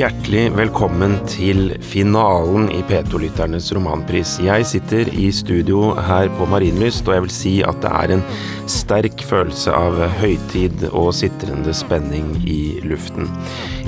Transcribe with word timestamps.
Hjertelig 0.00 0.46
velkommen 0.56 1.18
til 1.28 1.74
finalen 1.84 2.70
i 2.72 2.78
P2-lytternes 2.88 3.66
romanpris. 3.76 4.38
Jeg 4.40 4.64
sitter 4.64 5.10
i 5.12 5.26
studio 5.28 5.90
her 6.06 6.30
på 6.38 6.46
Marienlyst, 6.48 7.04
og 7.04 7.18
jeg 7.18 7.24
vil 7.26 7.34
si 7.34 7.52
at 7.68 7.82
det 7.82 7.90
er 7.98 8.14
en 8.14 8.22
sterk 8.64 9.20
følelse 9.28 9.74
av 9.76 9.98
høytid 10.22 10.86
og 10.88 11.10
sitrende 11.18 11.74
spenning 11.76 12.30
i 12.48 12.80
luften. 12.88 13.28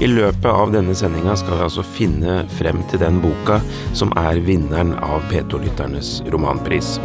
I 0.04 0.10
løpet 0.10 0.50
av 0.50 0.74
denne 0.76 0.92
sendinga 0.98 1.38
skal 1.40 1.56
vi 1.56 1.66
altså 1.70 1.86
finne 1.94 2.42
frem 2.58 2.84
til 2.92 3.00
den 3.00 3.22
boka 3.24 3.62
som 3.96 4.12
er 4.20 4.42
vinneren 4.44 4.92
av 5.00 5.24
P2-lytternes 5.32 6.18
romanpris. 6.34 6.98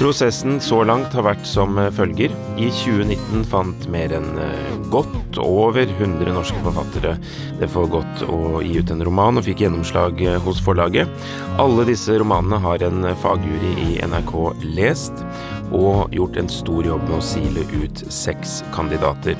Prosessen 0.00 0.54
så 0.64 0.78
langt 0.88 1.12
har 1.12 1.26
vært 1.26 1.42
som 1.44 1.76
følger. 1.92 2.32
I 2.56 2.70
2019 2.72 3.42
fant 3.50 3.82
mer 3.92 4.14
enn 4.16 4.30
eh, 4.40 4.70
godt 4.88 5.36
over 5.42 5.84
100 5.84 6.32
norske 6.32 6.56
forfattere 6.64 7.18
det 7.60 7.68
for 7.68 7.90
godt 7.92 8.22
å 8.24 8.62
gi 8.64 8.78
ut 8.80 8.92
en 8.94 9.04
roman, 9.04 9.36
og 9.36 9.44
fikk 9.44 9.60
gjennomslag 9.66 10.22
eh, 10.24 10.38
hos 10.40 10.62
forlaget. 10.64 11.04
Alle 11.60 11.84
disse 11.90 12.16
romanene 12.16 12.62
har 12.64 12.80
en 12.86 13.10
fagjury 13.20 13.74
i 13.90 13.98
NRK 14.08 14.32
lest, 14.78 15.20
og 15.68 16.16
gjort 16.16 16.40
en 16.40 16.48
stor 16.48 16.88
jobb 16.88 17.04
med 17.04 17.18
å 17.18 17.26
sile 17.34 17.66
ut 17.74 18.00
seks 18.08 18.62
kandidater. 18.72 19.36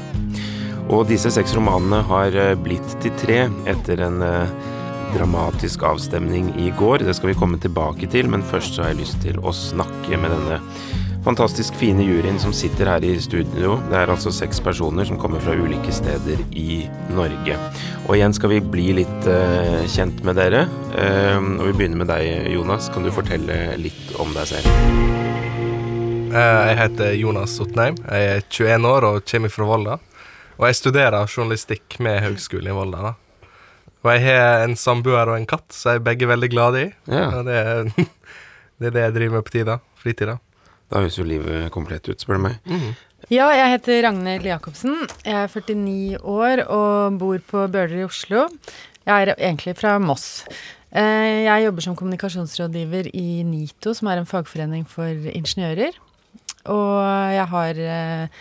Og 0.93 1.09
disse 1.09 1.33
seks 1.33 1.57
romanene 1.57 2.03
har 2.13 2.37
eh, 2.37 2.53
blitt 2.69 2.99
til 3.01 3.17
tre 3.25 3.47
etter 3.73 4.05
en 4.11 4.21
dramatisk 5.15 5.83
avstemning 5.87 6.53
i 6.61 6.71
går. 6.79 7.05
Det 7.07 7.15
skal 7.19 7.33
vi 7.33 7.39
komme 7.39 7.59
tilbake 7.61 8.09
til, 8.11 8.29
men 8.31 8.45
først 8.47 8.77
så 8.77 8.85
har 8.85 8.93
jeg 8.93 9.03
lyst 9.03 9.21
til 9.25 9.39
å 9.43 9.53
snakke 9.55 10.19
med 10.21 10.35
denne 10.35 10.61
fantastisk 11.25 11.77
fine 11.77 12.05
juryen 12.05 12.39
som 12.41 12.53
sitter 12.57 12.89
her 12.89 13.05
i 13.05 13.13
studio. 13.21 13.77
Det 13.91 13.99
er 13.99 14.13
altså 14.13 14.33
seks 14.33 14.61
personer 14.65 15.05
som 15.09 15.19
kommer 15.21 15.43
fra 15.45 15.57
ulike 15.57 15.93
steder 15.93 16.41
i 16.57 16.83
Norge. 17.13 17.59
Og 18.07 18.17
igjen 18.17 18.35
skal 18.37 18.55
vi 18.55 18.61
bli 18.65 18.87
litt 19.03 19.29
uh, 19.29 19.85
kjent 19.91 20.23
med 20.27 20.41
dere. 20.41 20.65
Uh, 20.95 21.39
og 21.59 21.67
vi 21.69 21.77
begynner 21.83 22.03
med 22.03 22.13
deg, 22.13 22.51
Jonas. 22.55 22.89
Kan 22.95 23.05
du 23.05 23.13
fortelle 23.15 23.77
litt 23.81 24.15
om 24.21 24.33
deg 24.37 24.49
selv? 24.55 24.71
Uh, 26.31 26.61
jeg 26.71 26.77
heter 26.85 27.17
Jonas 27.19 27.59
Otneim. 27.63 27.99
Jeg 28.07 28.37
er 28.37 28.47
21 28.49 28.93
år 28.95 29.09
og 29.11 29.25
kommer 29.29 29.53
fra 29.53 29.69
Volda. 29.69 29.99
Og 30.61 30.69
jeg 30.69 30.81
studerer 30.81 31.29
journalistikk 31.29 32.01
med 32.05 32.23
Høgskolen 32.25 32.73
i 32.73 32.77
Volda. 32.77 33.11
da. 33.11 33.30
Og 34.01 34.13
jeg 34.15 34.25
har 34.25 34.65
en 34.65 34.77
samboer 34.81 35.29
og 35.29 35.37
en 35.37 35.49
katt, 35.49 35.69
så 35.77 35.95
jeg 35.95 36.01
er 36.01 36.07
begge 36.07 36.29
veldig 36.31 36.49
glade 36.53 36.87
i. 36.87 36.89
Ja. 37.11 37.27
Og 37.37 37.49
det 37.49 37.59
er, 37.61 37.91
det 38.81 38.89
er, 38.89 38.95
det 38.97 39.05
jeg 39.05 39.17
driver 39.19 39.37
med 39.37 39.47
på 39.49 39.55
tida. 39.59 39.77
Fritida. 40.01 40.39
Da 40.91 41.03
høres 41.03 41.19
jo 41.21 41.27
livet 41.29 41.69
komplett 41.75 42.09
ut, 42.09 42.19
spør 42.19 42.41
du 42.41 42.47
meg. 42.49 42.59
Mm. 42.67 42.91
Ja, 43.31 43.51
jeg 43.55 43.77
heter 43.77 44.01
Ragnhild 44.09 44.49
Jacobsen. 44.49 44.97
Jeg 45.23 45.37
er 45.37 45.53
49 45.53 46.19
år 46.25 46.65
og 46.65 47.19
bor 47.21 47.43
på 47.53 47.67
Bøler 47.71 48.01
i 48.01 48.07
Oslo. 48.09 48.49
Jeg 49.05 49.29
er 49.29 49.35
egentlig 49.37 49.77
fra 49.79 49.99
Moss. 50.03 50.47
Eh, 50.91 51.45
jeg 51.45 51.67
jobber 51.67 51.85
som 51.85 51.95
kommunikasjonsrådgiver 51.99 53.11
i 53.15 53.43
NITO, 53.47 53.93
som 53.95 54.11
er 54.11 54.23
en 54.23 54.27
fagforening 54.27 54.89
for 54.89 55.31
ingeniører. 55.31 56.01
Og 56.73 56.97
jeg 57.37 57.47
har 57.53 57.85
eh, 57.85 58.41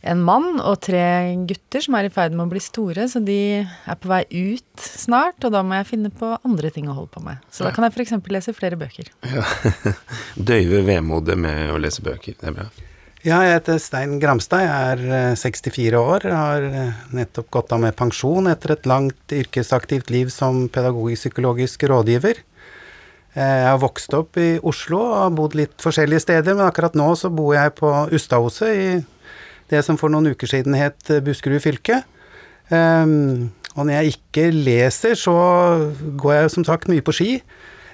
en 0.00 0.20
mann 0.24 0.60
og 0.64 0.78
tre 0.86 1.02
gutter 1.48 1.84
som 1.84 1.96
er 1.98 2.08
i 2.08 2.12
ferd 2.12 2.32
med 2.32 2.46
å 2.46 2.50
bli 2.52 2.62
store, 2.64 3.04
så 3.10 3.20
de 3.20 3.40
er 3.60 3.98
på 4.00 4.08
vei 4.08 4.22
ut 4.32 4.84
snart, 4.84 5.42
og 5.44 5.52
da 5.52 5.60
må 5.66 5.76
jeg 5.76 5.90
finne 5.90 6.12
på 6.14 6.32
andre 6.38 6.70
ting 6.72 6.88
å 6.88 6.96
holde 6.96 7.12
på 7.12 7.24
med. 7.24 7.42
Så 7.52 7.66
da 7.66 7.72
kan 7.76 7.84
jeg 7.84 7.96
f.eks. 7.96 8.16
lese 8.32 8.56
flere 8.56 8.80
bøker. 8.80 9.10
Ja. 9.28 9.44
Døyve 10.50 10.80
vemodet 10.88 11.36
med 11.40 11.74
å 11.74 11.80
lese 11.80 12.04
bøker, 12.06 12.38
det 12.40 12.48
er 12.48 12.56
bra. 12.62 12.70
Ja, 13.20 13.42
jeg 13.44 13.58
heter 13.58 13.76
Stein 13.76 14.16
Gramstad, 14.16 14.64
jeg 14.64 15.00
er 15.12 15.34
64 15.36 15.82
eh, 15.84 15.96
år, 16.00 16.24
har 16.32 16.64
eh, 16.64 17.02
nettopp 17.12 17.50
gått 17.52 17.74
av 17.76 17.82
med 17.82 17.92
pensjon 17.98 18.48
etter 18.48 18.72
et 18.72 18.88
langt 18.88 19.34
yrkesaktivt 19.36 20.08
liv 20.08 20.32
som 20.32 20.62
pedagogisk-psykologisk 20.72 21.84
rådgiver. 21.92 22.40
Eh, 23.34 23.58
jeg 23.60 23.68
har 23.68 23.82
vokst 23.82 24.16
opp 24.16 24.40
i 24.40 24.54
Oslo 24.64 25.02
og 25.04 25.18
har 25.26 25.34
bodd 25.36 25.58
litt 25.60 25.76
forskjellige 25.84 26.24
steder, 26.24 26.56
men 26.56 26.64
akkurat 26.64 26.96
nå 26.96 27.12
så 27.20 27.28
bor 27.28 27.52
jeg 27.52 27.76
på 27.76 27.92
Ustadhuset 28.16 28.72
i 28.72 28.88
det 29.70 29.84
som 29.86 29.98
for 30.00 30.12
noen 30.12 30.32
uker 30.34 30.50
siden 30.50 30.76
het 30.78 31.10
eh, 31.10 31.22
Buskerud 31.24 31.62
fylke. 31.62 32.02
Um, 32.70 33.50
og 33.76 33.86
når 33.86 34.00
jeg 34.00 34.14
ikke 34.14 34.46
leser, 34.54 35.16
så 35.18 35.34
går 36.18 36.34
jeg 36.36 36.54
som 36.54 36.66
sagt 36.66 36.90
mye 36.90 37.04
på 37.04 37.14
ski. 37.14 37.30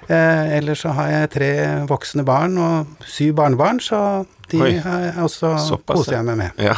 Eh, 0.06 0.56
ellers 0.56 0.84
så 0.84 0.92
har 0.94 1.10
jeg 1.10 1.30
tre 1.34 1.50
voksne 1.90 2.22
barn 2.26 2.54
og 2.62 3.06
syv 3.10 3.34
barnebarn, 3.40 3.80
så 3.82 4.24
de 4.52 4.60
Oi, 4.62 4.74
har 4.84 5.16
også 5.24 5.80
koser 5.82 6.20
jeg 6.20 6.28
meg 6.28 6.38
med. 6.44 6.62
Ja, 6.62 6.76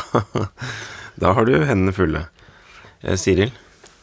Da 1.20 1.34
har 1.34 1.48
du 1.48 1.56
hendene 1.66 1.92
fulle. 1.92 2.24
Eh, 3.02 3.18
Siril? 3.20 3.52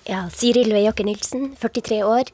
Ja, 0.06 0.28
Siril 0.30 0.70
Veiaker 0.76 1.08
Nilsen, 1.08 1.54
43 1.58 2.04
år. 2.06 2.30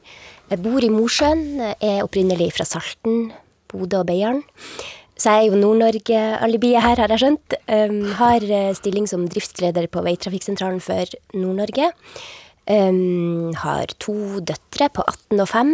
Jeg 0.50 0.60
bor 0.60 0.84
i 0.84 0.90
Mosjøen, 0.92 1.62
er 1.80 2.02
opprinnelig 2.04 2.50
fra 2.58 2.66
Salten, 2.68 3.30
Bodø 3.70 4.02
og 4.02 4.10
Beiarn. 4.10 4.42
Så 5.22 5.30
jeg 5.30 5.46
er 5.46 5.52
jo 5.52 5.58
Nord-Norge-alibiet 5.60 6.82
her, 6.82 6.98
har 6.98 7.12
jeg 7.14 7.22
skjønt. 7.22 7.54
Um, 7.70 7.98
har 8.18 8.42
eh, 8.42 8.72
stilling 8.74 9.04
som 9.06 9.28
driftsleder 9.30 9.86
på 9.92 10.02
Veitrafikksentralen 10.02 10.80
for 10.82 11.12
Nord-Norge. 11.36 11.92
Um, 12.66 13.52
har 13.62 13.92
to 14.02 14.40
døtre 14.42 14.88
på 14.90 15.04
18 15.06 15.44
og 15.44 15.46
5. 15.52 15.70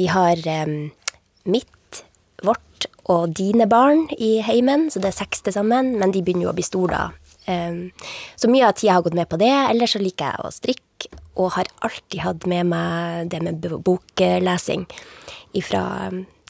Vi 0.00 0.08
har 0.08 0.40
um, 0.64 0.72
mitt, 1.44 2.00
vårt 2.40 2.88
og 3.12 3.36
dine 3.36 3.68
barn 3.68 4.06
i 4.16 4.38
heimen, 4.48 4.88
så 4.88 5.04
det 5.04 5.12
er 5.12 5.18
seks 5.18 5.44
til 5.44 5.58
sammen. 5.58 5.92
Men 6.00 6.16
de 6.16 6.24
begynner 6.24 6.48
jo 6.48 6.54
å 6.54 6.56
bli 6.56 6.64
store 6.64 6.96
da. 6.96 7.06
så 8.38 8.48
mye 8.48 8.64
av 8.68 8.76
tida 8.78 8.96
har 8.96 9.04
gått 9.04 9.18
med 9.18 9.28
på 9.28 9.40
det. 9.40 9.52
Ellers 9.74 9.92
så 9.92 10.00
liker 10.00 10.30
jeg 10.30 10.40
å 10.40 10.56
strikke, 10.56 11.16
og 11.36 11.56
har 11.58 11.68
alltid 11.84 12.20
hatt 12.24 12.48
med 12.48 12.72
meg 12.72 13.28
det 13.32 13.44
med 13.44 13.72
boklesing 13.84 14.86
ifra 15.58 15.82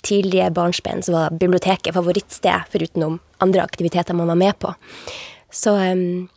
tidlige 0.06 0.50
barnsben 0.56 1.02
så 1.02 1.14
var 1.14 1.36
biblioteket 1.40 1.94
favorittsted, 1.96 2.68
forutenom 2.72 3.18
andre 3.44 3.62
aktiviteter 3.64 4.16
man 4.16 4.30
var 4.32 4.40
med 4.40 4.58
på. 4.58 4.74
Så 5.50 5.74
um, 5.76 6.28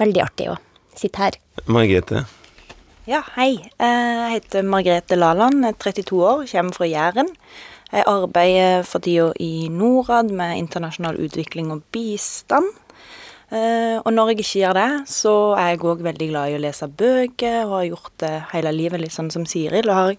veldig 0.00 0.24
artig 0.24 0.50
å 0.52 0.58
sitte 0.96 1.22
her. 1.22 1.38
Margrethe? 1.66 2.24
Ja, 3.06 3.22
hei. 3.36 3.52
Eh, 3.78 3.86
jeg 3.86 4.30
heter 4.32 4.66
Margrethe 4.66 5.18
Laland, 5.18 5.62
32 5.78 6.18
år, 6.26 6.46
kommer 6.50 6.74
fra 6.74 6.88
Jæren. 6.90 7.30
Jeg 7.92 8.02
arbeider 8.10 8.82
for 8.82 9.04
tida 9.04 9.28
i 9.38 9.68
Norad 9.70 10.32
med 10.34 10.58
internasjonal 10.58 11.20
utvikling 11.22 11.70
og 11.70 11.84
bistand. 11.94 12.72
Uh, 13.46 14.02
og 14.02 14.10
når 14.10 14.32
jeg 14.32 14.40
ikke 14.40 14.60
gjør 14.64 14.74
det, 14.74 14.90
så 15.06 15.32
er 15.54 15.68
jeg 15.70 15.84
òg 15.86 16.00
veldig 16.02 16.26
glad 16.32 16.50
i 16.50 16.56
å 16.56 16.62
lese 16.64 16.88
bøker, 16.90 17.60
og 17.68 17.76
har 17.76 17.86
gjort 17.92 18.12
det 18.24 18.32
hele 18.50 18.72
livet, 18.74 19.02
litt 19.04 19.14
sånn 19.14 19.30
som 19.30 19.46
Siril. 19.46 19.86
Og 19.86 19.98
har 20.00 20.16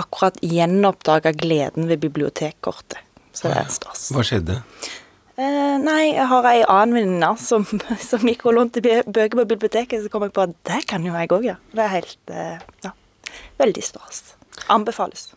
akkurat 0.00 0.40
gjenoppdaga 0.42 1.34
gleden 1.38 1.86
ved 1.90 2.02
bibliotekkortet. 2.02 2.98
Så 3.34 3.50
det 3.50 3.60
er 3.62 3.70
stas. 3.74 4.08
Hva 4.14 4.24
skjedde? 4.26 4.58
Uh, 5.34 5.76
nei, 5.82 6.14
jeg 6.14 6.26
har 6.30 6.46
ei 6.46 6.60
annen 6.62 6.98
venninne 6.98 7.30
som, 7.42 7.66
som 8.10 8.26
gikk 8.26 8.44
og 8.46 8.58
lånte 8.58 8.82
bøker 8.82 9.38
på 9.38 9.46
biblioteket, 9.54 10.02
så 10.02 10.10
kom 10.10 10.26
jeg 10.26 10.34
på 10.34 10.44
at 10.46 10.58
det 10.66 10.82
kan 10.90 11.06
jo 11.06 11.14
jeg 11.14 11.30
òg 11.34 11.46
gjøre. 11.46 11.62
Ja. 11.70 11.78
Det 11.78 11.86
er 11.86 11.94
helt 11.94 12.34
uh, 12.34 12.66
ja, 12.86 12.94
veldig 13.62 13.86
stas. 13.86 14.22
Anbefales. 14.70 15.30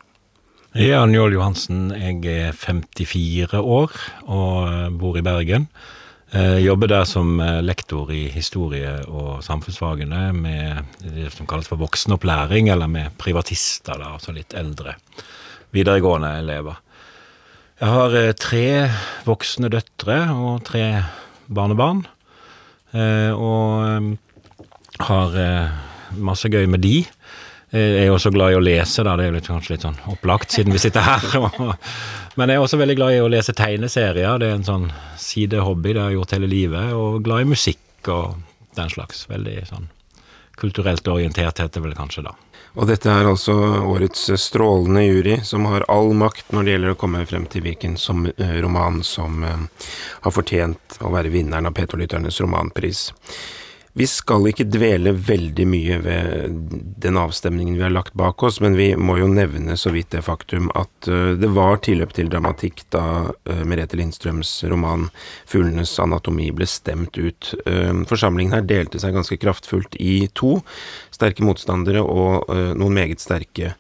Er 0.78 1.06
Njål 1.10 1.34
Johansen, 1.34 1.88
jeg 1.96 2.26
er 2.30 2.52
54 2.54 3.58
år 3.58 3.94
og 4.30 4.98
bor 5.00 5.18
i 5.18 5.26
Bergen. 5.26 5.70
Eh, 6.36 6.58
jobber 6.60 6.90
der 6.92 7.06
som 7.08 7.40
eh, 7.40 7.62
lektor 7.64 8.10
i 8.12 8.26
historie 8.28 8.90
og 9.08 9.40
samfunnsfagene 9.46 10.34
med 10.36 10.90
det 11.00 11.30
som 11.32 11.48
kalles 11.48 11.70
for 11.70 11.80
voksenopplæring, 11.80 12.68
eller 12.74 12.90
med 12.92 13.16
privatister, 13.20 13.96
da, 13.96 14.12
altså 14.18 14.36
litt 14.36 14.52
eldre 14.58 14.98
videregående 15.72 16.34
elever. 16.42 16.82
Jeg 17.80 17.94
har 17.94 18.18
eh, 18.20 18.34
tre 18.36 18.66
voksne 19.28 19.72
døtre 19.72 20.20
og 20.36 20.66
tre 20.68 20.86
barnebarn, 21.48 22.04
og 22.98 24.16
har 25.06 25.36
masse 26.18 26.50
gøy 26.50 26.66
med 26.72 26.82
de. 26.82 26.96
Jeg 27.74 28.06
er 28.06 28.14
også 28.14 28.32
glad 28.32 28.54
i 28.54 28.56
å 28.56 28.64
lese, 28.64 29.04
da. 29.04 29.18
Det 29.20 29.26
er 29.28 29.34
litt, 29.36 29.50
kanskje 29.50 29.74
litt 29.76 29.84
sånn 29.84 29.98
opplagt 30.08 30.54
siden 30.56 30.72
vi 30.72 30.80
sitter 30.80 31.04
her. 31.04 31.26
Men 32.40 32.54
jeg 32.54 32.60
er 32.60 32.64
også 32.64 32.80
veldig 32.80 32.96
glad 32.96 33.18
i 33.18 33.20
å 33.20 33.28
lese 33.32 33.56
tegneserier. 33.58 34.40
Det 34.40 34.48
er 34.48 34.56
en 34.56 34.68
sånn 34.68 34.88
sidehobby 35.20 35.92
det 35.92 36.04
har 36.04 36.14
jeg 36.14 36.22
gjort 36.22 36.36
hele 36.38 36.50
livet. 36.52 36.96
Og 36.96 37.20
glad 37.28 37.44
i 37.44 37.52
musikk 37.52 38.12
og 38.14 38.38
den 38.78 38.92
slags. 38.94 39.26
Veldig 39.28 39.60
sånn 39.68 39.90
kulturelt 40.58 41.08
orientert 41.08 41.60
heter 41.60 41.76
det 41.76 41.84
vel 41.84 41.98
kanskje 41.98 42.24
da. 42.26 42.34
Og 42.78 42.86
dette 42.90 43.10
er 43.10 43.26
altså 43.26 43.54
årets 43.90 44.28
strålende 44.42 45.04
jury, 45.06 45.38
som 45.46 45.66
har 45.70 45.86
all 45.90 46.12
makt 46.18 46.52
når 46.54 46.66
det 46.66 46.74
gjelder 46.74 46.94
å 46.94 47.00
komme 47.02 47.24
frem 47.30 47.46
til 47.50 47.64
hvilken 47.66 47.96
som, 47.98 48.26
uh, 48.30 48.58
roman 48.62 49.02
som 49.06 49.42
uh, 49.46 49.86
har 50.26 50.34
fortjent 50.34 51.00
å 51.02 51.14
være 51.14 51.34
vinneren 51.34 51.70
av 51.70 51.78
P2-lytternes 51.78 52.38
romanpris. 52.44 53.08
Vi 53.98 54.06
skal 54.06 54.46
ikke 54.46 54.68
dvele 54.70 55.10
veldig 55.26 55.64
mye 55.66 55.96
ved 56.04 56.58
den 57.02 57.18
avstemningen 57.18 57.80
vi 57.80 57.82
har 57.82 57.94
lagt 57.96 58.14
bak 58.20 58.44
oss, 58.46 58.60
men 58.62 58.76
vi 58.78 58.92
må 58.94 59.16
jo 59.18 59.30
nevne 59.32 59.74
så 59.80 59.90
vidt 59.96 60.12
det 60.14 60.22
faktum 60.28 60.70
at 60.78 61.10
uh, 61.10 61.34
det 61.34 61.50
var 61.56 61.80
tilløp 61.82 62.14
til 62.14 62.30
dramatikk 62.30 62.84
da 62.94 63.06
uh, 63.34 63.64
Merete 63.66 63.98
Lindstrøms 63.98 64.52
roman 64.70 65.08
'Fuglenes 65.50 65.96
anatomi' 66.04 66.52
ble 66.54 66.70
stemt 66.70 67.18
ut. 67.18 67.56
Uh, 67.66 68.06
forsamlingen 68.06 68.54
her 68.60 68.70
delte 68.70 69.02
seg 69.02 69.18
ganske 69.18 69.40
kraftfullt 69.42 69.98
i 69.98 70.28
to. 70.38 70.60
Sterke 71.10 71.46
motstandere 71.48 72.06
og 72.06 72.46
noen 72.78 72.94
meget 72.94 73.24
sterke 73.24 73.74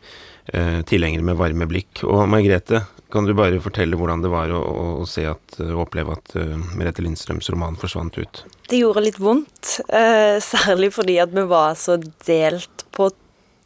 tilhengere 0.87 1.25
med 1.27 1.35
varme 1.37 1.65
blikk. 1.67 2.05
Og 2.07 2.23
Margrethe, 2.31 2.85
kan 3.13 3.27
du 3.27 3.33
bare 3.37 3.61
fortelle 3.63 3.97
hvordan 3.99 4.23
det 4.23 4.31
var 4.31 4.51
å, 4.51 4.59
å 5.01 5.05
se 5.07 5.23
at, 5.29 5.59
å 5.63 5.81
oppleve 5.83 6.17
at 6.17 6.35
uh, 6.35 6.57
Merete 6.75 7.03
Lindstrøms 7.05 7.49
roman 7.53 7.77
forsvant 7.79 8.19
ut? 8.19 8.43
Det 8.67 8.81
gjorde 8.81 9.05
litt 9.05 9.19
vondt, 9.21 9.77
uh, 9.93 10.37
særlig 10.53 10.91
fordi 10.95 11.17
at 11.23 11.33
vi 11.35 11.45
var 11.47 11.77
så 11.79 11.97
delt 12.27 12.87
på, 12.95 13.09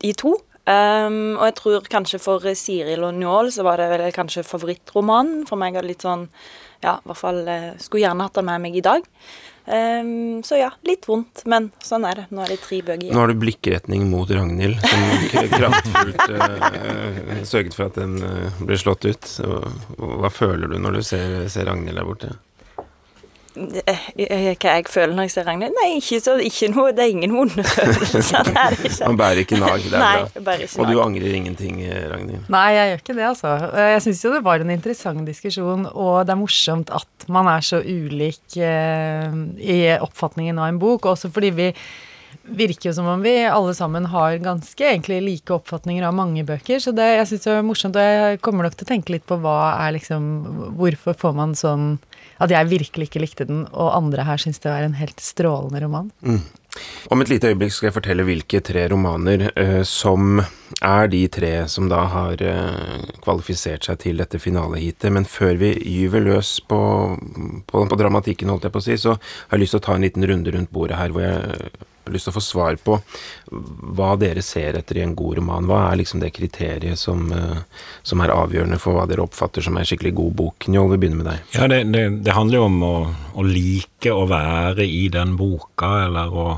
i 0.05 0.13
to. 0.17 0.35
Um, 0.61 1.39
og 1.39 1.47
jeg 1.47 1.55
tror 1.57 1.87
kanskje 1.89 2.19
for 2.21 2.43
Siril 2.53 3.01
og 3.07 3.15
Njål 3.17 3.49
så 3.55 3.65
var 3.65 3.81
det 3.81 3.89
vel 3.95 4.03
kanskje 4.13 4.45
favorittromanen. 4.45 5.47
For 5.49 5.59
meg 5.59 5.79
og 5.79 5.87
litt 5.89 6.05
sånn 6.05 6.27
Ja, 6.81 6.95
i 6.97 7.09
hvert 7.09 7.19
fall 7.19 7.41
uh, 7.45 7.71
skulle 7.81 8.05
gjerne 8.05 8.25
hatt 8.25 8.37
den 8.37 8.47
med 8.47 8.61
meg 8.67 8.77
i 8.77 8.85
dag. 8.85 9.05
Um, 9.65 10.41
så 10.43 10.57
ja, 10.57 10.71
litt 10.87 11.05
vondt, 11.07 11.43
men 11.49 11.69
sånn 11.85 12.05
er 12.09 12.21
det. 12.21 12.25
Nå 12.33 12.43
er 12.43 12.53
det 12.53 12.61
tre 12.63 12.81
bøker. 12.85 13.11
Nå 13.13 13.21
har 13.21 13.31
du 13.31 13.41
blikkretning 13.41 14.07
mot 14.09 14.29
Ragnhild, 14.31 14.81
som 14.81 15.51
kraftfullt 15.57 16.23
uh, 16.33 17.43
sørget 17.47 17.77
for 17.77 17.91
at 17.91 17.99
den 18.01 18.17
uh, 18.25 18.63
ble 18.65 18.79
slått 18.81 19.05
ut. 19.05 19.33
Og, 19.45 19.67
hva 20.21 20.31
føler 20.33 20.71
du 20.71 20.79
når 20.81 20.97
du 20.97 21.03
ser, 21.05 21.37
ser 21.53 21.69
Ragnhild 21.69 22.01
der 22.01 22.09
borte? 22.09 22.33
Hva 23.55 24.73
jeg 24.77 24.85
føler 24.87 25.13
når 25.15 25.27
jeg 25.27 25.33
ser 25.33 25.47
Ragnhild? 25.47 25.75
Nei, 25.75 25.87
ikke, 25.99 26.19
så, 26.23 26.35
ikke 26.39 26.69
noe, 26.71 26.91
det 26.95 27.03
er 27.03 27.13
ingen 27.15 27.33
vonde 27.35 27.65
følelser. 27.67 28.51
Er. 28.61 28.75
Man 29.07 29.17
bærer 29.19 29.41
ikke 29.43 29.59
nag, 29.59 29.83
det 29.83 29.97
er 29.97 30.03
Nei, 30.03 30.43
bra. 30.43 30.55
Og 30.59 30.87
du 30.87 30.93
nag. 30.93 31.01
angrer 31.05 31.35
ingenting, 31.39 31.81
Ragnhild? 32.11 32.45
Nei, 32.51 32.67
jeg 32.77 32.91
gjør 32.91 33.01
ikke 33.03 33.17
det, 33.17 33.25
altså. 33.27 33.55
Jeg 33.91 34.03
syns 34.05 34.23
jo 34.25 34.33
det 34.35 34.43
var 34.45 34.63
en 34.63 34.73
interessant 34.75 35.25
diskusjon, 35.27 35.87
og 35.91 36.13
det 36.27 36.35
er 36.35 36.39
morsomt 36.39 36.93
at 36.95 37.27
man 37.31 37.49
er 37.51 37.65
så 37.65 37.81
ulik 37.83 38.57
eh, 38.59 39.35
i 39.61 39.81
oppfatningen 39.97 40.61
av 40.61 40.71
en 40.71 40.79
bok, 40.81 41.09
også 41.11 41.31
fordi 41.33 41.51
vi 41.57 41.69
virker 42.57 42.89
jo 42.89 42.93
som 42.95 43.07
om 43.11 43.21
vi 43.23 43.33
alle 43.45 43.73
sammen 43.77 44.07
har 44.11 44.37
ganske 44.43 44.85
egentlig 44.87 45.19
like 45.23 45.53
oppfatninger 45.53 46.05
av 46.07 46.15
mange 46.15 46.43
bøker, 46.47 46.79
så 46.81 46.93
det 46.95 47.07
jeg 47.17 47.27
synes 47.29 47.45
det 47.45 47.53
er 47.57 47.67
morsomt, 47.67 47.99
og 47.99 48.07
jeg 48.15 48.41
kommer 48.45 48.65
nok 48.65 48.77
til 48.79 48.87
å 48.87 48.91
tenke 48.93 49.13
litt 49.15 49.27
på 49.29 49.37
hva 49.43 49.57
er 49.83 49.97
liksom 49.97 50.29
Hvorfor 50.79 51.17
får 51.19 51.35
man 51.37 51.53
sånn 51.57 51.85
at 52.41 52.53
jeg 52.53 52.71
virkelig 52.71 53.09
ikke 53.09 53.21
likte 53.23 53.45
den, 53.49 53.67
og 53.69 53.93
andre 53.95 54.25
her 54.27 54.41
syns 54.41 54.61
det 54.63 54.71
var 54.71 54.85
en 54.85 54.97
helt 54.97 55.21
strålende 55.21 55.83
roman. 55.83 56.09
Mm. 56.25 56.41
Om 57.11 57.21
et 57.21 57.29
lite 57.29 57.49
øyeblikk 57.51 57.73
skal 57.75 57.89
jeg 57.89 57.95
fortelle 57.97 58.23
hvilke 58.23 58.61
tre 58.63 58.85
romaner 58.91 59.49
uh, 59.59 59.81
som 59.87 60.39
er 60.39 61.09
de 61.11 61.25
tre 61.27 61.51
som 61.69 61.89
da 61.91 62.05
har 62.13 62.41
uh, 62.41 63.09
kvalifisert 63.25 63.85
seg 63.85 63.99
til 64.05 64.23
dette 64.23 64.39
finaleheatet. 64.39 65.11
Men 65.11 65.27
før 65.27 65.59
vi 65.59 65.73
gyver 65.75 66.23
løs 66.29 66.55
på, 66.63 66.81
på, 67.67 67.85
på 67.91 67.99
dramatikken, 67.99 68.53
holdt 68.53 68.69
jeg 68.69 68.75
på 68.75 68.83
å 68.83 68.87
si, 68.87 68.97
så 69.03 69.17
har 69.17 69.57
jeg 69.57 69.65
lyst 69.65 69.75
til 69.77 69.83
å 69.83 69.87
ta 69.89 69.97
en 69.97 70.07
liten 70.07 70.27
runde 70.31 70.55
rundt 70.55 70.71
bordet 70.71 71.01
her 71.01 71.11
hvor 71.11 71.27
jeg 71.27 71.89
lyst 72.09 72.27
til 72.27 72.33
å 72.33 72.37
få 72.37 72.43
svar 72.43 72.79
på 72.81 72.97
hva 73.51 74.15
dere 74.19 74.41
ser 74.45 74.79
etter 74.79 74.97
i 74.97 75.03
en 75.05 75.15
god 75.17 75.37
roman. 75.41 75.67
Hva 75.69 75.83
er 75.89 75.99
liksom 76.01 76.23
det 76.23 76.33
kriteriet 76.35 76.99
som, 76.99 77.27
eh, 77.31 77.61
som 78.03 78.21
er 78.21 78.33
avgjørende 78.33 78.79
for 78.81 78.97
hva 78.97 79.05
dere 79.09 79.25
oppfatter 79.25 79.61
som 79.61 79.77
en 79.77 79.85
skikkelig 79.85 80.15
god 80.17 80.35
bok? 80.41 80.67
Njål, 80.67 80.91
vi 80.95 81.01
begynner 81.03 81.21
med 81.21 81.29
deg. 81.31 81.45
Ja, 81.57 81.69
det, 81.71 81.83
det, 81.93 82.07
det 82.25 82.37
handler 82.37 82.61
jo 82.61 82.65
om 82.71 82.81
å, 82.83 82.95
å 83.37 83.45
like 83.45 84.11
å 84.15 84.25
være 84.29 84.87
i 84.87 85.07
den 85.13 85.37
boka, 85.37 85.93
eller 86.07 86.33
å 86.33 86.49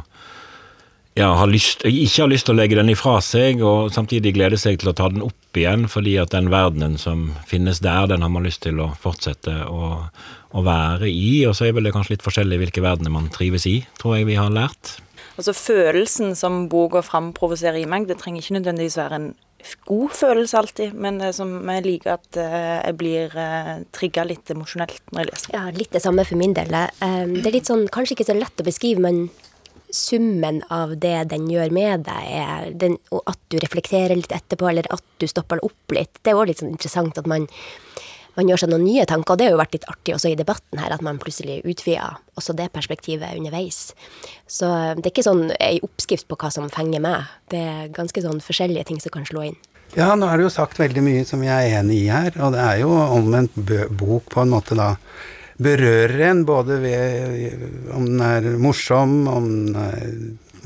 ja, 1.14 1.28
ha 1.38 1.46
lyst, 1.46 1.84
ikke 1.86 2.24
ha 2.24 2.30
lyst 2.30 2.48
til 2.48 2.56
å 2.56 2.58
legge 2.58 2.78
den 2.80 2.90
ifra 2.90 3.20
seg, 3.22 3.62
og 3.62 3.92
samtidig 3.94 4.34
glede 4.34 4.58
seg 4.58 4.80
til 4.82 4.90
å 4.90 4.96
ta 4.98 5.12
den 5.14 5.22
opp 5.26 5.60
igjen, 5.60 5.86
fordi 5.92 6.16
at 6.22 6.34
den 6.34 6.50
verdenen 6.54 6.98
som 7.02 7.28
finnes 7.50 7.84
der, 7.86 8.08
den 8.10 8.26
har 8.26 8.32
man 8.34 8.48
lyst 8.48 8.64
til 8.66 8.82
å 8.82 8.90
fortsette 9.02 9.54
å, 9.70 9.94
å 10.58 10.66
være 10.66 11.12
i. 11.12 11.44
Og 11.50 11.54
så 11.58 11.68
er 11.68 11.78
vel 11.78 11.86
det 11.86 11.94
kanskje 11.94 12.16
litt 12.16 12.26
forskjellig 12.26 12.64
hvilke 12.64 12.86
verdener 12.86 13.14
man 13.14 13.30
trives 13.34 13.68
i, 13.70 13.84
tror 14.02 14.18
jeg 14.18 14.32
vi 14.32 14.40
har 14.42 14.54
lært. 14.54 14.98
Altså 15.34 15.54
Følelsen 15.58 16.36
som 16.38 16.68
boka 16.70 17.02
framprovoserer 17.06 17.82
i 17.82 17.90
meg, 17.90 18.06
det 18.10 18.20
trenger 18.22 18.44
ikke 18.44 18.60
nødvendigvis 18.60 19.00
være 19.00 19.20
en 19.20 19.32
god 19.88 20.10
følelse 20.12 20.58
alltid, 20.60 20.94
men 20.94 21.22
det 21.22 21.32
som 21.38 21.54
jeg 21.72 21.86
liker 21.86 22.18
at 22.18 22.40
eh, 22.40 22.82
jeg 22.84 22.98
blir 23.00 23.38
uh, 23.38 23.78
trigga 23.96 24.26
litt 24.28 24.52
emosjonelt 24.52 25.00
når 25.14 25.24
jeg 25.24 25.30
leser. 25.32 25.56
Ja, 25.56 25.64
litt 25.72 25.96
det 25.96 26.04
samme 26.04 26.26
for 26.28 26.40
min 26.40 26.56
del. 26.58 26.74
Um, 27.00 27.38
det 27.40 27.48
er 27.48 27.56
litt 27.56 27.72
sånn, 27.72 27.88
kanskje 27.94 28.18
ikke 28.18 28.28
så 28.28 28.36
lett 28.38 28.60
å 28.60 28.68
beskrive, 28.68 29.04
men 29.04 29.30
summen 29.94 30.64
av 30.74 30.96
det 30.98 31.16
den 31.32 31.48
gjør 31.52 31.74
med 31.74 32.06
deg, 32.08 32.30
er 32.44 32.72
den, 32.82 32.98
og 33.14 33.24
at 33.30 33.40
du 33.54 33.60
reflekterer 33.62 34.18
litt 34.18 34.34
etterpå, 34.34 34.68
eller 34.70 34.90
at 34.94 35.06
du 35.22 35.28
stopper 35.30 35.62
opp 35.66 35.96
litt. 35.96 36.18
Det 36.22 36.34
er 36.34 36.40
òg 36.40 36.50
litt 36.50 36.64
sånn 36.64 36.74
interessant 36.74 37.20
at 37.22 37.30
man, 37.30 37.48
man 38.38 38.50
gjør 38.50 38.64
seg 38.64 38.72
noen 38.72 38.86
nye 38.86 39.06
tanker, 39.10 39.34
og 39.34 39.40
det 39.40 39.48
har 39.48 39.56
jo 39.56 39.62
vært 39.62 39.76
litt 39.78 39.90
artig 39.92 40.16
også 40.16 40.32
i 40.32 40.38
debatten 40.40 40.82
her, 40.82 40.94
at 40.96 41.04
man 41.06 41.20
plutselig 41.22 41.60
utvider 41.70 42.18
også 42.40 42.56
det 42.58 42.72
perspektivet 42.74 43.38
underveis. 43.38 43.92
Så 44.50 44.70
det 44.98 45.06
er 45.06 45.14
ikke 45.14 45.28
sånn 45.28 45.46
ei 45.60 45.78
oppskrift 45.86 46.28
på 46.30 46.40
hva 46.40 46.50
som 46.54 46.72
fenger 46.74 47.04
meg. 47.04 47.30
Det 47.54 47.62
er 47.62 47.94
ganske 47.94 48.26
sånn 48.26 48.42
forskjellige 48.44 48.90
ting 48.90 49.04
som 49.04 49.14
kan 49.14 49.28
slå 49.30 49.48
inn. 49.52 49.60
Ja, 49.94 50.16
nå 50.18 50.26
er 50.26 50.40
det 50.40 50.48
jo 50.48 50.54
sagt 50.56 50.80
veldig 50.82 51.04
mye 51.06 51.26
som 51.30 51.44
jeg 51.46 51.70
er 51.70 51.80
enig 51.84 52.00
i 52.02 52.10
her, 52.10 52.34
og 52.42 52.56
det 52.56 52.64
er 52.64 52.82
jo 52.82 52.90
om 52.94 53.34
en 53.38 53.50
bok 53.54 54.32
på 54.34 54.42
en 54.42 54.54
måte 54.56 54.78
da 54.80 54.96
berører 55.64 56.24
en, 56.32 56.42
både 56.50 56.80
ved 56.82 57.92
om 57.94 58.08
den 58.08 58.24
er 58.26 58.48
morsom, 58.58 59.20
om 59.30 59.52
den 59.68 59.78
er 59.78 60.08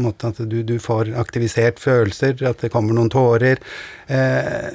måte 0.04 0.32
at 0.32 0.42
du, 0.50 0.60
du 0.66 0.78
får 0.82 1.12
aktivisert 1.20 1.82
følelser, 1.82 2.38
at 2.46 2.64
det 2.64 2.72
kommer 2.74 2.96
noen 2.98 3.12
tårer. 3.14 3.62
Eh, 4.08 4.68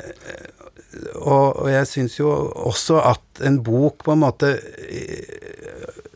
og, 1.18 1.62
og 1.64 1.68
jeg 1.72 1.88
syns 1.90 2.18
jo 2.20 2.30
også 2.68 3.00
at 3.12 3.42
en 3.46 3.60
bok 3.64 4.04
på 4.06 4.14
en 4.14 4.22
måte 4.22 4.54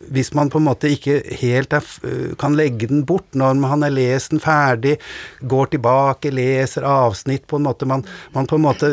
Hvis 0.07 0.31
man 0.39 0.51
på 0.53 0.61
en 0.61 0.69
måte 0.69 0.91
ikke 0.93 1.19
helt 1.41 1.73
er, 1.75 1.87
kan 2.39 2.55
legge 2.55 2.87
den 2.91 3.03
bort 3.07 3.35
når 3.35 3.59
man 3.59 3.83
har 3.83 3.91
lest 3.91 4.31
den 4.31 4.43
ferdig, 4.43 4.97
går 5.43 5.73
tilbake, 5.73 6.31
leser 6.31 6.87
avsnitt 6.87 7.47
på 7.51 7.59
en 7.59 7.67
måte 7.67 7.89
Man, 7.89 8.05
man 8.35 8.47
på 8.47 8.61
en 8.61 8.67
måte 8.69 8.93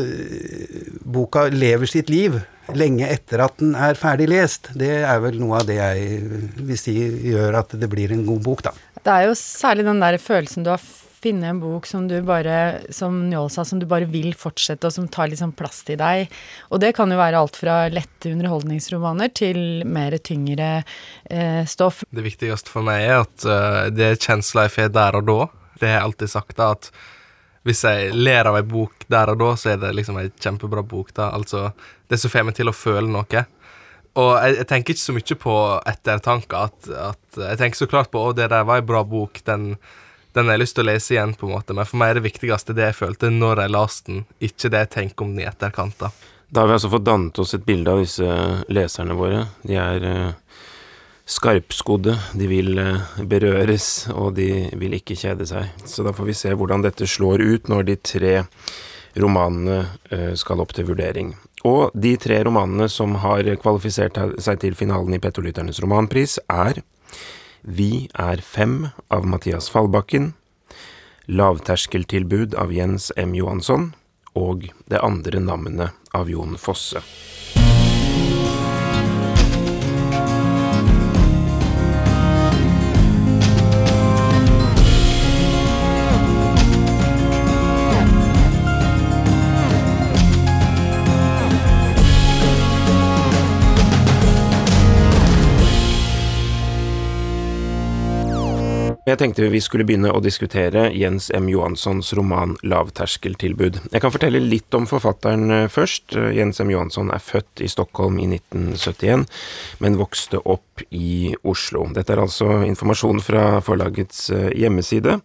Boka 1.03 1.49
lever 1.53 1.89
sitt 1.89 2.09
liv 2.09 2.41
lenge 2.71 3.07
etter 3.11 3.43
at 3.43 3.57
den 3.59 3.73
er 3.75 3.97
ferdig 3.99 4.29
lest. 4.31 4.69
Det 4.79 5.01
er 5.03 5.19
vel 5.23 5.35
noe 5.41 5.59
av 5.59 5.67
det 5.67 5.75
jeg 5.81 6.19
vil 6.63 6.79
si 6.79 6.95
gjør 7.33 7.59
at 7.59 7.75
det 7.75 7.89
blir 7.91 8.13
en 8.15 8.23
god 8.27 8.43
bok, 8.45 8.63
da. 8.69 8.71
Det 9.03 9.11
er 9.11 9.27
jo 9.27 9.33
særlig 9.35 9.83
den 9.89 9.99
der 9.99 10.15
følelsen 10.21 10.63
du 10.63 10.71
har 10.71 10.83
funnet 11.23 11.49
en 11.49 11.61
bok 11.61 11.87
som 11.89 12.07
du 12.09 12.17
bare, 12.25 12.83
som 12.93 13.15
Njål 13.29 13.49
sa, 13.53 13.65
som 13.65 13.79
du 13.79 13.87
bare 13.89 14.07
vil 14.11 14.33
fortsette, 14.37 14.87
og 14.87 14.95
som 14.95 15.07
tar 15.11 15.31
litt 15.31 15.41
sånn 15.41 15.55
plass 15.55 15.81
til 15.87 15.99
deg. 16.01 16.31
Og 16.69 16.83
det 16.83 16.93
kan 16.97 17.11
jo 17.11 17.19
være 17.19 17.39
alt 17.39 17.57
fra 17.59 17.79
lette 17.93 18.33
underholdningsromaner 18.33 19.33
til 19.35 19.59
mer 19.87 20.17
tyngre 20.19 20.69
eh, 20.83 21.63
stoff. 21.69 22.03
Det 22.11 22.25
viktigste 22.25 22.71
for 22.73 22.85
meg 22.85 23.07
er 23.07 23.23
at 23.23 23.47
uh, 23.47 23.81
det 23.93 24.15
kjensler 24.19 24.67
jeg 24.67 24.77
får 24.77 24.93
der 24.93 25.19
og 25.19 25.27
da. 25.31 25.39
Det 25.79 25.89
har 25.89 25.99
jeg 25.99 26.07
alltid 26.09 26.33
sagt, 26.35 26.55
da, 26.59 26.71
at 26.77 26.91
hvis 27.63 27.83
jeg 27.87 28.11
ler 28.15 28.47
av 28.49 28.59
ei 28.59 28.65
bok 28.67 29.05
der 29.11 29.31
og 29.31 29.39
da, 29.39 29.53
så 29.59 29.73
er 29.73 29.81
det 29.81 29.93
liksom 29.95 30.19
ei 30.19 30.29
kjempebra 30.31 30.83
bok. 30.83 31.13
da, 31.15 31.31
altså 31.31 31.71
Det 32.07 32.19
som 32.19 32.31
får 32.31 32.47
meg 32.49 32.57
til 32.59 32.71
å 32.71 32.75
føle 32.75 33.07
noe. 33.07 33.45
Og 34.19 34.31
jeg, 34.37 34.57
jeg 34.59 34.67
tenker 34.69 34.93
ikke 34.93 35.03
så 35.03 35.15
mye 35.15 35.37
på 35.41 35.57
ettertanker. 35.89 36.69
At, 36.69 36.89
at, 36.91 37.39
jeg 37.39 37.61
tenker 37.61 37.79
så 37.79 37.89
klart 37.89 38.11
på 38.13 38.21
å, 38.21 38.33
det 38.35 38.49
der 38.51 38.67
var 38.67 38.81
ei 38.81 38.85
bra 38.85 39.01
bok, 39.07 39.39
den, 39.47 39.73
den 40.33 40.49
har 40.49 40.57
jeg 40.57 40.63
lyst 40.63 40.77
til 40.77 40.85
å 40.85 40.89
lese 40.89 41.13
igjen, 41.13 41.33
på 41.37 41.47
en 41.47 41.53
måte. 41.53 41.75
Men 41.77 41.87
for 41.87 42.01
meg 42.01 42.11
er 42.11 42.19
det 42.19 42.27
viktigste 42.27 42.75
det 42.77 42.87
jeg 42.89 42.99
følte 42.99 43.29
når 43.33 43.63
jeg 43.63 43.73
leste 43.75 44.11
den, 44.11 44.23
ikke 44.41 44.71
det 44.73 44.85
jeg 44.85 44.93
tenker 44.97 45.25
om 45.25 45.33
den 45.35 45.43
i 45.43 45.49
etterkant. 45.49 45.99
da. 46.01 46.09
Da 46.53 46.61
har 46.61 46.69
vi 46.69 46.77
altså 46.77 46.89
fått 46.93 47.05
dannet 47.05 47.39
oss 47.41 47.55
et 47.57 47.65
bilde 47.65 47.93
av 47.93 48.01
disse 48.01 48.25
leserne 48.73 49.17
våre. 49.17 49.45
De 49.65 49.77
er 49.77 50.03
uh, 50.05 50.57
skarpskodde, 51.25 52.13
de 52.37 52.49
vil 52.49 52.77
uh, 52.77 53.15
berøres, 53.29 54.07
og 54.13 54.35
de 54.37 54.67
vil 54.77 54.97
ikke 54.99 55.17
kjede 55.17 55.47
seg. 55.49 55.71
Så 55.89 56.05
da 56.05 56.13
får 56.13 56.29
vi 56.29 56.37
se 56.37 56.53
hvordan 56.53 56.85
dette 56.85 57.09
slår 57.09 57.41
ut 57.41 57.71
når 57.73 57.87
de 57.89 57.97
tre 58.01 58.35
romanene 59.17 59.79
uh, 60.13 60.33
skal 60.37 60.61
opp 60.61 60.73
til 60.77 60.89
vurdering. 60.89 61.33
Og 61.65 61.93
de 61.93 62.15
tre 62.21 62.41
romanene 62.45 62.89
som 62.91 63.15
har 63.23 63.47
kvalifisert 63.61 64.17
seg 64.41 64.61
til 64.61 64.77
finalen 64.77 65.15
i 65.15 65.21
Pettolytternes 65.23 65.81
romanpris, 65.81 66.37
er 66.51 66.83
Vi 67.63 68.09
er 68.19 68.41
fem 68.43 68.89
av 69.07 69.23
Mathias 69.23 69.69
Fallbakken, 69.71 70.33
Lavterskeltilbud 71.31 72.57
av 72.59 72.73
Jens 72.75 73.07
M. 73.15 73.31
Johansson 73.37 73.93
og 74.35 74.67
Det 74.91 74.99
andre 74.99 75.39
navnet 75.39 75.95
av 76.11 76.27
Jon 76.27 76.57
Fosse. 76.59 76.99
Jeg 99.03 99.19
tenkte 99.19 99.49
vi 99.51 99.59
skulle 99.59 99.83
begynne 99.83 100.13
å 100.15 100.21
diskutere 100.23 100.85
Jens 100.95 101.25
M. 101.35 101.49
Johanssons 101.51 102.13
roman 102.15 102.53
'Lavterskeltilbud'. 102.63 103.81
Jeg 103.91 103.99
kan 103.99 104.13
fortelle 104.13 104.39
litt 104.39 104.71
om 104.77 104.87
forfatteren 104.87 105.51
eh, 105.51 105.65
først. 105.67 106.15
Jens 106.31 106.63
M. 106.63 106.71
Johansson 106.71 107.11
er 107.11 107.19
født 107.19 107.59
i 107.59 107.67
Stockholm 107.67 108.15
i 108.23 108.29
1971, 108.31 109.27
men 109.83 109.99
vokste 109.99 110.39
opp 110.47 110.85
i 110.87 111.35
Oslo. 111.43 111.83
Dette 111.91 112.15
er 112.15 112.23
altså 112.23 112.61
informasjon 112.63 113.19
fra 113.27 113.59
forlagets 113.67 114.29
eh, 114.31 114.49
hjemmeside, 114.63 115.19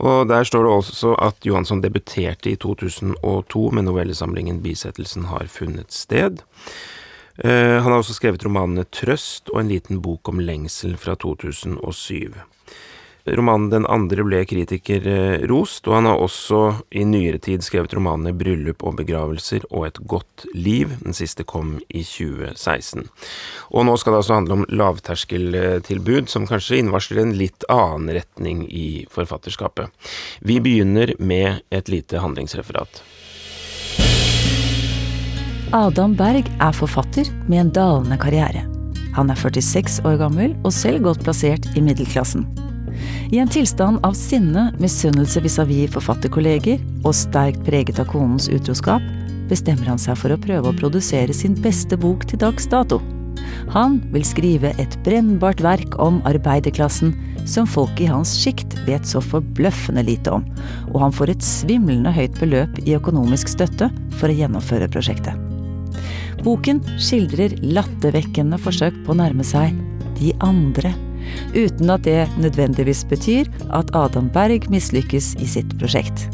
og 0.00 0.24
der 0.32 0.48
står 0.48 0.64
det 0.64 0.76
også 0.80 1.12
at 1.28 1.44
Johansson 1.44 1.84
debuterte 1.84 2.48
i 2.48 2.56
2002 2.56 3.68
med 3.76 3.90
novellesamlingen 3.92 4.64
'Bisettelsen 4.64 5.28
har 5.28 5.52
funnet 5.52 5.92
sted'. 5.92 6.40
Eh, 7.44 7.76
han 7.76 7.92
har 7.92 8.00
også 8.00 8.16
skrevet 8.16 8.48
romanene 8.48 8.88
'Trøst' 8.88 9.52
og 9.52 9.60
en 9.60 9.74
liten 9.76 10.00
bok 10.00 10.32
om 10.32 10.40
lengsel 10.40 10.96
fra 10.96 11.12
2007. 11.12 12.32
Romanen 13.36 13.70
Den 13.70 13.86
andre 13.90 14.24
ble 14.26 14.42
kritikerrost, 14.48 15.86
og 15.88 15.96
han 15.98 16.08
har 16.08 16.22
også 16.22 16.60
i 16.96 17.04
nyere 17.08 17.40
tid 17.42 17.64
skrevet 17.66 17.94
romanene 17.96 18.32
Bryllup 18.36 18.84
og 18.86 18.98
begravelser 19.00 19.66
og 19.70 19.88
Et 19.88 20.00
godt 20.08 20.46
liv. 20.54 20.94
Den 21.02 21.16
siste 21.16 21.44
kom 21.44 21.76
i 21.88 22.04
2016. 22.04 23.08
Og 23.72 23.86
nå 23.88 23.96
skal 23.98 24.14
det 24.14 24.22
altså 24.22 24.38
handle 24.38 24.58
om 24.58 24.66
lavterskeltilbud, 24.68 26.28
som 26.28 26.48
kanskje 26.48 26.80
innvarsler 26.82 27.24
en 27.24 27.36
litt 27.38 27.66
annen 27.72 28.12
retning 28.16 28.64
i 28.70 29.06
forfatterskapet. 29.12 29.92
Vi 30.40 30.60
begynner 30.64 31.14
med 31.18 31.62
et 31.70 31.92
lite 31.92 32.22
handlingsreferat. 32.22 33.02
Adam 35.76 36.14
Berg 36.16 36.46
er 36.48 36.72
forfatter 36.72 37.28
med 37.44 37.66
en 37.66 37.72
dalende 37.76 38.16
karriere. 38.20 38.64
Han 39.18 39.32
er 39.32 39.36
46 39.36 40.00
år 40.06 40.16
gammel 40.20 40.56
og 40.62 40.72
selv 40.72 41.02
godt 41.08 41.24
plassert 41.26 41.68
i 41.76 41.84
middelklassen. 41.84 42.46
I 43.28 43.40
en 43.42 43.50
tilstand 43.52 44.00
av 44.06 44.16
sinne, 44.16 44.70
misunnelse 44.80 45.42
vis-à-vis 45.44 45.92
forfatterkolleger 45.92 46.80
og 47.04 47.14
sterkt 47.16 47.60
preget 47.66 48.00
av 48.00 48.08
konens 48.12 48.48
utroskap, 48.48 49.04
bestemmer 49.48 49.88
han 49.92 50.00
seg 50.00 50.18
for 50.20 50.32
å 50.32 50.40
prøve 50.40 50.70
å 50.70 50.76
produsere 50.76 51.34
sin 51.36 51.56
beste 51.62 51.96
bok 52.00 52.26
til 52.28 52.40
dags 52.40 52.68
dato. 52.68 53.00
Han 53.72 53.98
vil 54.12 54.24
skrive 54.26 54.72
et 54.80 54.96
brennbart 55.04 55.60
verk 55.64 55.96
om 56.02 56.20
arbeiderklassen 56.28 57.14
som 57.48 57.68
folk 57.68 58.00
i 58.00 58.08
hans 58.10 58.34
sjikt 58.40 58.76
vet 58.86 59.06
så 59.08 59.22
forbløffende 59.24 60.04
lite 60.04 60.32
om, 60.36 60.44
og 60.92 61.00
han 61.06 61.14
får 61.14 61.32
et 61.32 61.44
svimlende 61.44 62.12
høyt 62.12 62.36
beløp 62.40 62.80
i 62.84 62.96
økonomisk 62.96 63.52
støtte 63.52 63.90
for 64.18 64.28
å 64.28 64.38
gjennomføre 64.40 64.88
prosjektet. 64.92 65.36
Boken 66.44 66.80
skildrer 67.02 67.56
lattervekkende 67.64 68.60
forsøk 68.62 68.96
på 69.04 69.14
å 69.14 69.20
nærme 69.20 69.46
seg 69.46 69.74
de 70.20 70.32
andre 70.44 70.92
uten 71.54 71.92
at 71.92 72.04
det 72.06 72.26
nødvendigvis 72.40 73.04
betyr 73.08 73.50
at 73.74 73.92
Adam 73.96 74.30
Berg 74.34 74.68
mislykkes 74.72 75.34
i 75.42 75.48
sitt 75.48 75.74
prosjekt. 75.80 76.28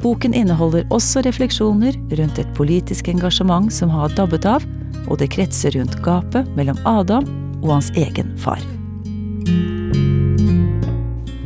Boken 0.00 0.34
inneholder 0.34 0.86
også 0.94 1.20
refleksjoner 1.26 1.96
rundt 2.16 2.38
et 2.40 2.52
politisk 2.56 3.10
engasjement 3.12 3.68
som 3.72 3.92
har 3.92 4.12
dabbet 4.16 4.48
av, 4.48 4.64
og 5.08 5.20
det 5.20 5.32
kretser 5.34 5.76
rundt 5.76 5.98
gapet 6.04 6.48
mellom 6.56 6.78
Adam 6.88 7.26
og 7.60 7.74
hans 7.76 7.90
egen 7.98 8.32
far. 8.40 8.62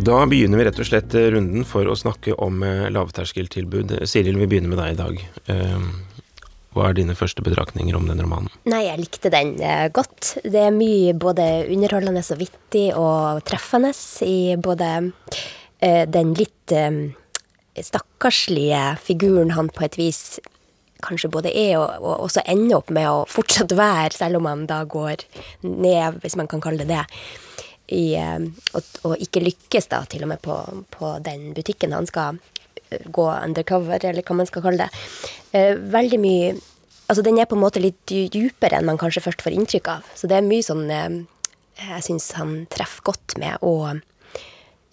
Da 0.05 0.21
begynner 0.29 0.61
vi 0.61 0.65
rett 0.69 0.79
og 0.79 0.87
slett 0.87 1.15
runden 1.17 1.65
for 1.67 1.89
å 1.89 1.97
snakke 1.97 2.35
om 2.45 2.61
eh, 2.63 2.91
lavterskeltilbud. 2.93 3.97
Siril, 4.05 4.37
vi 4.37 4.51
begynner 4.51 4.75
med 4.75 4.83
deg 4.83 4.93
i 4.93 4.99
dag. 5.01 5.23
Hva 6.75 6.89
er 6.91 6.97
dine 6.99 7.15
første 7.15 7.43
betraktninger 7.47 7.95
om 7.95 8.09
den 8.11 8.23
romanen? 8.25 8.51
Nei, 8.67 8.85
jeg 8.89 8.99
likte 8.99 9.31
den 9.31 9.55
eh, 9.63 9.87
godt. 9.95 10.35
Det 10.43 10.59
er 10.67 10.75
mye 10.75 11.15
både 11.15 11.47
underholdende 11.71 12.25
og 12.25 12.41
vittig 12.41 12.89
og 12.99 13.45
treffende 13.47 13.93
i 14.27 14.57
både 14.59 14.89
eh, 15.79 16.03
den 16.11 16.33
litt 16.35 16.75
eh, 16.75 16.99
stakkarslige 17.79 18.83
figuren 19.07 19.55
han 19.55 19.71
på 19.71 19.87
et 19.87 19.99
vis 20.01 20.25
kanskje 21.05 21.31
både 21.31 21.53
er, 21.53 21.77
og, 21.79 22.01
og 22.01 22.27
også 22.27 22.43
ender 22.49 22.79
opp 22.81 22.91
med 22.97 23.07
å 23.07 23.25
fortsatt 23.29 23.75
være, 23.77 24.15
selv 24.17 24.41
om 24.41 24.49
han 24.49 24.65
da 24.67 24.81
går 24.89 25.27
ned, 25.69 26.23
hvis 26.23 26.39
man 26.41 26.49
kan 26.51 26.63
kalle 26.65 26.83
det 26.83 26.97
det. 26.97 27.05
I, 27.93 28.17
og, 28.17 28.87
og, 29.05 29.13
ikke 29.21 29.43
lykkes 29.45 29.91
da 29.93 29.99
til 30.09 30.25
og 30.25 30.31
med 30.31 30.41
på, 30.41 30.57
på 30.89 31.11
den 31.21 31.51
butikken 31.53 31.93
han 31.93 32.09
skal 32.09 32.39
gå 32.91 33.27
undercover, 33.33 34.05
eller 34.05 34.23
hva 34.27 34.37
man 34.39 34.49
skal 34.49 34.65
kalle 34.65 34.87
det. 34.87 35.05
Eh, 35.53 35.75
veldig 35.75 36.21
mye 36.23 36.55
Altså, 37.05 37.21
den 37.21 37.37
er 37.37 37.45
på 37.45 37.53
en 37.53 37.61
måte 37.61 37.83
litt 37.85 38.01
dypere 38.09 38.79
enn 38.79 38.87
man 38.89 38.97
kanskje 38.97 39.21
først 39.27 39.43
får 39.45 39.53
inntrykk 39.53 39.91
av. 39.93 40.07
Så 40.17 40.25
det 40.25 40.39
er 40.39 40.47
mye 40.47 40.65
sånn 40.65 40.87
eh, 40.89 41.19
Jeg 41.77 42.05
syns 42.07 42.31
han 42.39 42.55
treffer 42.73 43.05
godt 43.11 43.35
med, 43.43 43.59
og 43.61 43.99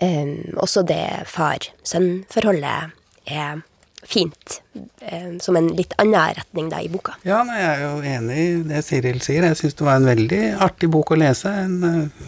um, 0.01 0.31
også 0.59 0.83
det 0.89 1.05
far-sønn-forholdet 1.31 2.91
er 3.31 3.61
fint. 4.03 4.57
Um, 4.73 5.37
som 5.39 5.55
en 5.55 5.69
litt 5.77 5.93
annen 6.01 6.35
retning 6.35 6.71
da 6.73 6.81
i 6.81 6.89
boka. 6.91 7.15
Ja, 7.23 7.43
nei, 7.47 7.61
jeg 7.61 7.71
er 7.71 7.85
jo 7.85 8.15
enig 8.15 8.39
i 8.41 8.49
det 8.73 8.83
Siril 8.87 9.21
sier. 9.23 9.45
Jeg 9.47 9.61
syns 9.61 9.77
det 9.77 9.87
var 9.87 10.01
en 10.01 10.09
veldig 10.09 10.41
artig 10.67 10.89
bok 10.91 11.13
å 11.13 11.19
lese. 11.21 11.53
En 11.63 11.77
uh, 11.85 12.27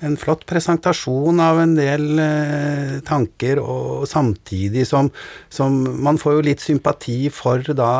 en 0.00 0.16
flott 0.16 0.44
presentasjon 0.46 1.40
av 1.42 1.58
en 1.62 1.74
del 1.74 2.20
eh, 2.22 2.98
tanker, 3.06 3.58
og 3.58 4.06
samtidig 4.08 4.86
som, 4.86 5.10
som, 5.50 5.78
Man 5.98 6.18
får 6.20 6.36
jo 6.36 6.44
litt 6.46 6.62
sympati 6.62 7.30
for 7.34 7.64
da, 7.76 7.90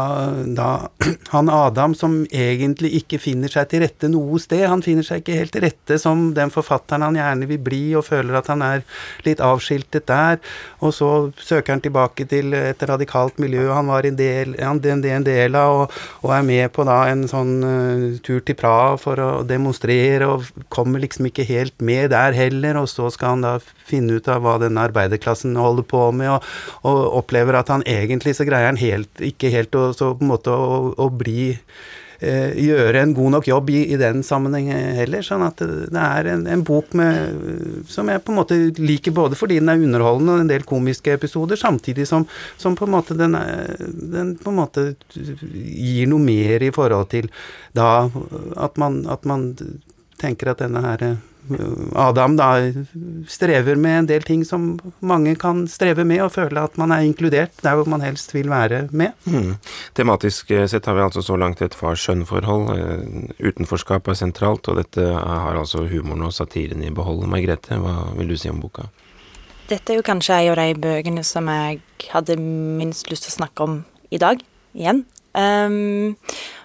da, 0.54 0.68
han 1.34 1.50
Adam 1.50 1.94
som 1.98 2.20
egentlig 2.30 2.92
ikke 3.00 3.20
finner 3.22 3.50
seg 3.52 3.68
til 3.70 3.82
rette 3.82 4.10
noe 4.10 4.38
sted. 4.42 4.66
Han 4.70 4.84
finner 4.84 5.06
seg 5.06 5.22
ikke 5.22 5.38
helt 5.40 5.54
til 5.54 5.66
rette 5.66 5.98
som 6.00 6.28
den 6.36 6.52
forfatteren 6.54 7.06
han 7.06 7.18
gjerne 7.18 7.48
vil 7.50 7.62
bli, 7.66 7.82
og 7.98 8.06
føler 8.06 8.38
at 8.38 8.50
han 8.52 8.62
er 8.64 8.84
litt 9.26 9.42
avskiltet 9.44 10.06
der. 10.10 10.38
Og 10.84 10.94
så 10.94 11.10
søker 11.42 11.74
han 11.74 11.84
tilbake 11.84 12.28
til 12.30 12.54
et 12.54 12.82
radikalt 12.88 13.40
miljø 13.42 13.68
han 13.74 13.90
var 13.90 14.06
en 14.06 14.16
del, 14.18 14.54
en 14.58 14.80
del 15.26 15.58
av, 15.58 15.82
og, 15.82 15.98
og, 16.22 16.32
er 16.34 16.46
med 16.46 16.70
på 16.74 16.86
da 16.86 16.98
en 17.10 17.26
sånn 17.30 17.52
uh, 17.64 18.18
tur 18.24 18.40
til 18.46 18.56
Praha 18.58 18.96
for 19.00 19.20
å 19.22 19.30
demonstrere, 19.46 20.28
og 20.28 20.66
kommer 20.72 21.02
liksom 21.02 21.28
ikke 21.28 21.46
helt 21.48 21.74
med 21.80 21.87
med 21.88 22.12
der 22.12 22.36
heller, 22.36 22.80
og 22.82 22.88
så 22.92 23.10
skal 23.14 23.36
han 23.36 23.46
da 23.46 23.56
finne 23.88 24.18
ut 24.18 24.28
av 24.30 24.44
hva 24.44 24.58
denne 24.62 24.88
arbeiderklassen 24.88 25.56
holder 25.58 25.86
på 25.88 26.08
med, 26.16 26.34
og, 26.36 26.50
og 26.88 27.22
opplever 27.22 27.58
at 27.58 27.72
han 27.72 27.86
egentlig 27.88 28.36
så 28.38 28.48
greier 28.48 28.70
han 28.70 28.80
helt, 28.80 29.12
ikke 29.24 29.52
helt 29.54 29.78
å, 29.78 29.90
så 29.96 30.12
på 30.16 30.26
en 30.26 30.34
måte 30.36 30.52
å, 30.52 30.92
å 30.98 31.08
bli 31.12 31.54
eh, 32.20 32.54
gjøre 32.58 33.02
en 33.02 33.14
god 33.16 33.34
nok 33.36 33.48
jobb 33.48 33.70
i, 33.72 33.80
i 33.94 33.98
den 34.00 34.22
sammenheng 34.26 34.70
heller. 34.98 35.24
Sånn 35.26 35.44
at 35.46 35.62
det, 35.62 36.02
er 36.02 36.30
en, 36.34 36.46
en, 36.50 36.64
bok 36.66 36.94
med, 36.98 37.84
som 37.90 38.10
jeg 38.10 38.22
på 38.24 38.34
en 38.34 38.40
måte 38.40 38.58
liker 38.78 39.14
både 39.16 39.38
fordi 39.38 39.60
den 39.60 39.72
er 39.72 39.84
underholdende 39.88 40.36
og 40.36 40.44
en 40.44 40.52
del 40.52 40.66
komiske 40.68 41.14
episoder, 41.16 41.60
samtidig 41.60 42.08
som, 42.10 42.26
som 42.60 42.76
på 42.78 42.88
en 42.88 42.96
måte 42.96 43.16
den, 43.18 43.38
den, 44.14 44.36
på 44.40 44.52
en 44.52 44.60
måte 44.60 44.88
gir 45.14 46.10
noe 46.10 46.22
mer 46.22 46.64
i 46.66 46.72
forhold 46.74 47.10
til 47.14 47.30
da 47.76 48.08
at 48.58 48.78
man, 48.80 49.04
at 49.10 49.26
man 49.28 49.52
tenker 50.18 50.52
at 50.52 50.62
denne 50.64 50.82
her 50.82 51.04
Adam 51.98 52.36
da 52.38 52.50
strever 53.28 53.78
med 53.80 53.98
en 53.98 54.08
del 54.10 54.24
ting 54.26 54.44
som 54.46 54.70
mange 55.00 55.34
kan 55.40 55.64
streve 55.70 56.04
med, 56.08 56.22
og 56.24 56.34
føle 56.34 56.62
at 56.62 56.78
man 56.80 56.92
er 56.94 57.06
inkludert 57.06 57.56
der 57.64 57.78
hvor 57.78 57.88
man 57.90 58.04
helst 58.04 58.34
vil 58.34 58.50
være 58.52 58.86
med. 58.90 59.16
Mm. 59.24 59.56
Tematisk 59.98 60.52
eh, 60.54 60.66
sett 60.70 60.86
har 60.88 60.98
vi 60.98 61.04
altså 61.06 61.24
så 61.24 61.38
langt 61.40 61.62
et 61.64 61.76
far-sønn-forhold. 61.76 62.70
Eh, 62.76 63.48
utenforskap 63.50 64.08
er 64.08 64.18
sentralt, 64.18 64.68
og 64.68 64.80
dette 64.80 65.04
har 65.04 65.58
altså 65.58 65.86
humoren 65.88 66.28
og 66.28 66.34
satiren 66.36 66.84
i 66.84 66.94
behold. 66.94 67.26
Margrethe, 67.30 67.80
hva 67.82 68.10
vil 68.18 68.32
du 68.32 68.38
si 68.38 68.50
om 68.52 68.62
boka? 68.62 68.88
Dette 69.68 69.92
er 69.92 69.98
jo 69.98 70.06
kanskje 70.06 70.38
en 70.46 70.54
av 70.54 70.62
de 70.62 70.80
bøkene 70.80 71.24
som 71.26 71.48
jeg 71.52 71.82
hadde 72.08 72.38
minst 72.40 73.10
lyst 73.12 73.26
til 73.26 73.34
å 73.34 73.38
snakke 73.42 73.66
om 73.66 73.82
i 74.08 74.20
dag, 74.20 74.40
igjen. 74.72 75.04
Um, 75.36 76.14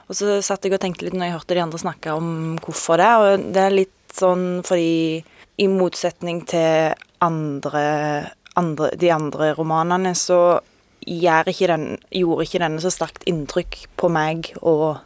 og 0.07 0.17
så 0.17 0.37
satt 0.45 0.63
jeg 0.65 0.75
og 0.75 0.81
tenkte 0.81 1.05
litt 1.05 1.15
når 1.17 1.27
jeg 1.27 1.35
hørte 1.35 1.57
de 1.57 1.63
andre 1.63 1.81
snakke 1.81 2.15
om 2.15 2.29
hvorfor 2.63 3.01
det, 3.01 3.11
og 3.19 3.45
det 3.55 3.63
er 3.63 3.75
litt 3.75 3.91
sånn 4.13 4.61
fordi 4.65 5.23
i 5.61 5.67
motsetning 5.69 6.43
til 6.49 6.93
andre, 7.23 7.85
andre, 8.59 8.91
de 8.99 9.11
andre 9.13 9.51
romanene, 9.57 10.13
så 10.17 10.59
ikke 11.03 11.67
den, 11.69 11.97
gjorde 12.15 12.45
ikke 12.47 12.61
denne 12.63 12.81
så 12.81 12.91
sterkt 12.93 13.25
inntrykk 13.29 13.79
på 13.99 14.09
meg 14.13 14.53
og 14.61 15.01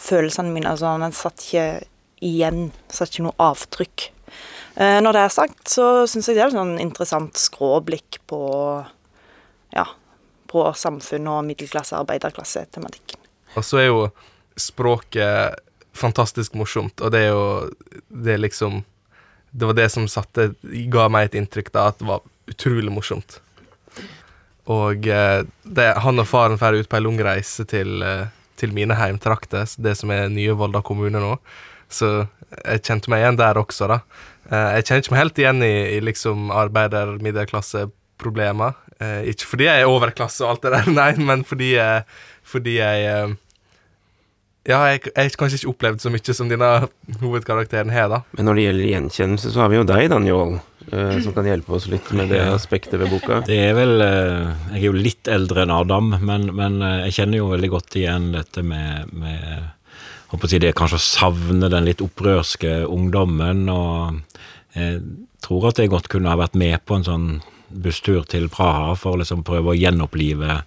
følelsene 0.00 0.52
mine. 0.52 0.72
Altså, 0.72 0.96
den 1.00 1.14
satt 1.16 1.44
ikke 1.46 1.66
igjen, 2.24 2.70
satt 2.90 3.14
ikke 3.14 3.28
noe 3.28 3.38
avtrykk. 3.40 4.08
Eh, 4.80 4.98
når 5.02 5.16
det 5.16 5.22
er 5.22 5.34
sagt, 5.34 5.62
så 5.70 5.86
syns 6.10 6.28
jeg 6.28 6.38
det 6.38 6.44
er 6.44 6.52
et 6.52 6.58
sånn 6.58 6.76
interessant 6.82 7.38
skråblikk 7.38 8.20
på 8.30 8.42
ja, 9.74 9.86
på 10.50 10.66
samfunn 10.74 11.28
og 11.30 11.44
middelklasse- 11.46 11.98
arbeiderklasse-tematikken. 12.00 13.20
Og 13.56 13.66
så 13.66 13.82
er 13.82 13.90
jo 13.90 14.04
språket 14.58 15.58
fantastisk 15.96 16.54
morsomt, 16.54 17.00
og 17.00 17.10
det 17.12 17.20
er 17.26 17.30
jo 17.32 17.70
Det 18.10 18.32
er 18.34 18.38
liksom 18.38 18.84
Det 19.52 19.66
var 19.66 19.74
det 19.74 19.88
som 19.90 20.06
satte 20.08 20.52
ga 20.92 21.08
meg 21.10 21.24
et 21.30 21.34
inntrykk 21.40 21.72
da, 21.74 21.88
at 21.90 21.98
det 21.98 22.06
var 22.06 22.20
utrolig 22.50 22.92
morsomt. 22.94 23.40
Og 24.70 25.06
eh, 25.10 25.42
det, 25.64 25.88
han 26.04 26.18
og 26.22 26.26
faren 26.30 26.58
drar 26.60 26.74
ut 26.78 26.86
på 26.88 26.96
ei 26.98 27.02
lang 27.02 27.18
reise 27.26 27.64
til, 27.66 28.02
eh, 28.06 28.26
til 28.60 28.70
mine 28.76 28.94
heimtrakter, 28.94 29.66
det 29.82 29.96
som 29.98 30.10
er 30.14 30.28
nye 30.30 30.54
Volda 30.54 30.78
kommune 30.86 31.18
nå. 31.18 31.32
Så 31.90 32.28
jeg 32.64 32.82
kjente 32.86 33.10
meg 33.10 33.20
igjen 33.24 33.38
der 33.40 33.58
også, 33.58 33.88
da. 33.90 33.98
Eh, 34.50 34.70
jeg 34.78 34.84
kjenner 34.86 35.02
ikke 35.02 35.12
meg 35.16 35.22
helt 35.24 35.38
igjen 35.42 35.62
i, 35.66 35.72
i 35.96 35.98
liksom 36.06 36.50
arbeider-middelklasseproblemer. 36.54 38.72
Ikke 39.30 39.46
fordi 39.48 39.64
jeg 39.66 39.80
er 39.82 39.88
overklasse 39.90 40.44
og 40.44 40.50
alt 40.54 40.62
det 40.66 40.72
der, 40.76 40.86
nei, 41.00 41.12
men 41.18 41.42
fordi, 41.48 41.72
jeg- 41.78 42.04
fordi 42.44 42.74
jeg 42.78 43.36
Ja, 44.68 44.82
jeg 44.90 45.06
jeg 45.08 45.14
har 45.16 45.36
kanskje 45.40 45.56
ikke 45.62 45.72
opplevd 45.72 46.02
så 46.02 46.10
mye 46.12 46.34
som 46.36 46.50
denne 46.50 46.68
hovedkarakteren 47.22 47.92
har, 47.94 48.10
da. 48.12 48.18
Men 48.36 48.48
når 48.48 48.58
det 48.58 48.64
gjelder 48.66 48.90
gjenkjennelse, 48.90 49.52
så 49.54 49.62
har 49.62 49.70
vi 49.72 49.78
jo 49.78 49.86
deg, 49.88 50.08
Daniel, 50.12 50.58
eh, 50.90 51.16
som 51.24 51.32
kan 51.36 51.48
hjelpe 51.48 51.72
oss 51.78 51.88
litt 51.88 52.10
med 52.12 52.28
det 52.34 52.42
aspektet 52.44 53.00
ved 53.00 53.08
boka. 53.14 53.40
Det 53.46 53.56
er 53.56 53.72
vel 53.78 54.04
eh, 54.04 54.52
Jeg 54.74 54.82
er 54.82 54.86
jo 54.90 54.96
litt 54.96 55.30
eldre 55.32 55.64
enn 55.64 55.72
Adam, 55.72 56.12
men, 56.20 56.50
men 56.56 56.80
eh, 56.84 57.06
jeg 57.08 57.16
kjenner 57.20 57.40
jo 57.40 57.52
veldig 57.54 57.72
godt 57.72 57.96
igjen 58.02 58.30
dette 58.36 58.64
med, 58.66 59.14
med 59.16 59.70
håper 60.30 60.46
å 60.46 60.52
si 60.52 60.60
det 60.62 60.76
kanskje 60.76 61.00
å 61.00 61.08
savne 61.08 61.72
den 61.72 61.88
litt 61.88 62.04
opprørske 62.04 62.82
ungdommen. 62.84 63.64
Og 63.72 64.20
jeg 64.76 65.00
tror 65.40 65.70
at 65.70 65.80
jeg 65.80 65.90
godt 65.90 66.12
kunne 66.12 66.30
ha 66.30 66.38
vært 66.38 66.58
med 66.60 66.84
på 66.84 67.00
en 67.00 67.08
sånn 67.08 67.30
busstur 67.70 68.26
til 68.28 68.50
Praha 68.52 68.92
for 68.98 69.14
å 69.14 69.22
liksom 69.22 69.44
prøve 69.46 69.72
å 69.72 69.78
gjenopplive 69.78 70.60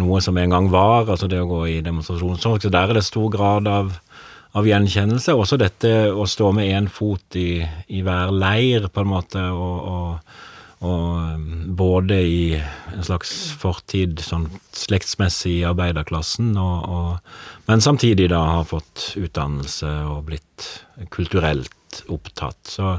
noe 0.00 0.20
som 0.24 0.38
en 0.40 0.52
gang 0.54 0.68
var, 0.72 1.08
altså 1.08 1.28
det 1.30 1.40
å 1.42 1.48
gå 1.50 1.64
i 1.70 1.80
demonstrasjonstog. 1.84 2.60
Så 2.62 2.72
der 2.72 2.90
er 2.90 2.98
det 2.98 3.06
stor 3.06 3.30
grad 3.32 3.68
av, 3.70 3.94
av 4.56 4.68
gjenkjennelse. 4.68 5.36
Også 5.36 5.58
dette 5.60 6.10
å 6.10 6.26
stå 6.28 6.52
med 6.56 6.70
én 6.70 6.88
fot 6.90 7.38
i, 7.38 7.60
i 7.88 8.04
hver 8.06 8.32
leir, 8.34 8.88
på 8.92 9.04
en 9.04 9.12
måte, 9.12 9.42
og, 9.54 9.90
og, 9.94 10.38
og 10.80 11.34
um, 11.36 11.50
både 11.76 12.20
i 12.24 12.44
en 12.58 13.04
slags 13.06 13.34
fortid, 13.60 14.22
sånn 14.24 14.48
slektsmessig 14.76 15.58
i 15.58 15.66
arbeiderklassen, 15.68 16.54
og, 16.60 17.20
men 17.68 17.84
samtidig 17.84 18.30
da 18.32 18.40
har 18.56 18.70
fått 18.70 19.12
utdannelse 19.20 19.92
og 20.08 20.24
blitt 20.32 20.70
kulturelt 21.12 22.02
opptatt. 22.08 22.58
Så 22.68 22.96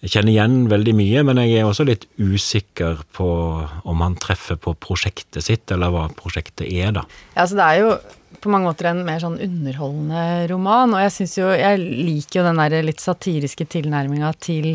jeg 0.00 0.14
kjenner 0.14 0.32
igjen 0.32 0.54
veldig 0.70 0.94
mye, 0.96 1.22
men 1.28 1.42
jeg 1.42 1.58
er 1.60 1.66
også 1.68 1.84
litt 1.84 2.06
usikker 2.16 3.02
på 3.16 3.26
om 3.84 4.00
han 4.04 4.16
treffer 4.20 4.56
på 4.56 4.72
prosjektet 4.80 5.44
sitt, 5.44 5.66
eller 5.74 5.92
hva 5.92 6.06
prosjektet 6.16 6.64
er, 6.70 6.94
da. 6.96 7.04
Ja, 7.34 7.44
altså 7.44 7.58
det 7.58 7.66
er 7.66 7.82
jo 7.82 7.92
på 8.40 8.52
mange 8.52 8.70
måter 8.70 8.88
en 8.88 9.02
mer 9.04 9.20
sånn 9.20 9.36
underholdende 9.44 10.48
roman, 10.48 10.94
og 10.96 11.02
jeg 11.04 11.12
syns 11.18 11.36
jo 11.36 11.50
Jeg 11.52 11.80
liker 11.82 12.40
jo 12.40 12.46
den 12.46 12.60
der 12.62 12.86
litt 12.86 13.02
satiriske 13.02 13.66
tilnærminga 13.68 14.32
til 14.40 14.72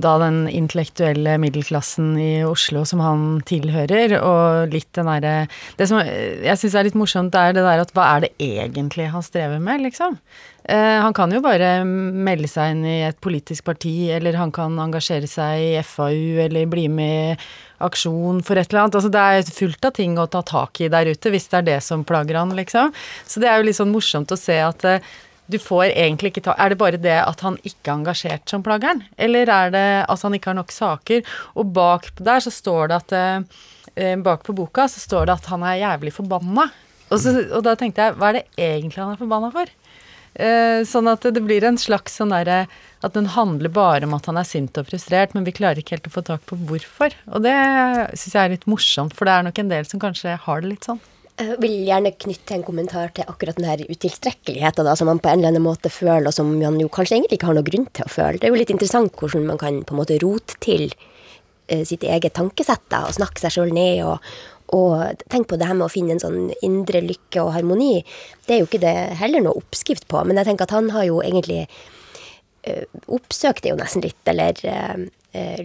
da 0.00 0.16
den 0.18 0.44
intellektuelle 0.50 1.36
middelklassen 1.38 2.14
i 2.18 2.30
Oslo 2.46 2.82
som 2.88 3.02
han 3.04 3.26
tilhører, 3.46 4.16
og 4.18 4.72
litt 4.74 4.90
den 4.96 5.10
derre 5.10 5.34
Det 5.78 5.86
som 5.90 6.00
jeg 6.02 6.58
syns 6.58 6.74
er 6.74 6.88
litt 6.88 6.98
morsomt, 6.98 7.34
er 7.34 7.54
det 7.54 7.62
der 7.62 7.84
at 7.84 7.94
hva 7.94 8.08
er 8.16 8.26
det 8.26 8.32
egentlig 8.42 9.10
han 9.12 9.22
strever 9.22 9.62
med, 9.62 9.84
liksom? 9.86 10.18
Eh, 10.64 10.98
han 11.04 11.12
kan 11.12 11.32
jo 11.32 11.42
bare 11.44 11.84
melde 11.84 12.48
seg 12.48 12.72
inn 12.72 12.86
i 12.88 12.96
et 13.04 13.20
politisk 13.22 13.66
parti, 13.68 14.08
eller 14.16 14.38
han 14.40 14.52
kan 14.54 14.78
engasjere 14.80 15.28
seg 15.28 15.60
i 15.60 15.82
FAU, 15.84 16.40
eller 16.46 16.70
bli 16.70 16.88
med 16.88 17.34
i 17.34 17.36
aksjon 17.84 18.40
for 18.46 18.56
et 18.56 18.70
eller 18.70 18.86
annet. 18.86 18.96
Altså 18.96 19.12
det 19.12 19.20
er 19.22 19.54
fullt 19.58 19.84
av 19.84 19.94
ting 19.98 20.16
å 20.18 20.26
ta 20.30 20.40
tak 20.46 20.80
i 20.80 20.88
der 20.92 21.10
ute, 21.12 21.32
hvis 21.34 21.50
det 21.52 21.60
er 21.60 21.68
det 21.68 21.78
som 21.84 22.06
plager 22.08 22.40
han, 22.40 22.54
liksom. 22.56 22.94
Så 23.28 23.42
det 23.42 23.50
er 23.50 23.60
jo 23.60 23.68
litt 23.68 23.78
sånn 23.78 23.92
morsomt 23.92 24.32
å 24.32 24.40
se 24.40 24.56
at 24.64 24.88
eh, 24.88 25.14
du 25.50 25.58
får 25.60 25.90
egentlig 25.90 26.32
ikke 26.32 26.44
ta 26.46 26.54
Er 26.58 26.72
det 26.72 26.80
bare 26.80 27.00
det 27.00 27.18
at 27.20 27.42
han 27.44 27.58
ikke 27.62 27.90
er 27.90 27.98
engasjert 27.98 28.48
som 28.48 28.64
plageren? 28.64 29.02
eller 29.16 29.50
er 29.50 29.74
det 29.74 29.86
at 30.08 30.22
han 30.24 30.34
ikke 30.34 30.52
har 30.52 30.58
nok 30.60 30.72
saker? 30.72 31.22
Og 31.54 31.72
bak 31.76 32.10
der 32.16 32.40
så 32.40 32.52
står 32.54 32.88
det 32.88 33.00
at 33.02 33.16
eh, 33.94 34.16
Bak 34.24 34.42
på 34.42 34.54
boka 34.56 34.88
så 34.90 34.98
står 34.98 35.28
det 35.28 35.36
at 35.36 35.52
han 35.52 35.62
er 35.62 35.76
jævlig 35.78 36.10
forbanna. 36.16 36.64
Og, 37.12 37.20
så, 37.20 37.30
og 37.54 37.62
da 37.62 37.76
tenkte 37.78 38.02
jeg, 38.02 38.16
hva 38.18 38.32
er 38.32 38.40
det 38.40 38.44
egentlig 38.58 38.98
han 38.98 39.12
er 39.12 39.20
forbanna 39.20 39.52
for? 39.54 39.70
Eh, 40.34 40.80
sånn 40.88 41.06
at 41.06 41.22
det 41.30 41.42
blir 41.44 41.62
en 41.62 41.78
slags 41.78 42.16
sånn 42.18 42.32
derre 42.34 42.64
At 43.06 43.14
den 43.14 43.28
handler 43.36 43.70
bare 43.70 44.08
om 44.08 44.16
at 44.16 44.26
han 44.26 44.40
er 44.40 44.48
sint 44.48 44.74
og 44.80 44.88
frustrert, 44.88 45.30
men 45.36 45.46
vi 45.46 45.54
klarer 45.54 45.78
ikke 45.78 45.94
helt 45.94 46.08
å 46.10 46.14
få 46.16 46.24
tak 46.26 46.42
på 46.48 46.58
hvorfor. 46.66 47.14
Og 47.30 47.44
det 47.44 47.54
syns 48.16 48.32
jeg 48.32 48.40
er 48.40 48.54
litt 48.56 48.66
morsomt, 48.70 49.14
for 49.14 49.28
det 49.28 49.34
er 49.36 49.46
nok 49.46 49.60
en 49.60 49.70
del 49.70 49.86
som 49.86 50.02
kanskje 50.02 50.38
har 50.46 50.64
det 50.64 50.72
litt 50.72 50.88
sånn. 50.88 51.02
Jeg 51.34 51.56
vil 51.58 51.72
gjerne 51.88 52.12
knytte 52.14 52.54
en 52.54 52.62
kommentar 52.62 53.08
til 53.14 53.26
akkurat 53.26 53.56
den 53.58 53.66
her 53.66 53.80
utilstrekkeligheten 53.88 54.86
da, 54.86 54.92
som 54.94 55.08
man 55.10 55.18
på 55.18 55.32
en 55.32 55.40
eller 55.40 55.50
annen 55.50 55.64
måte 55.64 55.90
føler, 55.90 56.28
og 56.30 56.36
som 56.36 56.52
man 56.54 56.78
jo 56.78 56.90
kanskje 56.92 57.16
egentlig 57.16 57.40
ikke 57.40 57.48
har 57.50 57.58
noen 57.58 57.66
grunn 57.66 57.88
til 57.90 58.06
å 58.06 58.12
føle. 58.12 58.38
Det 58.38 58.46
er 58.46 58.54
jo 58.54 58.60
litt 58.60 58.70
interessant 58.70 59.18
hvordan 59.18 59.48
man 59.48 59.58
kan 59.58 59.80
på 59.82 59.96
en 59.96 60.00
måte 60.00 60.20
rote 60.22 60.54
til 60.62 60.86
eh, 61.66 61.82
sitt 61.82 62.06
eget 62.06 62.36
tankesett 62.38 62.86
da, 62.86 63.02
og 63.08 63.16
snakke 63.18 63.42
seg 63.42 63.56
sjøl 63.56 63.74
ned. 63.74 64.04
og 64.06 64.20
og 64.72 65.24
tenk 65.28 65.48
på 65.50 65.58
det 65.60 65.66
her 65.68 65.76
med 65.76 65.86
å 65.86 65.92
finne 65.92 66.14
en 66.16 66.22
sånn 66.22 66.48
indre 66.64 67.02
lykke 67.04 67.42
og 67.42 67.52
harmoni. 67.54 68.00
Det 68.46 68.56
er 68.56 68.62
jo 68.62 68.68
ikke 68.68 68.82
det 68.82 68.94
heller 69.20 69.44
noe 69.44 69.60
oppskrift 69.60 70.08
på, 70.10 70.22
men 70.24 70.40
jeg 70.40 70.48
tenker 70.48 70.66
at 70.66 70.74
han 70.74 70.88
har 70.94 71.04
jo 71.08 71.20
egentlig 71.22 71.66
eh, 72.64 72.86
oppsøkt 73.12 73.64
det 73.64 73.74
jo 73.74 73.78
nesten 73.80 74.04
litt, 74.04 74.22
eller 74.30 74.64
eh, 74.64 74.96
eh, 74.96 75.04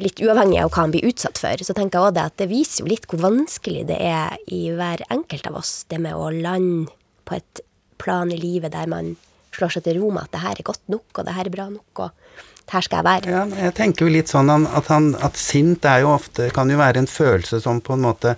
litt 0.01 0.21
uavhengig 0.23 0.59
av 0.63 0.71
hva 0.73 0.83
han 0.83 0.93
blir 0.93 1.07
utsatt 1.09 1.37
for. 1.41 1.61
Så 1.61 1.75
tenker 1.77 1.99
jeg 1.99 2.07
også 2.07 2.17
det 2.17 2.27
at 2.31 2.37
det 2.41 2.49
viser 2.49 2.83
jo 2.83 2.89
litt 2.89 3.07
hvor 3.09 3.21
vanskelig 3.21 3.83
det 3.89 3.99
er 4.01 4.37
i 4.49 4.63
hver 4.73 5.03
enkelt 5.13 5.49
av 5.49 5.59
oss, 5.61 5.73
det 5.91 6.01
med 6.01 6.17
å 6.17 6.31
lande 6.33 6.89
på 7.29 7.37
et 7.37 7.61
plan 8.01 8.31
i 8.31 8.39
livet 8.39 8.73
der 8.73 8.89
man 8.89 9.13
slår 9.55 9.75
seg 9.75 9.85
til 9.85 9.99
ro 9.99 10.09
med 10.13 10.27
at 10.27 10.33
det 10.33 10.43
her 10.45 10.61
er 10.61 10.69
godt 10.69 10.91
nok, 10.91 11.07
og 11.13 11.27
det 11.27 11.35
her 11.35 11.49
er 11.49 11.53
bra 11.53 11.67
nok, 11.69 12.03
og 12.05 12.73
her 12.73 12.85
skal 12.85 12.99
jeg 12.99 13.07
være. 13.07 13.31
Ja, 13.33 13.45
jeg 13.65 13.75
tenker 13.77 14.05
jo 14.05 14.13
litt 14.13 14.31
sånn 14.31 14.51
at, 14.53 14.89
han, 14.93 15.13
at 15.25 15.39
sint 15.39 15.85
er 15.89 16.03
jo 16.03 16.13
ofte, 16.13 16.51
kan 16.53 16.69
jo 16.69 16.77
være 16.79 17.03
en 17.03 17.09
følelse 17.09 17.61
som 17.63 17.81
på 17.81 17.97
en 17.97 18.05
måte 18.05 18.35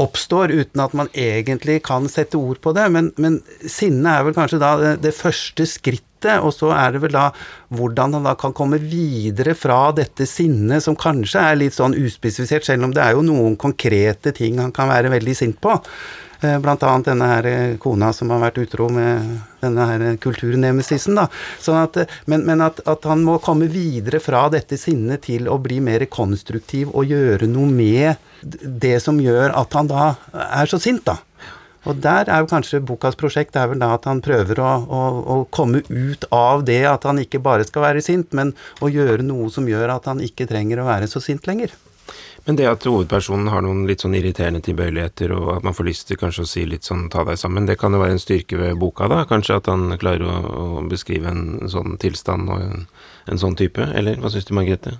oppstår 0.00 0.54
uten 0.54 0.80
at 0.80 0.94
man 0.96 1.10
egentlig 1.12 1.82
kan 1.84 2.08
sette 2.08 2.38
ord 2.40 2.62
på 2.64 2.72
det. 2.76 2.86
Men, 2.94 3.10
men 3.20 3.42
sinne 3.68 4.16
er 4.16 4.24
vel 4.24 4.36
kanskje 4.36 4.60
da 4.62 4.72
det, 4.80 4.94
det, 5.04 5.12
første 5.16 5.68
skrittet, 5.68 6.08
og 6.42 6.52
så 6.54 6.72
er 6.76 6.94
det 6.94 7.02
vel 7.04 7.14
da 7.16 7.28
hvordan 7.74 8.18
han 8.18 8.28
da 8.28 8.34
kan 8.38 8.54
komme 8.56 8.78
videre 8.78 9.54
fra 9.58 9.90
dette 9.96 10.26
sinnet, 10.28 10.84
som 10.84 10.98
kanskje 10.98 11.46
er 11.52 11.60
litt 11.60 11.76
sånn 11.76 11.96
uspesifisert, 11.98 12.66
selv 12.66 12.88
om 12.88 12.94
det 12.94 13.04
er 13.04 13.16
jo 13.16 13.24
noen 13.26 13.56
konkrete 13.60 14.34
ting 14.36 14.60
han 14.62 14.74
kan 14.74 14.92
være 14.92 15.12
veldig 15.12 15.36
sint 15.38 15.60
på. 15.62 15.78
Blant 16.42 16.82
annet 16.82 17.06
denne 17.06 17.26
her 17.30 17.46
kona 17.78 18.08
som 18.10 18.32
har 18.34 18.40
vært 18.42 18.58
utro 18.64 18.88
med 18.90 19.28
denne 19.62 19.84
her 19.86 20.02
kulturnemesisen. 20.22 21.14
da. 21.14 21.28
Sånn 21.62 21.78
at, 21.78 22.00
men, 22.26 22.42
men 22.48 22.64
at, 22.66 22.80
at, 22.82 23.06
han 23.06 23.22
må 23.22 23.36
komme 23.42 23.68
videre 23.70 24.18
fra 24.22 24.48
dette 24.50 24.78
sinnet 24.80 25.22
til 25.28 25.46
å 25.46 25.60
bli 25.62 25.78
mer 25.78 26.02
konstruktiv 26.10 26.90
og 26.90 27.14
gjøre 27.14 27.46
noe 27.46 27.70
med 27.70 28.18
det 28.42 28.96
som 29.04 29.22
gjør 29.22 29.54
at 29.54 29.78
han 29.78 29.90
da 29.92 30.14
er 30.34 30.70
så 30.70 30.82
sint, 30.82 31.06
da. 31.06 31.20
Og 31.88 31.98
der 32.02 32.28
er 32.30 32.42
jo 32.42 32.50
kanskje 32.50 32.82
bokas 32.86 33.16
prosjekt 33.18 33.56
er 33.58 33.70
vel 33.72 33.80
da 33.82 33.92
at 33.96 34.06
han 34.06 34.22
prøver 34.22 34.60
å, 34.62 34.72
å, 34.86 35.00
å, 35.34 35.38
komme 35.50 35.82
ut 35.88 36.26
av 36.30 36.62
det 36.68 36.82
at 36.86 37.06
han 37.08 37.18
ikke 37.22 37.42
bare 37.42 37.66
skal 37.66 37.88
være 37.88 38.04
sint, 38.04 38.30
men 38.36 38.54
å 38.80 38.90
gjøre 38.92 39.26
noe 39.26 39.50
som 39.50 39.66
gjør 39.68 39.96
at 39.96 40.06
han 40.10 40.22
ikke 40.22 40.46
trenger 40.50 40.82
å 40.82 40.86
være 40.86 41.10
så 41.10 41.22
sint 41.22 41.48
lenger. 41.50 41.74
Men 42.44 42.56
det 42.58 42.66
at 42.66 42.84
hovedpersonen 42.86 43.50
har 43.52 43.62
noen 43.62 43.84
litt 43.86 44.02
sånn 44.02 44.16
irriterende 44.18 44.62
tilbøyeligheter, 44.66 45.30
og 45.36 45.50
at 45.56 45.66
man 45.66 45.76
får 45.78 45.86
lyst 45.86 46.08
til 46.08 46.18
kanskje 46.18 46.42
å 46.42 46.50
si 46.50 46.64
litt 46.66 46.86
sånn 46.86 47.04
ta 47.10 47.22
deg 47.26 47.38
sammen, 47.38 47.68
det 47.70 47.76
kan 47.78 47.94
jo 47.94 48.00
være 48.02 48.16
en 48.16 48.22
styrke 48.22 48.58
ved 48.58 48.78
boka, 48.82 49.06
da? 49.10 49.22
Kanskje 49.30 49.60
at 49.60 49.70
han 49.70 49.94
klarer 50.02 50.26
å, 50.26 50.38
å 50.42 50.82
beskrive 50.90 51.30
en 51.30 51.70
sånn 51.70 51.94
tilstand 52.02 52.50
og 52.50 52.64
en, 52.64 52.86
en 53.30 53.42
sånn 53.42 53.58
type? 53.58 53.86
Eller 53.94 54.18
hva 54.18 54.30
syns 54.34 54.50
du, 54.50 54.54
Margrethe? 54.58 54.96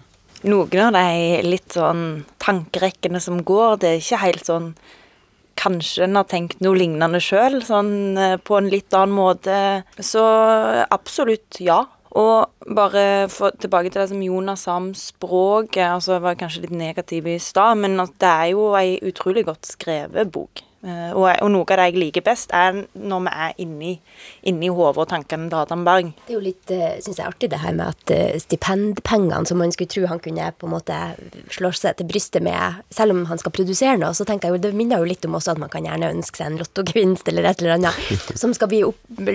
Noen 0.47 0.88
av 0.88 0.95
de 0.99 1.42
litt 1.47 1.75
sånn 1.75 2.25
tankerekkene 2.42 3.23
som 3.23 3.42
går, 3.47 3.79
det 3.83 3.90
er 3.90 4.03
ikke 4.03 4.23
helt 4.23 4.47
sånn 4.47 4.73
Kanskje 5.61 6.07
en 6.07 6.19
har 6.19 6.29
tenkt 6.31 6.62
noe 6.65 6.79
lignende 6.79 7.21
sjøl, 7.23 7.61
sånn 7.67 8.19
på 8.47 8.59
en 8.59 8.71
litt 8.73 8.95
annen 8.97 9.15
måte. 9.17 9.57
Så 10.01 10.23
absolutt 10.91 11.61
ja. 11.62 11.83
Og 12.19 12.75
bare 12.77 13.29
for, 13.33 13.55
tilbake 13.57 13.88
til 13.88 14.03
det 14.03 14.11
som 14.11 14.25
Jonas 14.25 14.67
sa 14.67 14.77
om 14.77 14.91
språket. 14.97 15.87
altså 15.87 16.19
Jeg 16.19 16.25
var 16.27 16.41
kanskje 16.41 16.67
litt 16.67 16.77
negativ 16.77 17.29
i 17.31 17.38
stad, 17.41 17.81
men 17.81 17.97
at 18.05 18.12
det 18.21 18.33
er 18.33 18.51
jo 18.53 18.67
ei 18.77 18.99
utrolig 19.01 19.47
godt 19.49 19.71
skrevet 19.71 20.33
bok. 20.33 20.65
Uh, 20.83 21.12
og, 21.14 21.29
og, 21.31 21.49
noe 21.55 21.62
av 21.62 21.79
det 21.79 21.85
jeg 21.92 21.99
liker 22.01 22.25
best, 22.27 22.51
er 22.51 22.81
når 22.99 23.21
vi 23.23 23.33
er 23.45 23.53
inni, 23.62 23.90
inni 24.51 24.66
hodet 24.66 25.05
og 25.05 25.11
tankene 25.12 25.47
til 25.47 25.61
Adam 25.61 25.85
Berg. 25.87 26.09
Det 26.27 26.33
er 26.33 26.35
jo 26.35 26.42
litt, 26.42 26.73
uh, 26.75 26.97
synes 27.05 27.21
jeg, 27.21 27.27
artig 27.29 27.51
det 27.53 27.61
her 27.62 27.77
med 27.79 27.92
at 27.92 28.11
uh, 28.11 28.40
stipendpengene 28.42 29.47
som 29.47 29.62
man 29.62 29.71
skulle 29.71 29.92
tro 29.92 30.09
han 30.11 30.18
kunne 30.25 30.49
på 30.59 30.66
en 30.66 30.73
måte 30.75 30.97
slå 31.55 31.71
seg 31.79 32.01
til 32.01 32.09
brystet 32.11 32.42
med, 32.42 32.81
selv 32.90 33.14
om 33.14 33.23
han 33.31 33.38
skal 33.38 33.55
produsere 33.55 33.95
noe, 34.01 34.11
så 34.18 34.27
tenker 34.27 34.51
jeg 34.51 34.57
jo, 34.57 34.62
det 34.64 34.73
minner 34.75 35.05
jo 35.05 35.07
litt 35.12 35.29
om 35.29 35.37
også 35.38 35.55
at 35.55 35.62
man 35.62 35.71
kan 35.71 35.87
gjerne 35.87 36.11
ønske 36.16 36.42
seg 36.42 36.51
en 36.51 36.59
lottogevinst 36.64 37.31
eller 37.31 37.47
et 37.47 37.62
eller 37.62 37.77
annet 37.77 38.16
som 38.42 38.51
skal 38.57 38.73
bli 38.73 38.83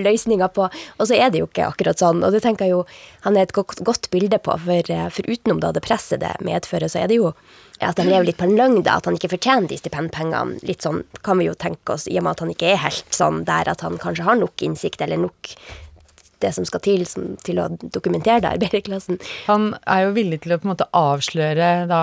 løsninga 0.03 0.51
på, 0.51 0.67
og 0.67 1.07
så 1.07 1.15
er 1.15 1.31
det 1.31 1.45
jo 1.45 1.47
ikke 1.47 1.69
akkurat 1.69 2.03
sånn. 2.03 2.25
Og 2.27 2.35
det 2.35 2.43
tenker 2.43 2.67
jeg 2.67 2.75
jo 2.75 2.83
han 3.23 3.39
er 3.39 3.47
et 3.47 3.55
godt, 3.55 3.79
godt 3.87 4.11
bilde 4.11 4.41
på, 4.43 4.59
for, 4.67 4.91
for 5.15 5.31
utenom 5.31 5.63
da 5.63 5.71
det 5.71 5.85
presset 5.87 6.19
det 6.25 6.35
medfører, 6.43 6.91
så 6.91 7.05
er 7.05 7.07
det 7.07 7.21
jo 7.21 7.31
at 7.79 7.99
han 8.01 8.09
lever 8.09 8.31
litt 8.31 8.39
på 8.39 8.47
en 8.47 8.55
løgn, 8.57 8.79
da, 8.85 8.97
at 8.97 9.05
han 9.05 9.17
ikke 9.17 9.29
fortjener 9.35 9.69
de 9.69 9.77
stipendpengene. 9.77 10.57
Litt 10.65 10.85
sånn 10.85 11.03
kan 11.37 11.43
vi 11.43 11.51
jo 11.51 11.57
tenke 11.57 11.93
oss, 11.93 12.07
i 12.09 12.17
og 12.17 12.25
med 12.25 12.33
at 12.33 12.45
han 12.45 12.53
ikke 12.53 12.71
er 12.73 12.79
helt 12.81 13.13
sånn 13.13 13.43
der 13.45 13.69
at 13.69 13.83
han 13.85 13.99
kanskje 14.01 14.25
har 14.25 14.39
nok 14.39 14.63
innsikt 14.65 15.03
eller 15.05 15.19
nok 15.21 15.51
det 16.41 16.53
som 16.53 16.65
skal 16.65 16.81
til 16.85 17.03
som, 17.09 17.35
til 17.45 17.59
å 17.61 17.67
dokumentere 17.81 18.41
det 18.41 18.55
arbeiderklassen. 18.57 19.19
Han 19.47 19.75
er 19.85 20.05
jo 20.05 20.15
villig 20.17 20.41
til 20.43 20.53
å 20.53 20.59
på 20.61 20.67
en 20.67 20.73
måte 20.73 20.89
avsløre 20.97 21.69
da 21.89 22.01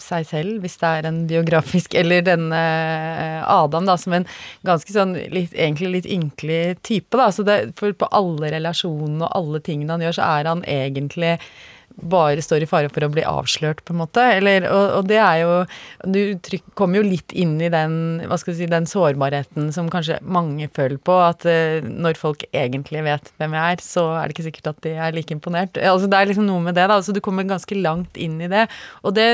seg 0.00 0.24
selv, 0.24 0.62
hvis 0.62 0.78
det 0.80 0.88
er 0.88 1.06
en 1.10 1.18
biografisk 1.28 1.92
Eller 1.98 2.22
denne 2.24 2.56
eh, 2.56 3.42
Adam, 3.44 3.84
da, 3.84 3.98
som 4.00 4.14
en 4.16 4.24
ganske 4.64 4.94
sånn 4.94 5.12
litt, 5.34 5.52
egentlig 5.52 5.90
litt 5.98 6.08
ynkelig 6.08 6.78
type, 6.86 7.18
da. 7.18 7.28
Så 7.34 7.44
det, 7.44 7.58
for 7.76 7.92
på 7.92 8.08
alle 8.16 8.54
relasjonene 8.54 9.26
og 9.26 9.34
alle 9.36 9.60
tingene 9.66 9.98
han 9.98 10.06
gjør, 10.06 10.16
så 10.16 10.30
er 10.38 10.48
han 10.54 10.64
egentlig 10.64 11.34
bare 12.02 12.42
står 12.44 12.64
i 12.64 12.68
fare 12.70 12.90
for 12.92 13.04
å 13.04 13.10
bli 13.12 13.24
avslørt, 13.26 13.82
på 13.84 13.94
en 13.94 14.00
måte. 14.02 14.24
Eller, 14.38 14.66
og, 14.70 14.84
og, 14.98 15.08
det 15.10 15.18
er 15.20 15.42
jo 15.42 15.50
Du 16.04 16.58
kommer 16.78 17.00
jo 17.00 17.06
litt 17.06 17.34
inn 17.36 17.56
i 17.60 17.70
den, 17.72 18.22
hva 18.28 18.38
skal 18.40 18.56
si, 18.56 18.68
den 18.70 18.88
sårbarheten 18.88 19.70
som 19.74 19.90
kanskje 19.92 20.20
mange 20.22 20.70
føler 20.76 21.00
på. 21.02 21.16
At 21.24 21.46
uh, 21.48 21.84
når 21.84 22.20
folk 22.20 22.46
egentlig 22.50 23.04
vet 23.06 23.32
hvem 23.40 23.56
jeg 23.58 23.76
er, 23.76 23.84
så 23.84 24.06
er 24.16 24.24
det 24.24 24.36
ikke 24.36 24.48
sikkert 24.48 24.72
at 24.72 24.82
de 24.86 24.94
er 24.96 25.16
like 25.16 25.34
imponert. 25.34 25.80
Altså, 25.80 26.10
det 26.10 26.18
er 26.18 26.32
liksom 26.32 26.48
noe 26.48 26.64
med 26.64 26.78
det, 26.78 26.88
da. 26.90 27.00
Så 27.04 27.16
du 27.16 27.22
kommer 27.24 27.48
ganske 27.48 27.78
langt 27.78 28.18
inn 28.20 28.40
i 28.42 28.50
det. 28.50 28.66
Og 29.04 29.16
det 29.18 29.28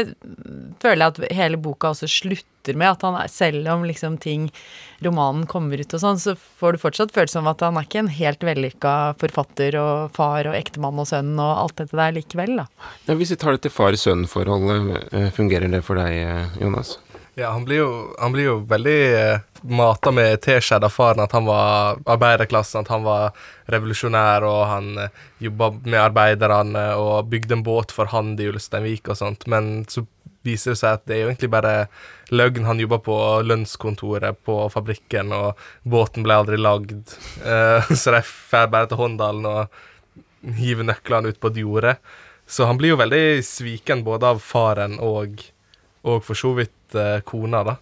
føler 0.83 1.07
jeg 1.07 1.14
at 1.14 1.40
hele 1.40 1.61
boka 1.61 1.94
også 1.94 2.11
slutter 2.11 2.56
med. 2.74 2.96
At 2.96 3.07
han 3.07 3.14
er, 3.20 3.31
selv 3.31 3.68
om 3.70 3.87
liksom 3.87 4.18
ting 4.18 4.48
romanen 5.05 5.46
kommer 5.46 5.79
ut 5.79 5.94
og 5.94 6.02
sånn, 6.02 6.18
så 6.18 6.35
får 6.35 6.74
du 6.74 6.83
fortsatt 6.83 7.14
følelsen 7.14 7.44
av 7.44 7.52
at 7.52 7.64
han 7.68 7.79
er 7.79 7.87
ikke 7.87 8.02
en 8.02 8.12
helt 8.16 8.42
vellykka 8.42 8.92
forfatter 9.20 9.79
og 9.79 10.16
far 10.16 10.50
og 10.50 10.59
ektemann 10.59 10.98
og 10.98 11.07
sønn 11.07 11.35
og 11.37 11.52
alt 11.52 11.79
dette 11.83 12.00
der 12.00 12.16
likevel, 12.16 12.57
da. 12.64 12.66
Ja, 13.07 13.14
hvis 13.14 13.35
vi 13.35 13.40
tar 13.40 13.55
det 13.55 13.66
til 13.66 13.76
far-sønn-forholdet, 13.76 15.12
eh, 15.12 15.29
fungerer 15.37 15.70
det 15.70 15.85
for 15.87 16.00
deg, 16.00 16.16
eh, 16.16 16.62
Jonas? 16.64 16.96
Ja, 17.38 17.50
han 17.50 17.64
blir 17.64 17.76
jo, 17.76 18.14
han 18.18 18.33
blir 18.33 18.46
jo 18.46 18.52
veldig 18.64 19.00
eh, 19.14 19.40
mata 19.68 20.09
med 20.11 20.40
teskjed 20.40 20.85
av 20.87 20.92
faren 20.94 21.20
at 21.20 21.35
han 21.37 21.44
var 21.44 21.98
arbeiderklassen, 22.09 22.87
at 22.87 22.88
han 22.88 23.02
var 23.05 23.37
revolusjonær, 23.68 24.46
og 24.48 24.62
han 24.70 24.87
eh, 25.02 25.18
jobba 25.44 25.68
med 25.83 26.00
arbeiderne 26.00 26.87
og 26.96 27.29
bygde 27.29 27.59
en 27.59 27.64
båt 27.66 27.92
for 27.92 28.09
Hand 28.09 28.40
i 28.40 28.48
Ulsteinvik 28.48 29.12
og 29.12 29.20
sånt, 29.20 29.44
men 29.52 29.85
så 29.92 30.07
viser 30.48 30.72
det 30.72 30.81
seg 30.81 30.96
at 30.96 31.05
det 31.05 31.18
er 31.18 31.22
jo 31.26 31.29
egentlig 31.35 31.52
bare 31.52 31.74
løgn. 32.34 32.66
Han 32.66 32.80
jobba 32.82 32.98
på 33.04 33.16
lønnskontoret 33.46 34.38
på 34.46 34.58
fabrikken, 34.72 35.32
og 35.34 35.60
båten 35.82 36.26
ble 36.26 36.40
aldri 36.42 36.60
lagd. 36.60 37.16
Uh, 37.42 37.84
så 38.00 38.16
de 38.16 38.22
drar 38.22 38.70
bare 38.72 38.90
til 38.90 39.02
Håndalen 39.02 39.48
og 39.50 40.56
hiver 40.56 40.86
nøklene 40.86 41.32
ut 41.32 41.40
på 41.42 41.52
et 41.52 41.62
jorde. 41.62 41.96
Så 42.46 42.68
han 42.68 42.78
blir 42.78 42.94
jo 42.94 43.00
veldig 43.00 43.42
sviken 43.42 44.04
både 44.06 44.34
av 44.34 44.42
faren 44.42 45.00
og, 45.02 45.40
og 46.06 46.22
for 46.26 46.38
så 46.38 46.54
vidt 46.58 46.98
uh, 46.98 47.18
kona, 47.26 47.64
da. 47.66 47.78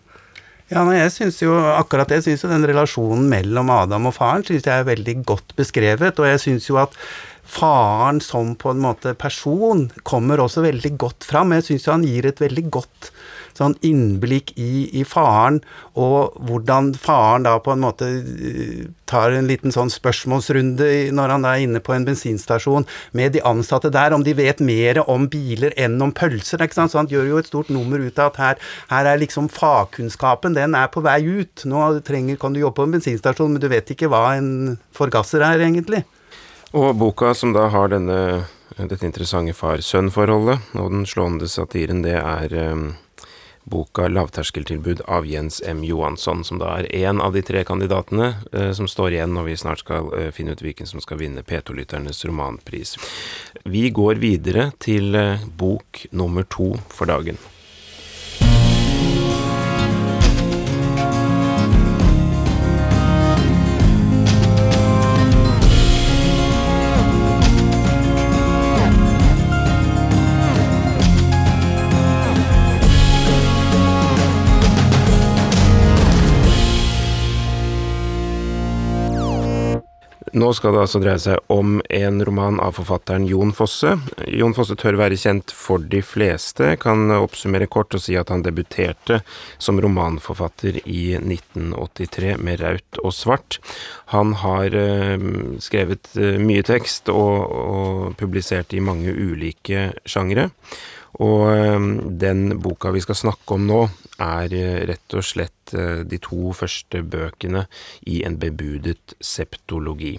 Ja, 0.72 0.80
nei, 0.88 0.96
jeg 0.96 1.12
synes 1.12 1.42
jo 1.42 1.52
akkurat 1.74 2.08
det. 2.08 2.22
Jeg 2.22 2.24
syns 2.30 2.46
jo 2.46 2.50
den 2.54 2.64
relasjonen 2.66 3.26
mellom 3.28 3.68
Adam 3.74 4.08
og 4.08 4.14
faren 4.16 4.46
synes 4.46 4.64
jeg 4.64 4.72
er 4.72 4.88
veldig 4.88 5.18
godt 5.28 5.52
beskrevet, 5.58 6.16
og 6.18 6.30
jeg 6.30 6.40
syns 6.40 6.70
jo 6.70 6.80
at 6.80 6.96
faren 7.44 8.20
som 8.24 8.54
på 8.58 8.72
en 8.72 8.82
måte 8.84 9.14
person 9.18 9.88
kommer 10.02 10.42
også 10.42 10.64
veldig 10.64 10.94
godt 11.00 11.26
fram. 11.28 11.54
Jeg 11.56 11.68
syns 11.68 11.90
han 11.92 12.06
gir 12.08 12.26
et 12.28 12.42
veldig 12.42 12.68
godt 12.72 13.12
sånn 13.58 13.76
innblikk 13.86 14.52
i, 14.58 14.88
i, 14.98 15.04
faren, 15.06 15.60
og 15.98 16.34
hvordan 16.46 16.92
faren 16.98 17.46
da 17.46 17.56
på 17.62 17.74
en 17.74 17.84
måte 17.84 18.08
eh, 18.10 18.86
tar 19.10 19.34
en 19.36 19.48
liten 19.48 19.74
sånn 19.74 19.92
spørsmålsrunde 19.92 20.88
når 21.14 21.34
han 21.36 21.46
er 21.48 21.62
inne 21.66 21.82
på 21.84 21.94
en 21.94 22.06
bensinstasjon 22.08 22.88
med 23.16 23.36
de 23.36 23.44
ansatte 23.46 23.92
der, 23.94 24.16
om 24.16 24.24
de 24.26 24.34
vet 24.36 24.62
mer 24.64 25.02
om 25.04 25.28
biler 25.30 25.74
enn 25.78 26.00
om 26.02 26.14
pølser. 26.14 26.64
ikke 26.64 26.80
sant? 26.80 26.94
Så 26.94 27.00
han 27.02 27.10
gjør 27.10 27.30
jo 27.30 27.40
et 27.42 27.50
stort 27.50 27.70
nummer 27.74 28.02
ut 28.02 28.18
av 28.18 28.32
at 28.32 28.42
her, 28.42 28.66
her 28.90 29.12
er 29.12 29.22
liksom 29.22 29.50
fagkunnskapen, 29.52 30.58
den 30.58 30.74
er 30.78 30.90
på 30.90 31.04
vei 31.04 31.20
ut. 31.22 31.66
Nå 31.68 31.86
trenger, 32.06 32.40
kan 32.40 32.54
du 32.56 32.62
jobbe 32.64 32.80
på 32.80 32.88
en 32.88 32.98
bensinstasjon, 32.98 33.54
men 33.54 33.62
du 33.62 33.70
vet 33.70 33.94
ikke 33.94 34.10
hva 34.10 34.26
en 34.38 34.80
forgasser 34.96 35.44
er, 35.46 35.62
egentlig. 35.62 36.02
Og 36.74 36.96
boka 36.98 37.30
som 37.38 37.52
da 37.54 37.68
har 37.70 37.92
denne, 37.92 38.48
dette 38.74 39.06
interessante 39.06 39.54
far-sønn-forholdet, 39.54 40.72
og 40.74 40.90
den 40.90 41.04
slående 41.06 41.46
satiren, 41.46 42.02
det 42.02 42.16
er 42.18 42.54
um, 42.72 42.96
boka 43.70 44.08
'Lavterskeltilbud' 44.10 45.04
av 45.06 45.22
Jens 45.22 45.62
M. 45.62 45.84
Johansson, 45.86 46.42
som 46.42 46.58
da 46.58 46.72
er 46.80 46.90
én 46.90 47.22
av 47.22 47.38
de 47.38 47.44
tre 47.46 47.62
kandidatene 47.62 48.34
uh, 48.50 48.72
som 48.74 48.90
står 48.90 49.14
igjen 49.14 49.38
når 49.38 49.50
vi 49.52 49.56
snart 49.62 49.86
skal 49.86 50.10
uh, 50.10 50.28
finne 50.34 50.58
ut 50.58 50.66
hvilken 50.66 50.90
som 50.90 50.98
skal 50.98 51.22
vinne 51.22 51.46
P2-lytternes 51.46 52.26
romanpris. 52.26 52.98
Vi 53.62 53.86
går 53.94 54.18
videre 54.18 54.72
til 54.82 55.14
uh, 55.14 55.46
bok 55.46 56.08
nummer 56.10 56.42
to 56.42 56.72
for 56.90 57.06
dagen. 57.06 57.38
Nå 80.34 80.48
skal 80.56 80.72
det 80.74 80.80
altså 80.82 80.98
dreie 80.98 81.20
seg 81.22 81.52
om 81.52 81.76
en 81.94 82.16
roman 82.26 82.56
av 82.58 82.74
forfatteren 82.74 83.22
Jon 83.30 83.52
Fosse. 83.54 83.92
Jon 84.34 84.54
Fosse 84.56 84.74
tør 84.74 84.96
være 84.98 85.18
kjent 85.20 85.52
for 85.54 85.78
de 85.78 86.00
fleste, 86.02 86.72
kan 86.82 87.06
oppsummere 87.14 87.68
kort 87.70 87.94
og 87.94 88.02
si 88.02 88.16
at 88.18 88.32
han 88.34 88.42
debuterte 88.42 89.20
som 89.62 89.78
romanforfatter 89.78 90.80
i 90.90 91.14
1983 91.20 92.34
med 92.42 92.64
Raut 92.64 93.00
og 93.04 93.14
svart. 93.14 93.60
Han 94.10 94.34
har 94.42 94.74
uh, 94.74 95.28
skrevet 95.62 96.10
uh, 96.18 96.34
mye 96.42 96.66
tekst 96.66 97.14
og, 97.14 97.54
og 97.54 98.18
publisert 98.18 98.74
i 98.74 98.82
mange 98.82 99.14
ulike 99.14 99.92
sjangre. 100.02 100.48
Og 101.22 101.44
ehm, 101.52 101.90
den 102.18 102.56
boka 102.62 102.90
vi 102.94 103.02
skal 103.04 103.18
snakke 103.18 103.54
om 103.54 103.66
nå, 103.68 103.80
er 104.22 104.54
eh, 104.54 104.82
rett 104.90 105.14
og 105.14 105.26
slett 105.26 105.74
eh, 105.76 106.02
de 106.06 106.18
to 106.22 106.50
første 106.56 107.02
bøkene 107.06 107.66
i 108.10 108.22
en 108.26 108.38
bebudet 108.40 109.14
septologi. 109.22 110.16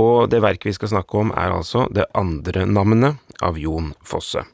Og 0.00 0.30
det 0.32 0.40
verket 0.44 0.70
vi 0.72 0.76
skal 0.78 0.94
snakke 0.96 1.20
om, 1.20 1.34
er 1.36 1.52
altså 1.52 1.86
Det 1.92 2.08
andre 2.16 2.64
navnet 2.66 3.20
av 3.44 3.58
Jon 3.60 3.92
Fosse. 4.04 4.46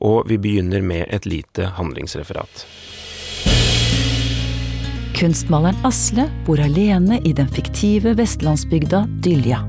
Og 0.00 0.24
vi 0.30 0.38
begynner 0.40 0.80
med 0.80 1.08
et 1.12 1.26
lite 1.28 1.74
handlingsreferat. 1.76 2.64
Kunstmaleren 5.20 5.76
Asle 5.84 6.24
bor 6.46 6.62
alene 6.64 7.18
i 7.28 7.34
den 7.36 7.50
fiktive 7.52 8.14
vestlandsbygda 8.16 9.04
Dylja. 9.20 9.60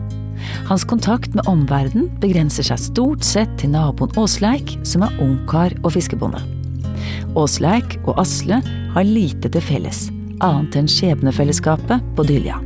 Hans 0.69 0.85
kontakt 0.87 1.35
med 1.35 1.47
omverdenen 1.49 2.09
begrenser 2.21 2.65
seg 2.67 2.79
stort 2.79 3.25
sett 3.27 3.51
til 3.61 3.73
naboen 3.73 4.13
Åsleik, 4.19 4.77
som 4.87 5.05
er 5.05 5.15
ungkar 5.23 5.75
og 5.81 5.93
fiskebonde. 5.95 6.41
Åsleik 7.35 7.97
og 8.05 8.19
Asle 8.21 8.61
har 8.93 9.07
lite 9.07 9.51
til 9.51 9.63
felles, 9.63 10.05
annet 10.43 10.77
enn 10.79 10.89
skjebnefellesskapet 10.91 12.13
på 12.17 12.27
Dylja. 12.27 12.59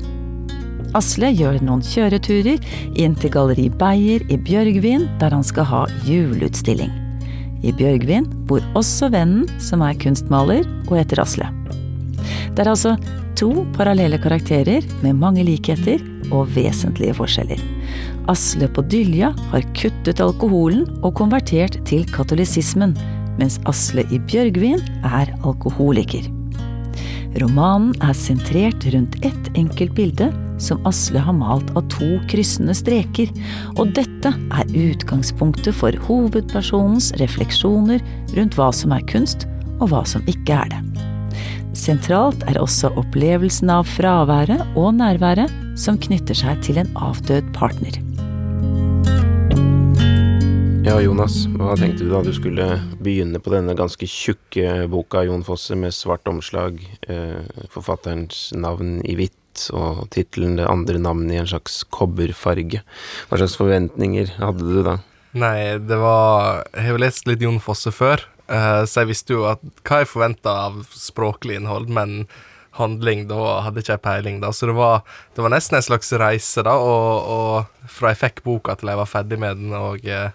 Asle 0.95 1.31
gjør 1.35 1.59
noen 1.65 1.83
kjøreturer 1.83 2.61
inn 2.95 3.17
til 3.19 3.33
Galleri 3.33 3.67
Beyer 3.81 4.23
i 4.31 4.37
Bjørgvin, 4.39 5.09
der 5.19 5.35
han 5.35 5.43
skal 5.43 5.67
ha 5.67 5.81
juleutstilling. 6.07 6.93
I 7.65 7.73
Bjørgvin 7.75 8.29
bor 8.47 8.63
også 8.77 9.09
vennen, 9.11 9.49
som 9.59 9.83
er 9.83 9.97
kunstmaler 9.99 10.63
og 10.87 10.97
heter 10.99 11.23
Asle. 11.23 11.49
Det 12.55 12.63
er 12.63 12.71
altså 12.71 12.95
to 13.39 13.65
parallelle 13.75 14.19
karakterer 14.21 14.85
med 15.03 15.19
mange 15.19 15.43
likheter 15.47 16.01
og 16.33 16.49
vesentlige 16.55 17.15
forskjeller. 17.17 17.59
Asle 18.31 18.69
på 18.73 18.83
Dylja 18.89 19.31
har 19.51 19.67
kuttet 19.77 20.23
alkoholen 20.23 20.87
og 21.01 21.13
konvertert 21.19 21.77
til 21.89 22.05
katolisismen, 22.15 22.95
mens 23.39 23.59
Asle 23.69 24.05
i 24.13 24.21
Bjørgvin 24.29 24.81
er 25.03 25.33
alkoholiker. 25.43 26.31
Romanen 27.41 27.91
er 28.05 28.15
sentrert 28.15 28.85
rundt 28.93 29.17
ett 29.27 29.49
enkelt 29.59 29.95
bilde 29.97 30.29
som 30.61 30.79
Asle 30.87 31.19
har 31.19 31.35
malt 31.35 31.73
av 31.75 31.83
to 31.91 32.15
kryssende 32.31 32.75
streker, 32.77 33.31
og 33.75 33.91
dette 33.97 34.31
er 34.31 34.77
utgangspunktet 34.85 35.75
for 35.75 35.97
hovedpersonens 36.07 37.11
refleksjoner 37.19 37.99
rundt 38.37 38.55
hva 38.55 38.71
som 38.71 38.95
er 38.95 39.03
kunst, 39.11 39.49
og 39.81 39.91
hva 39.91 40.05
som 40.07 40.23
ikke 40.31 40.55
er 40.55 40.71
det. 40.71 41.14
Sentralt 41.75 42.45
er 42.47 42.55
også 42.61 42.93
opplevelsen 42.95 43.69
av 43.73 43.87
fraværet 43.97 44.63
og 44.79 44.93
nærværet 44.95 45.51
som 45.79 45.97
knytter 45.99 46.37
seg 46.37 46.61
til 46.63 46.79
en 46.79 46.91
avdød 46.95 47.51
partner. 47.55 47.97
Ja, 50.85 50.99
Jonas, 51.01 51.41
hva 51.57 51.73
tenkte 51.75 52.05
du 52.05 52.11
da 52.13 52.21
du 52.23 52.29
skulle 52.35 52.67
begynne 53.03 53.41
på 53.43 53.51
denne 53.51 53.75
ganske 53.75 54.07
tjukke 54.07 54.85
boka 54.91 55.25
Jon 55.25 55.43
Fosse 55.43 55.75
med 55.75 55.95
svart 55.97 56.29
omslag, 56.31 56.77
eh, 57.09 57.41
forfatterens 57.73 58.53
navn 58.55 59.01
i 59.03 59.17
hvitt 59.17 59.67
og 59.73 60.05
tittelen 60.15 60.55
'Det 60.55 60.69
andre 60.69 60.99
navnet' 60.99 61.33
i 61.33 61.41
en 61.41 61.47
slags 61.47 61.83
kobberfarge. 61.89 62.83
Hva 63.27 63.37
slags 63.37 63.57
forventninger 63.57 64.37
hadde 64.37 64.63
du 64.63 64.83
da? 64.83 64.99
Nei, 65.33 65.77
det 65.77 65.97
var 65.99 66.63
Jeg 66.73 66.83
har 66.83 66.91
jo 66.91 67.03
lest 67.03 67.27
litt 67.27 67.41
Jon 67.41 67.59
Fosse 67.59 67.91
før, 67.91 68.21
så 68.45 69.01
jeg 69.01 69.09
visste 69.09 69.33
jo 69.33 69.47
at 69.49 69.63
hva 69.87 70.03
jeg 70.03 70.11
forventa 70.11 70.51
av 70.67 70.83
språklig 70.93 71.57
innhold, 71.57 71.89
men 71.89 72.27
handling, 72.75 73.25
da 73.29 73.61
hadde 73.65 73.81
ikke 73.81 73.95
jeg 73.95 74.03
peiling, 74.03 74.39
da. 74.43 74.51
Så 74.53 74.69
det 74.69 74.75
var, 74.77 75.05
det 75.35 75.43
var, 75.43 75.53
nesten 75.53 75.79
en 75.79 75.85
slags 75.85 76.11
reise, 76.19 76.63
da, 76.65 76.75
og, 76.75 77.29
og, 77.31 77.85
fra 77.91 78.11
jeg 78.11 78.21
fikk 78.21 78.43
boka 78.45 78.75
til 78.75 78.91
jeg 78.91 78.99
var 78.99 79.09
ferdig 79.09 79.39
med 79.41 79.61
den, 79.61 79.75
og 79.77 80.03
uh, 80.05 80.29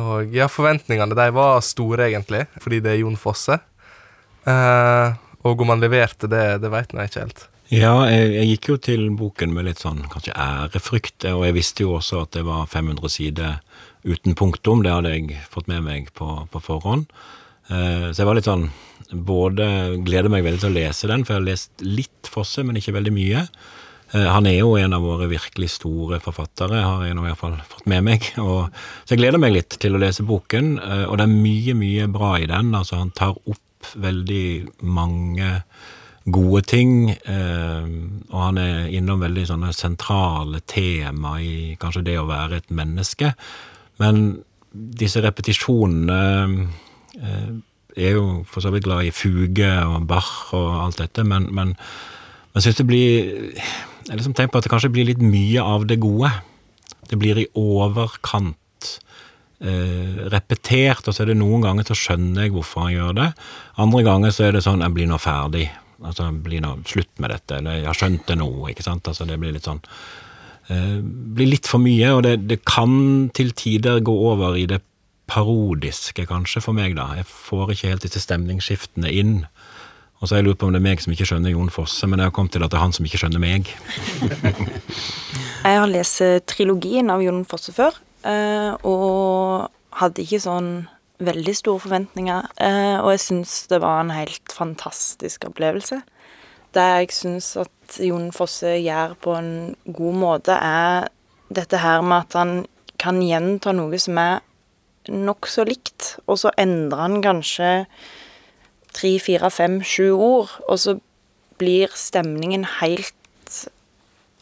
Og 0.00 0.32
ja, 0.32 0.48
forventningene 0.48 1.16
de 1.16 1.28
var 1.36 1.60
store, 1.64 2.08
egentlig, 2.08 2.46
fordi 2.60 2.80
det 2.84 2.94
er 2.94 3.02
Jon 3.02 3.18
Fosse. 3.20 3.58
Eh, 4.48 5.18
og 5.44 5.60
om 5.60 5.68
han 5.68 5.82
leverte 5.82 6.30
det, 6.30 6.62
det 6.62 6.70
veit 6.72 6.94
jeg 6.94 7.10
ikke 7.10 7.24
helt. 7.26 7.42
Ja, 7.72 7.92
jeg, 8.08 8.30
jeg, 8.34 8.48
gikk 8.52 8.68
jo 8.70 8.76
til 8.88 9.04
boken 9.16 9.52
med 9.52 9.68
litt 9.68 9.82
sånn 9.84 10.02
kanskje 10.12 10.32
ærefrykt, 10.32 11.26
og 11.32 11.44
jeg 11.46 11.56
visste 11.56 11.84
jo 11.84 11.94
også 11.98 12.24
at 12.26 12.32
det 12.36 12.46
var 12.48 12.64
500 12.72 13.12
sider 13.12 13.60
uten 14.04 14.34
punktum. 14.38 14.82
Det 14.84 14.92
hadde 14.92 15.14
jeg 15.14 15.38
fått 15.50 15.70
med 15.70 15.84
meg 15.86 16.10
på, 16.16 16.28
på 16.50 16.62
forhånd. 16.62 17.06
Eh, 17.70 18.08
så 18.10 18.22
jeg 18.22 18.28
var 18.28 18.38
litt 18.38 18.48
sånn 18.48 18.66
Både 19.12 19.66
gleder 20.02 20.32
meg 20.32 20.42
veldig 20.46 20.60
til 20.62 20.72
å 20.72 20.74
lese 20.74 21.08
den, 21.10 21.22
for 21.26 21.34
jeg 21.34 21.42
har 21.42 21.48
lest 21.50 21.82
litt 21.84 22.28
Fosse, 22.32 22.62
men 22.64 22.78
ikke 22.80 22.94
veldig 22.96 23.12
mye. 23.12 23.42
Eh, 24.14 24.28
han 24.28 24.46
er 24.48 24.56
jo 24.56 24.70
en 24.80 24.94
av 24.96 25.04
våre 25.04 25.26
virkelig 25.28 25.68
store 25.74 26.16
forfattere, 26.22 26.80
har 26.80 27.02
jeg 27.04 27.16
nå 27.18 27.26
i 27.26 27.28
hvert 27.28 27.40
fall 27.42 27.58
fått 27.68 27.90
med 27.92 28.06
meg. 28.06 28.28
Og, 28.40 28.70
så 29.04 29.12
jeg 29.12 29.20
gleder 29.20 29.42
meg 29.42 29.52
litt 29.52 29.76
til 29.82 29.98
å 29.98 30.00
lese 30.00 30.24
boken, 30.24 30.78
eh, 30.80 31.04
og 31.10 31.18
det 31.20 31.26
er 31.26 31.34
mye, 31.34 31.74
mye 31.76 32.06
bra 32.14 32.38
i 32.40 32.48
den. 32.48 32.72
Altså, 32.78 33.02
han 33.02 33.12
tar 33.12 33.36
opp 33.36 33.92
veldig 34.00 34.46
mange 34.88 35.58
gode 36.22 36.62
ting, 36.70 36.92
og 37.10 38.36
han 38.38 38.58
er 38.62 38.84
innom 38.94 39.24
veldig 39.24 39.42
sånne 39.48 39.72
sentrale 39.74 40.60
tema 40.70 41.32
i 41.42 41.74
kanskje 41.82 42.04
det 42.06 42.14
å 42.20 42.28
være 42.28 42.60
et 42.60 42.70
menneske. 42.70 43.32
Men 44.00 44.42
disse 44.72 45.20
repetisjonene 45.20 46.20
Jeg 47.92 48.08
er 48.08 48.14
jo 48.16 48.42
for 48.48 48.64
så 48.64 48.70
vidt 48.72 48.86
glad 48.86 49.04
i 49.04 49.12
Fuge 49.12 49.68
og 49.84 50.06
Bach 50.08 50.54
og 50.56 50.68
alt 50.86 51.02
dette, 51.02 51.24
men, 51.28 51.50
men 51.52 51.74
jeg 52.54 52.64
syns 52.64 52.78
det 52.80 52.86
blir 52.88 53.52
Jeg 53.52 54.16
liksom 54.16 54.32
tenker 54.32 54.54
på 54.54 54.62
at 54.62 54.66
det 54.66 54.72
kanskje 54.72 54.92
blir 54.94 55.08
litt 55.08 55.20
mye 55.22 55.60
av 55.62 55.84
det 55.86 56.00
gode. 56.02 56.30
Det 57.08 57.18
blir 57.20 57.38
i 57.38 57.46
overkant 57.58 58.88
eh, 59.62 60.24
repetert, 60.32 61.06
og 61.06 61.14
så 61.14 61.22
er 61.22 61.30
det 61.30 61.38
noen 61.38 61.62
ganger 61.62 61.86
så 61.86 61.96
skjønner 61.98 62.46
jeg 62.46 62.54
hvorfor 62.56 62.86
han 62.86 62.96
gjør 62.96 63.14
det. 63.20 63.28
Andre 63.84 64.02
ganger 64.08 64.34
så 64.34 64.48
er 64.48 64.56
det 64.56 64.64
sånn 64.66 64.82
Jeg 64.82 64.96
blir 64.96 65.08
nå 65.10 65.20
ferdig. 65.22 65.68
Altså, 66.02 66.32
blir 66.34 66.64
nå 66.64 66.74
slutt 66.88 67.12
med 67.22 67.30
dette. 67.30 67.60
Eller 67.60 67.78
jeg 67.78 67.88
har 67.92 68.00
skjønt 68.00 68.26
det 68.26 68.38
nå. 68.40 68.50
ikke 68.72 68.86
sant? 68.88 69.06
Altså, 69.06 69.28
det 69.28 69.38
blir 69.38 69.54
litt 69.54 69.68
sånn 69.68 69.82
eh, 69.84 69.90
Blir 70.68 71.48
litt 71.50 71.66
for 71.68 71.82
mye, 71.82 72.12
og 72.14 72.22
det, 72.26 72.36
det 72.48 72.60
kan 72.68 73.28
til 73.34 73.50
tider 73.58 73.98
gå 74.04 74.14
over 74.30 74.54
i 74.56 74.66
det 74.70 74.78
parodiske, 75.32 76.26
kanskje, 76.28 76.62
for 76.64 76.76
meg, 76.76 76.96
da. 76.98 77.08
Jeg 77.18 77.26
får 77.28 77.72
ikke 77.72 77.92
helt 77.92 78.06
disse 78.06 78.22
stemningsskiftene 78.22 79.10
inn. 79.10 79.34
Og 80.20 80.28
så 80.28 80.36
har 80.36 80.42
jeg 80.42 80.50
lurt 80.50 80.60
på 80.62 80.68
om 80.68 80.74
det 80.74 80.78
er 80.78 80.86
meg 80.86 81.02
som 81.02 81.14
ikke 81.14 81.26
skjønner 81.26 81.50
Jon 81.50 81.70
Fosse, 81.72 82.06
men 82.06 82.20
jeg 82.20 82.30
har 82.30 82.34
kommet 82.36 82.54
til 82.54 82.62
at 82.62 82.70
det 82.70 82.78
er 82.78 82.84
han 82.84 82.94
som 82.94 83.06
ikke 83.08 83.18
skjønner 83.24 83.42
meg. 83.42 83.70
jeg 85.66 85.80
har 85.82 85.90
lest 85.90 86.22
trilogien 86.52 87.10
av 87.10 87.24
Jon 87.24 87.42
Fosse 87.48 87.74
før, 87.74 87.98
eh, 88.22 88.70
og 88.86 89.66
hadde 89.98 90.22
ikke 90.22 90.42
sånn 90.44 90.70
veldig 91.22 91.54
store 91.58 91.82
forventninger. 91.82 92.52
Eh, 92.62 92.96
og 93.00 93.10
jeg 93.16 93.24
syns 93.24 93.56
det 93.72 93.82
var 93.82 94.02
en 94.02 94.14
helt 94.14 94.54
fantastisk 94.54 95.48
opplevelse. 95.50 96.02
Der 96.76 97.02
jeg 97.02 97.10
syns 97.18 97.52
at 97.60 97.72
Jon 98.00 98.30
Fosse 98.32 98.76
gjør 98.80 99.16
på 99.20 99.34
en 99.36 99.52
god 99.84 100.18
måte, 100.22 100.56
er 100.56 101.10
dette 101.52 101.80
her 101.82 102.00
med 102.06 102.24
at 102.24 102.38
han 102.38 102.54
kan 103.02 103.20
gjenta 103.24 103.74
noe 103.76 103.98
som 104.00 104.18
er 104.20 104.40
nokså 105.10 105.66
likt, 105.66 106.16
og 106.30 106.38
så 106.42 106.52
endrer 106.60 107.02
han 107.02 107.22
kanskje 107.24 107.70
tre, 108.92 109.16
fire, 109.22 109.50
fem, 109.50 109.80
sju 109.82 110.12
ord, 110.14 110.52
og 110.68 110.78
så 110.78 110.96
blir 111.60 111.92
stemningen 111.96 112.64
helt 112.80 113.58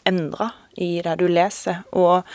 endra 0.08 0.50
i 0.80 0.98
det 1.04 1.16
du 1.20 1.26
leser. 1.30 1.82
Og 1.96 2.26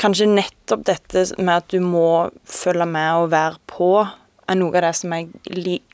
kanskje 0.00 0.30
nettopp 0.30 0.86
dette 0.88 1.24
med 1.38 1.54
at 1.56 1.68
du 1.72 1.80
må 1.82 2.28
følge 2.48 2.86
med 2.88 3.24
og 3.24 3.32
være 3.34 3.60
på, 3.70 3.92
er 4.48 4.58
noe 4.58 4.72
av 4.74 4.86
det 4.86 4.94
som 4.96 5.12
jeg 5.14 5.28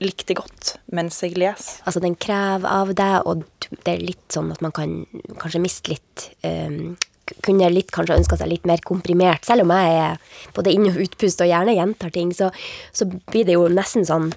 likte 0.03 0.37
godt 0.39 0.77
mens 0.95 1.21
jeg 1.23 1.39
leser. 1.39 1.81
Altså, 1.85 2.03
den 2.05 2.17
krever 2.21 2.69
av 2.71 2.95
deg, 2.97 3.27
og 3.27 3.45
det 3.85 3.97
er 3.97 4.05
litt 4.05 4.25
sånn 4.33 4.53
at 4.55 4.63
man 4.65 4.75
kan 4.75 5.03
kanskje 5.41 5.63
miste 5.65 5.95
litt 5.95 6.29
um, 6.47 6.95
kunne 7.45 7.71
litt 7.73 7.93
kanskje 7.95 8.19
ønska 8.21 8.39
seg 8.41 8.51
litt 8.51 8.67
mer 8.69 8.83
komprimert. 8.85 9.45
Selv 9.47 9.65
om 9.65 9.73
jeg 9.75 9.99
er 10.01 10.41
både 10.57 10.75
inn- 10.75 10.91
og 10.91 11.01
utpust 11.07 11.43
og 11.43 11.51
gjerne 11.51 11.77
gjentar 11.77 12.13
ting, 12.15 12.33
så, 12.37 12.51
så, 12.93 13.09
blir 13.31 13.49
det 13.49 13.57
jo 13.57 13.69
nesten 13.73 14.05
sånn 14.07 14.33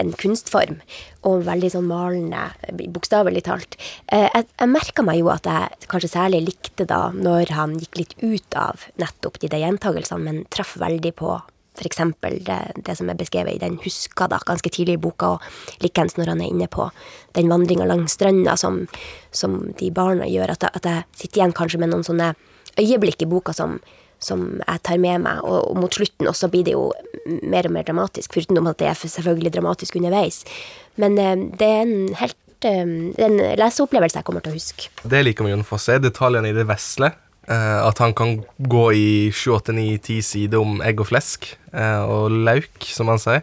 en 0.00 0.10
kunstform. 0.18 0.80
Og 1.28 1.44
veldig 1.46 1.70
sånn 1.70 1.86
malende, 1.86 2.48
bokstavelig 2.96 3.44
talt. 3.46 3.76
Eh, 4.08 4.26
jeg, 4.26 4.48
jeg 4.58 4.72
merka 4.72 5.04
meg 5.06 5.20
jo 5.20 5.30
at 5.32 5.46
jeg 5.46 5.90
kanskje 5.92 6.14
særlig 6.16 6.42
likte 6.48 6.88
da 6.90 7.06
når 7.14 7.54
han 7.54 7.76
gikk 7.78 8.00
litt 8.00 8.16
ut 8.24 8.58
av 8.58 8.88
nettopp 9.00 9.38
de 9.42 9.52
der 9.52 9.62
gjentagelsene, 9.62 10.24
men 10.24 10.46
traff 10.54 10.74
veldig 10.80 11.14
på 11.20 11.36
f.eks. 11.74 12.00
Det, 12.46 12.58
det 12.86 12.96
som 12.98 13.10
er 13.10 13.18
beskrevet 13.18 13.56
i 13.56 13.62
den 13.62 13.78
Huska 13.82 14.28
da, 14.30 14.38
ganske 14.46 14.70
tidlig 14.70 14.98
i 14.98 15.02
boka, 15.02 15.34
og 15.36 15.82
likeens 15.84 16.16
når 16.18 16.34
han 16.34 16.44
er 16.44 16.52
inne 16.52 16.68
på 16.70 16.88
den 17.36 17.50
vandringa 17.50 17.88
langs 17.90 18.14
stranda 18.14 18.56
som, 18.60 18.84
som, 19.34 19.60
de 19.78 19.90
barna 19.94 20.28
gjør, 20.30 20.54
at 20.54 20.68
at 20.70 20.86
jeg, 20.86 21.04
sitter 21.16 21.42
igjen 21.42 21.56
kanskje 21.56 21.82
med 21.82 21.92
noen 21.92 22.06
sånne 22.06 22.32
øyeblikk 22.80 23.22
i 23.22 23.30
boka 23.30 23.54
som, 23.56 23.78
som 24.22 24.46
jeg 24.60 24.84
tar 24.86 25.02
med 25.02 25.26
meg, 25.26 25.42
og, 25.42 25.70
og, 25.70 25.82
mot 25.82 25.94
slutten 25.94 26.30
også 26.30 26.50
blir 26.52 26.64
det 26.66 26.76
jo 26.76 26.88
mer 27.42 27.68
og 27.68 27.76
mer 27.76 27.86
dramatisk, 27.86 28.34
foruten 28.34 28.70
at 28.70 28.80
det 28.80 28.90
er 28.90 29.02
selvfølgelig 29.02 29.54
dramatisk 29.54 29.98
underveis. 30.00 30.44
Men 31.00 31.18
eh, 31.18 31.36
det 31.58 31.68
er 31.68 31.84
en 31.84 32.16
helt 32.20 32.68
eh, 32.68 32.82
en 33.26 33.38
leseopplevelse 33.60 34.20
jeg 34.20 34.26
kommer 34.26 34.44
til 34.44 34.54
å 34.54 34.58
huske. 34.58 34.90
Det 35.02 35.18
er 35.18 35.26
liker 35.26 35.46
mye 35.46 35.56
Jon 35.56 35.66
Fosse, 35.66 35.92
se 35.92 36.02
detaljene 36.02 36.52
i 36.52 36.56
det 36.56 36.66
vesle. 36.70 37.12
Uh, 37.44 37.84
at 37.84 37.98
han 38.00 38.14
kan 38.16 38.38
gå 38.56 38.84
i 38.96 39.08
7-8-9-10 39.28 40.20
sider 40.24 40.62
om 40.64 40.78
egg 40.80 41.02
og 41.02 41.10
flesk 41.10 41.50
uh, 41.76 42.00
og 42.08 42.32
lauk, 42.32 42.86
som 42.88 43.10
han 43.12 43.20
sier. 43.20 43.42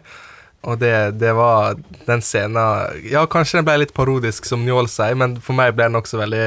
Og 0.62 0.78
det, 0.78 0.94
det, 1.18 1.32
var 1.34 1.74
den 2.06 2.22
scenen 2.22 3.02
Ja, 3.10 3.24
kanskje 3.30 3.58
den 3.58 3.66
ble 3.66 3.80
litt 3.82 3.94
parodisk, 3.94 4.46
som 4.46 4.62
Njål 4.66 4.90
sier, 4.90 5.16
men 5.18 5.36
for 5.42 5.58
meg 5.58 5.74
ble 5.74 5.88
den 5.90 5.98
også 5.98 6.20
veldig 6.20 6.46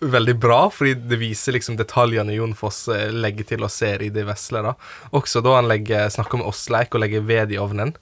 Veldig 0.00 0.34
bra, 0.40 0.62
fordi 0.72 0.94
det 1.10 1.18
viser 1.20 1.52
liksom 1.52 1.76
detaljene 1.76 2.32
Jon 2.32 2.54
Fosse 2.56 3.10
legger 3.12 3.50
til 3.50 3.66
og 3.66 3.72
ser 3.74 4.00
i 4.00 4.08
det 4.08 4.22
vesle. 4.24 4.62
da. 4.64 4.72
Også 5.12 5.42
da 5.44 5.58
han 5.58 5.68
legger, 5.68 6.08
snakker 6.08 6.40
med 6.40 6.48
åsleik 6.48 6.96
og 6.96 7.02
legger 7.02 7.26
ved 7.28 7.52
i 7.52 7.58
ovnen. 7.60 7.92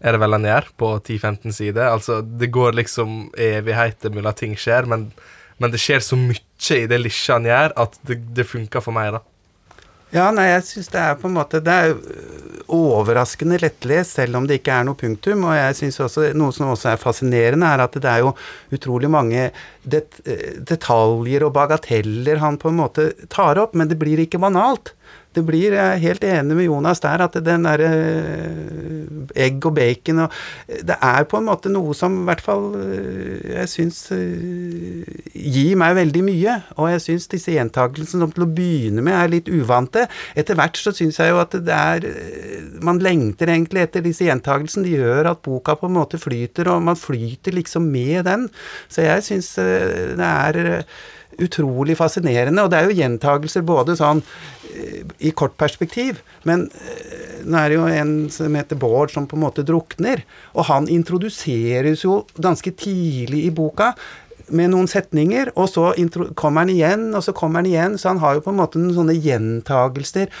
Er 0.00 0.16
det 0.16 0.22
vel 0.22 0.38
han 0.38 0.48
gjør, 0.48 0.70
på 0.80 0.88
10-15 1.02 1.52
sider. 1.52 1.90
Altså, 1.90 2.22
det 2.24 2.48
går 2.48 2.78
liksom 2.80 3.28
evigheter 3.36 4.14
mellom 4.16 4.32
ting 4.40 4.56
skjer, 4.56 4.88
men 4.88 5.10
men 5.62 5.72
det 5.72 5.82
skjer 5.82 6.02
så 6.04 6.18
mye 6.18 6.40
i 6.74 6.88
det 6.90 6.98
lille 6.98 7.34
han 7.34 7.46
gjør, 7.48 7.76
at 7.84 7.96
det, 8.08 8.18
det 8.36 8.48
funker 8.48 8.84
for 8.84 8.96
meg, 8.96 9.14
da. 9.16 9.22
Ja, 10.14 10.28
nei, 10.30 10.44
jeg 10.52 10.62
syns 10.68 10.92
det 10.92 11.00
er 11.02 11.16
på 11.18 11.26
en 11.26 11.34
måte 11.34 11.58
Det 11.64 11.74
er 11.74 11.94
overraskende 12.70 13.56
lettlest, 13.58 14.14
selv 14.14 14.38
om 14.38 14.46
det 14.46 14.60
ikke 14.60 14.76
er 14.76 14.86
noe 14.86 14.98
punktum. 14.98 15.42
Og 15.48 15.56
jeg 15.56 15.78
syns 15.80 15.98
også 16.04 16.28
noe 16.38 16.54
som 16.54 16.70
også 16.70 16.92
er 16.92 17.00
fascinerende, 17.02 17.66
er 17.66 17.82
at 17.82 17.98
det 17.98 18.10
er 18.10 18.22
jo 18.22 18.30
utrolig 18.74 19.10
mange 19.10 19.48
det, 19.82 20.04
øh, 20.22 20.60
detaljer 20.70 21.44
og 21.44 21.52
bagateller 21.56 22.40
han 22.42 22.60
på 22.62 22.70
en 22.70 22.78
måte 22.78 23.08
tar 23.32 23.60
opp, 23.62 23.74
men 23.74 23.90
det 23.90 23.98
blir 24.00 24.22
ikke 24.22 24.40
banalt 24.42 24.94
det 25.34 25.44
blir, 25.46 25.74
Jeg 25.74 25.84
er 25.84 26.02
helt 26.02 26.24
enig 26.24 26.56
med 26.56 26.66
Jonas 26.66 27.00
der, 27.02 27.24
at 27.26 27.36
den 27.44 27.66
derre 27.66 27.90
eh, 27.90 29.46
egg 29.46 29.64
og 29.66 29.74
bacon 29.74 30.24
og 30.26 30.32
Det 30.68 30.96
er 31.00 31.24
på 31.28 31.38
en 31.38 31.48
måte 31.48 31.72
noe 31.72 31.94
som 31.96 32.20
i 32.20 32.26
hvert 32.28 32.42
fall 32.44 32.74
eh, 32.78 33.54
jeg 33.54 33.70
syns 33.72 34.00
eh, 34.14 35.06
gir 35.34 35.78
meg 35.80 35.96
veldig 35.98 36.22
mye. 36.26 36.58
Og 36.78 36.90
jeg 36.92 37.02
syns 37.04 37.28
disse 37.32 37.54
gjentakelsene 37.54 38.24
som 38.24 38.34
til 38.34 38.46
å 38.46 38.50
begynne 38.50 39.04
med 39.04 39.16
er 39.16 39.32
litt 39.32 39.50
uvante. 39.50 40.06
Etter 40.38 40.58
hvert 40.58 40.78
så 40.78 40.94
syns 40.94 41.20
jeg 41.20 41.32
jo 41.32 41.40
at 41.42 41.56
det 41.64 41.74
er 41.74 42.08
Man 42.84 43.00
lengter 43.02 43.50
egentlig 43.50 43.84
etter 43.84 44.04
disse 44.04 44.26
gjentakelsene. 44.26 44.86
De 44.86 44.96
gjør 44.98 45.30
at 45.32 45.42
boka 45.44 45.76
på 45.78 45.88
en 45.88 45.98
måte 45.98 46.20
flyter, 46.20 46.68
og 46.72 46.84
man 46.84 46.98
flyter 46.98 47.54
liksom 47.56 47.86
med 47.90 48.24
den. 48.28 48.48
Så 48.88 49.06
jeg 49.06 49.24
syns 49.26 49.54
det 49.56 50.24
er 50.24 50.84
utrolig 51.42 51.96
fascinerende. 51.98 52.64
Og 52.64 52.72
det 52.72 52.80
er 52.80 52.88
jo 52.88 52.98
gjentagelser 52.98 53.64
både 53.66 53.96
sånn 53.98 54.22
eh, 54.70 55.04
i 55.24 55.32
kort 55.36 55.56
perspektiv, 55.60 56.20
men 56.48 56.68
eh, 56.70 57.40
nå 57.44 57.60
er 57.60 57.70
det 57.70 57.78
jo 57.78 57.86
en 57.90 58.12
som 58.32 58.56
heter 58.56 58.78
Bård, 58.80 59.12
som 59.12 59.28
på 59.28 59.38
en 59.38 59.44
måte 59.44 59.66
drukner. 59.66 60.24
Og 60.54 60.68
han 60.70 60.90
introduseres 60.92 62.04
jo 62.06 62.22
ganske 62.40 62.72
tidlig 62.80 63.44
i 63.48 63.54
boka 63.54 63.92
med 64.54 64.74
noen 64.74 64.88
setninger, 64.90 65.50
og 65.56 65.70
så 65.72 65.90
kommer 66.36 66.64
han 66.64 66.72
igjen, 66.72 67.06
og 67.16 67.24
så 67.24 67.32
kommer 67.36 67.62
han 67.62 67.70
igjen. 67.70 67.96
Så 68.00 68.12
han 68.12 68.20
har 68.24 68.36
jo 68.36 68.44
på 68.44 68.52
en 68.52 68.60
måte 68.60 68.80
noen 68.80 68.96
sånne 68.96 69.16
gjentagelser 69.16 70.32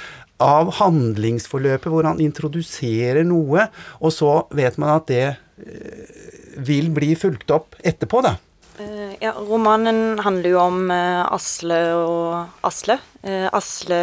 av 0.42 0.72
handlingsforløpet 0.80 1.92
hvor 1.92 2.08
han 2.08 2.22
introduserer 2.22 3.24
noe, 3.26 3.68
og 4.00 4.12
så 4.12 4.42
vet 4.54 4.78
man 4.82 4.96
at 4.96 5.08
det 5.10 5.26
eh, 5.30 6.16
vil 6.64 6.90
bli 6.94 7.14
fulgt 7.18 7.52
opp 7.54 7.78
etterpå, 7.82 8.22
da. 8.24 8.36
Uh, 8.74 9.14
ja, 9.22 9.30
romanen 9.38 10.18
handler 10.18 10.50
jo 10.50 10.58
om 10.58 10.88
uh, 10.90 11.22
Asle 11.30 11.78
og 11.94 12.64
Asle. 12.66 12.96
Uh, 13.22 13.46
Asle 13.54 13.98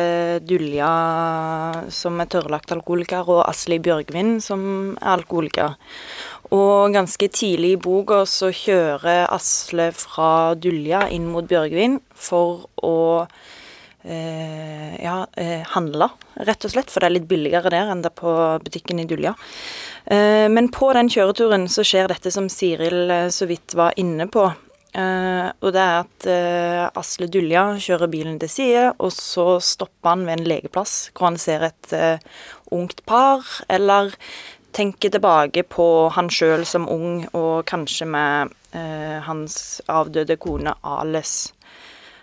Dulja 0.47 0.91
som 1.91 2.21
er 2.23 2.29
tørrlagt 2.31 2.71
alkoholiker, 2.71 3.27
og 3.27 3.43
Asle 3.49 3.81
Bjørgvin 3.83 4.37
som 4.39 4.63
er 4.95 5.17
alkoholiker. 5.17 5.75
Og 6.55 6.95
ganske 6.95 7.27
tidlig 7.35 7.75
i 7.75 7.81
boka 7.83 8.23
så 8.27 8.53
kjører 8.55 9.27
Asle 9.31 9.91
fra 9.95 10.53
Dulja 10.55 11.05
inn 11.11 11.27
mot 11.31 11.47
Bjørgvin 11.47 11.99
for 12.15 12.65
å 12.79 12.97
eh, 14.03 14.95
ja, 15.03 15.21
eh, 15.39 15.61
handle, 15.75 16.09
rett 16.35 16.67
og 16.67 16.73
slett. 16.73 16.91
For 16.91 16.99
det 16.99 17.07
er 17.07 17.15
litt 17.19 17.29
billigere 17.29 17.71
der 17.71 17.91
enn 17.93 18.03
det 18.03 18.11
på 18.19 18.33
butikken 18.65 18.99
i 18.99 19.07
Dulja. 19.07 19.35
Eh, 20.05 20.49
men 20.49 20.69
på 20.73 20.91
den 20.97 21.09
kjøreturen 21.11 21.67
så 21.69 21.85
skjer 21.85 22.09
dette 22.11 22.31
som 22.33 22.49
Siril 22.49 23.11
eh, 23.11 23.29
så 23.33 23.47
vidt 23.49 23.75
var 23.77 23.97
inne 24.01 24.27
på. 24.31 24.47
Eh, 24.91 25.47
og 25.61 25.69
det 25.71 25.81
er 25.81 25.99
at 26.01 26.29
Asle 26.99 27.29
Dulja 27.31 27.77
kjører 27.79 28.11
bilen 28.11 28.39
til 28.41 28.51
side, 28.51 28.87
og 28.99 29.13
så 29.15 29.59
stopper 29.63 30.15
han 30.15 30.25
ved 30.27 30.39
en 30.39 30.49
legeplass 30.49 30.95
hvor 31.13 31.29
han 31.29 31.39
ser 31.39 31.69
et 31.69 31.93
ungt 32.71 33.05
par, 33.07 33.45
eller 33.71 34.11
tenker 34.75 35.11
tilbake 35.11 35.63
på 35.67 35.85
han 36.15 36.31
sjøl 36.31 36.65
som 36.67 36.89
ung, 36.89 37.25
og 37.35 37.65
kanskje 37.67 38.07
med 38.07 38.53
hans 39.27 39.81
avdøde 39.91 40.37
kone 40.39 40.73
Ales. 40.87 41.51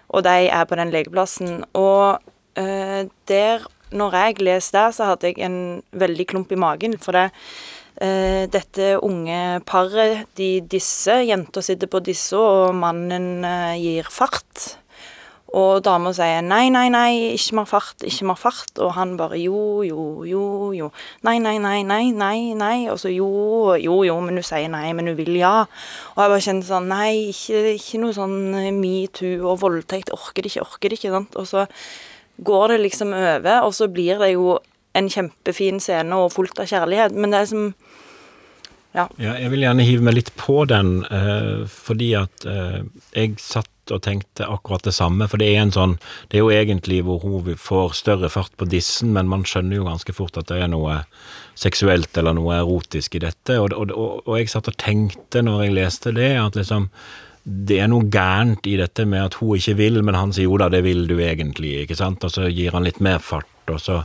Og 0.09 0.25
de 0.25 0.49
er 0.49 0.64
på 0.64 0.79
den 0.81 0.93
legeplassen. 0.93 1.61
Og 1.77 2.17
der, 2.57 3.67
når 3.90 4.16
jeg 4.18 4.40
leste 4.46 4.79
det, 4.79 4.94
så 4.96 5.12
hadde 5.12 5.31
jeg 5.31 5.42
en 5.46 5.59
veldig 5.92 6.27
klump 6.31 6.53
i 6.53 6.61
magen. 6.61 6.96
For 7.01 7.16
det, 7.16 7.29
eh, 8.01 8.44
dette 8.51 8.96
unge 9.05 9.61
paret, 9.68 10.27
de 10.38 10.61
disser, 10.61 11.24
jenta 11.29 11.62
sitter 11.62 11.90
på 11.90 12.03
disse, 12.05 12.37
og 12.37 12.74
mannen 12.74 13.44
eh, 13.44 13.79
gir 13.81 14.11
fart. 14.12 14.79
Og 15.57 15.81
dama 15.81 16.11
sier 16.12 16.42
nei, 16.44 16.66
nei, 16.68 16.90
nei, 16.92 17.33
ikke 17.33 17.57
mer 17.57 17.68
fart, 17.70 18.05
ikke 18.05 18.27
mer 18.29 18.37
fart. 18.37 18.74
Og 18.85 18.92
han 18.98 19.14
bare 19.16 19.38
jo, 19.40 19.81
jo, 19.87 20.24
jo, 20.29 20.42
jo. 20.77 20.90
Nei, 21.24 21.38
nei, 21.40 21.57
nei, 21.62 21.81
nei, 21.88 22.11
nei, 22.12 22.53
nei. 22.59 22.77
Og 22.92 23.01
så 23.01 23.09
jo, 23.09 23.31
jo, 23.81 24.03
jo, 24.05 24.18
men 24.20 24.37
du 24.37 24.44
sier 24.44 24.68
nei, 24.72 24.90
men 24.96 25.09
du 25.09 25.14
vil 25.16 25.33
ja. 25.40 25.62
Og 26.12 26.20
jeg 26.20 26.35
bare 26.35 26.44
kjente 26.44 26.68
sånn 26.68 26.92
nei, 26.92 27.31
ikke, 27.33 27.64
ikke 27.79 28.03
noe 28.03 28.16
sånn 28.16 28.37
metoo 28.77 29.48
og 29.48 29.62
voldtekt. 29.64 30.12
Orker 30.12 30.44
det 30.44 30.53
ikke, 30.53 30.66
orker 30.68 30.92
det 30.92 31.01
ikke. 31.01 31.14
sant? 31.16 31.40
Og 31.40 31.48
så 31.48 31.64
går 32.44 32.74
det 32.74 32.83
liksom 32.87 33.12
over, 33.12 33.62
og 33.66 33.74
så 33.74 33.88
blir 33.90 34.20
det 34.22 34.33
jo 34.35 34.59
en 34.98 35.11
kjempefin 35.11 35.81
scene 35.83 36.16
og 36.16 36.33
fullt 36.35 36.59
av 36.62 36.70
kjærlighet. 36.70 37.14
Men 37.14 37.35
det 37.35 37.42
er 37.42 37.51
som 37.53 37.72
ja. 38.96 39.05
Ja, 39.20 39.35
jeg 39.37 39.53
vil 39.53 39.62
gjerne 39.66 39.85
hive 39.85 40.05
meg 40.07 40.16
litt 40.16 40.31
på 40.40 40.62
den, 40.68 41.03
eh, 41.12 41.66
fordi 41.68 42.09
at 42.18 42.46
eh, 42.48 42.81
jeg 43.12 43.37
satt 43.42 43.92
og 43.92 44.01
tenkte 44.05 44.48
akkurat 44.48 44.85
det 44.85 44.94
samme. 44.96 45.29
For 45.29 45.40
det 45.40 45.51
er 45.53 45.62
en 45.62 45.74
sånn 45.74 45.94
Det 46.29 46.38
er 46.38 46.42
jo 46.42 46.53
egentlig 46.53 47.03
hvor 47.07 47.22
hun 47.22 47.55
får 47.57 47.94
større 48.01 48.31
fart 48.33 48.53
på 48.57 48.68
dissen, 48.68 49.12
men 49.12 49.29
man 49.29 49.44
skjønner 49.48 49.79
jo 49.79 49.87
ganske 49.88 50.12
fort 50.16 50.37
at 50.40 50.48
det 50.51 50.62
er 50.64 50.72
noe 50.72 51.03
seksuelt 51.59 52.16
eller 52.16 52.37
noe 52.37 52.59
erotisk 52.59 53.16
i 53.16 53.24
dette. 53.24 53.59
Og, 53.61 53.72
og, 53.77 53.92
og, 53.92 54.20
og 54.27 54.38
jeg 54.38 54.53
satt 54.53 54.68
og 54.68 54.77
tenkte 54.81 55.44
når 55.44 55.66
jeg 55.66 55.79
leste 55.79 56.14
det, 56.16 56.33
at 56.40 56.59
liksom 56.59 56.90
det 57.49 57.79
er 57.81 57.89
noe 57.89 58.09
gærent 58.13 58.67
i 58.69 58.77
dette 58.77 59.07
med 59.09 59.23
at 59.25 59.39
hun 59.41 59.57
ikke 59.57 59.77
vil, 59.79 60.03
men 60.05 60.17
han 60.19 60.35
sier 60.37 60.49
jo 60.51 60.59
da, 60.61 60.69
det 60.73 60.83
vil 60.85 61.07
du 61.09 61.17
egentlig, 61.17 61.79
ikke 61.85 61.97
sant, 61.97 62.25
og 62.27 62.33
så 62.35 62.49
gir 62.53 62.75
han 62.77 62.85
litt 62.85 63.01
mer 63.05 63.23
fart, 63.25 63.49
og 63.73 63.81
så, 63.81 64.03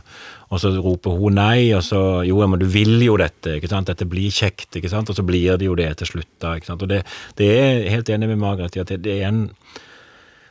og 0.48 0.60
så 0.62 0.72
roper 0.78 1.16
hun 1.20 1.36
nei, 1.36 1.70
og 1.76 1.82
så 1.84 2.00
jo, 2.24 2.40
men 2.48 2.62
du 2.62 2.66
vil 2.70 2.96
jo 3.04 3.18
dette, 3.20 3.58
ikke 3.58 3.70
sant, 3.70 3.90
dette 3.90 4.08
blir 4.08 4.32
kjekt, 4.32 4.70
ikke 4.80 4.92
sant, 4.92 5.12
og 5.12 5.18
så 5.18 5.24
blir 5.26 5.58
det 5.60 5.68
jo 5.68 5.76
det 5.78 5.90
til 6.00 6.14
slutt, 6.14 6.30
da, 6.40 6.54
ikke 6.56 6.72
sant, 6.72 6.84
og 6.86 6.92
det, 6.92 7.02
det 7.40 7.50
er 7.58 7.90
helt 7.92 8.12
enig 8.14 8.30
med 8.32 8.40
Margaret 8.40 8.78
i 8.78 8.84
at 8.84 8.94
det, 8.94 9.02
det 9.04 9.18
er 9.20 9.28
en 9.32 9.48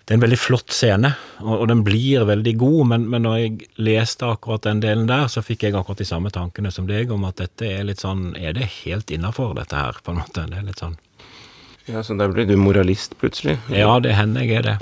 det 0.04 0.12
er 0.12 0.18
en 0.18 0.24
veldig 0.26 0.38
flott 0.40 0.74
scene, 0.76 1.14
og, 1.40 1.62
og 1.62 1.68
den 1.72 1.86
blir 1.88 2.26
veldig 2.28 2.54
god, 2.60 2.82
men, 2.92 3.06
men, 3.08 3.24
når 3.24 3.38
jeg 3.40 3.70
leste 3.88 4.28
akkurat 4.28 4.66
den 4.68 4.82
delen 4.84 5.08
der, 5.08 5.30
så 5.32 5.40
fikk 5.46 5.64
jeg 5.64 5.78
akkurat 5.80 6.04
de 6.04 6.08
samme 6.10 6.32
tankene 6.36 6.74
som 6.76 6.90
deg 6.90 7.14
om 7.16 7.24
at 7.30 7.40
dette 7.40 7.70
er 7.72 7.88
litt 7.88 8.04
sånn 8.04 8.34
Er 8.36 8.52
det 8.58 8.68
helt 8.82 9.16
innafor, 9.16 9.56
dette 9.56 9.80
her, 9.80 10.04
på 10.04 10.12
en 10.12 10.20
måte? 10.20 10.44
Det 10.52 10.60
er 10.60 10.68
litt 10.68 10.84
sånn 10.84 11.00
Ja, 11.86 12.00
Så 12.04 12.14
da 12.16 12.30
blir 12.32 12.46
du 12.48 12.56
moralist 12.56 13.18
plutselig? 13.20 13.58
Ja, 13.68 13.98
det 14.00 14.14
hender 14.16 14.46
jeg 14.48 14.62
er 14.62 14.68
det. 14.70 14.76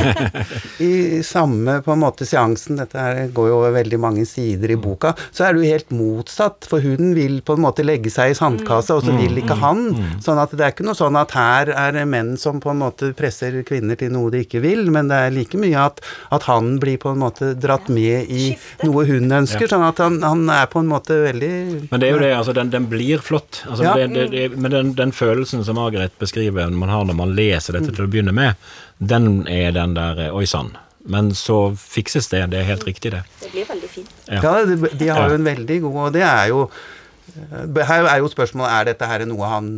I 0.78 1.22
samme 1.26 1.80
på 1.82 1.92
en 1.92 2.00
måte 2.04 2.26
seansen, 2.28 2.78
dette 2.78 2.98
her 3.02 3.32
går 3.34 3.48
jo 3.50 3.56
over 3.58 3.72
veldig 3.74 3.98
mange 4.00 4.22
sider 4.28 4.70
i 4.70 4.76
boka, 4.80 5.10
så 5.34 5.48
er 5.48 5.56
du 5.58 5.64
helt 5.66 5.90
motsatt. 5.90 6.68
For 6.70 6.82
hun 6.84 7.14
vil 7.16 7.40
på 7.46 7.56
en 7.58 7.64
måte 7.64 7.82
legge 7.82 8.12
seg 8.14 8.30
i 8.32 8.36
sandkassa, 8.38 8.96
og 9.00 9.06
så 9.08 9.16
vil 9.18 9.40
ikke 9.42 9.56
han. 9.58 9.82
Sånn 10.22 10.38
at 10.38 10.54
det 10.54 10.66
er 10.68 10.74
ikke 10.74 10.86
noe 10.86 10.98
sånn 10.98 11.18
at 11.18 11.34
her 11.34 11.72
er 11.74 11.96
det 11.98 12.06
menn 12.10 12.36
som 12.40 12.60
på 12.62 12.70
en 12.72 12.80
måte 12.84 13.10
presser 13.18 13.58
kvinner 13.66 13.98
til 14.00 14.12
noe 14.14 14.30
de 14.30 14.44
ikke 14.46 14.62
vil, 14.64 14.86
men 14.94 15.10
det 15.10 15.18
er 15.26 15.34
like 15.34 15.58
mye 15.60 15.82
at, 15.90 15.98
at 16.30 16.46
han 16.46 16.76
blir 16.82 17.00
på 17.02 17.10
en 17.14 17.20
måte 17.24 17.52
dratt 17.58 17.90
med 17.90 18.30
i 18.30 18.52
noe 18.86 19.06
hun 19.10 19.26
ønsker. 19.42 19.66
Sånn 19.70 19.86
at 19.88 19.98
han, 20.02 20.20
han 20.22 20.46
er 20.54 20.70
på 20.70 20.78
en 20.84 20.90
måte 20.94 21.18
veldig 21.26 21.52
Men 21.90 21.98
det 22.02 22.06
er 22.10 22.14
jo 22.14 22.22
det, 22.22 22.32
altså, 22.38 22.54
den, 22.56 22.70
den 22.72 22.86
blir 22.92 23.18
flott. 23.18 23.64
Altså, 23.66 23.82
Ja. 23.90 23.96
det, 23.98 24.08
det, 24.14 24.24
det, 24.30 24.46
men 24.60 24.70
den, 24.70 24.94
den 24.94 25.10
følelsen 25.16 25.64
som 25.66 25.74
Margaret 25.80 26.12
beskriver 26.20 26.70
man 26.70 26.92
har 26.92 27.08
når 27.08 27.18
man 27.18 27.34
leser 27.36 27.78
dette 27.78 27.94
til 27.96 28.06
å 28.06 28.10
begynne 28.10 28.34
med, 28.36 28.70
den 29.00 29.42
er 29.48 29.74
den 29.76 29.96
der 29.98 30.26
eh, 30.26 30.36
oi 30.36 30.46
sann. 30.48 30.74
Men 31.10 31.32
så 31.34 31.72
fikses 31.80 32.28
det, 32.28 32.44
det 32.52 32.60
er 32.60 32.68
helt 32.68 32.84
riktig, 32.84 33.14
det. 33.14 33.22
Det 33.40 33.50
blir 33.54 33.68
veldig 33.68 33.88
fint. 33.88 34.14
Ja. 34.28 34.40
Ja, 34.44 34.54
de, 34.68 34.76
de 35.00 35.08
har 35.08 35.32
jo 35.32 35.38
en 35.40 35.46
veldig 35.48 35.78
god 35.86 35.96
Og 36.04 36.12
det 36.14 36.24
er 36.28 36.50
jo 36.52 36.58
eh, 36.68 37.80
Her 37.88 38.08
er 38.12 38.20
jo 38.20 38.28
spørsmålet 38.30 38.74
er 38.76 38.88
dette 38.92 39.08
her 39.08 39.24
noe 39.28 39.48
han 39.50 39.70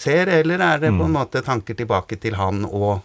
ser, 0.00 0.32
eller 0.40 0.64
er 0.64 0.82
det 0.86 0.92
på 0.96 1.04
en 1.04 1.16
måte 1.16 1.42
tanker 1.44 1.76
tilbake 1.76 2.16
til 2.22 2.38
han 2.40 2.64
og 2.68 3.02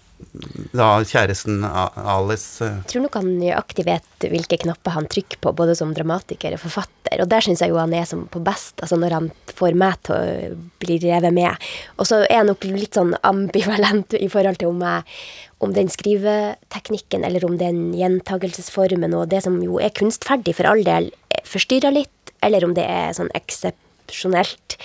da 0.76 0.88
kjæresten 1.08 1.64
Alice? 1.64 2.64
eh, 2.64 2.78
Jeg 2.84 2.92
tror 2.92 3.04
nok 3.06 3.18
han 3.20 3.30
nøyaktig 3.40 3.86
vet 3.88 4.28
hvilke 4.32 4.60
knapper 4.62 4.96
han 4.96 5.10
trykker 5.12 5.40
på, 5.44 5.54
både 5.58 5.76
som 5.78 5.94
dramatiker 5.96 6.56
og 6.56 6.64
forfatter. 6.64 7.22
Og 7.24 7.30
der 7.32 7.46
syns 7.46 7.64
jeg 7.64 7.74
jo 7.74 7.80
han 7.80 7.96
er 7.96 8.06
som 8.10 8.26
på 8.32 8.42
best, 8.44 8.76
altså 8.82 9.00
når 9.00 9.16
han 9.18 9.30
får 9.58 9.78
meg 9.80 9.98
til 10.08 10.16
å 10.16 10.60
bli 10.84 11.00
revet 11.04 11.36
med. 11.36 11.68
Og 11.98 12.10
så 12.10 12.24
er 12.28 12.42
han 12.42 12.52
nok 12.52 12.68
litt 12.70 12.98
sånn 13.00 13.16
ambivalent 13.28 14.14
i 14.20 14.30
forhold 14.32 14.62
til 14.62 14.74
om, 14.74 14.84
jeg, 14.86 15.20
om 15.64 15.74
den 15.74 15.90
skriveteknikken 15.94 17.26
eller 17.28 17.46
om 17.48 17.58
den 17.60 17.92
gjentagelsesformen 17.98 19.16
og 19.18 19.30
det 19.34 19.44
som 19.46 19.58
jo 19.64 19.82
er 19.82 19.96
kunstferdig 19.98 20.56
for 20.58 20.70
all 20.70 20.84
del, 20.88 21.12
forstyrrer 21.48 21.96
litt, 21.96 22.34
eller 22.46 22.66
om 22.68 22.74
det 22.78 22.86
er 22.86 23.16
sånn 23.18 23.32
eksepsjonelt. 23.38 24.78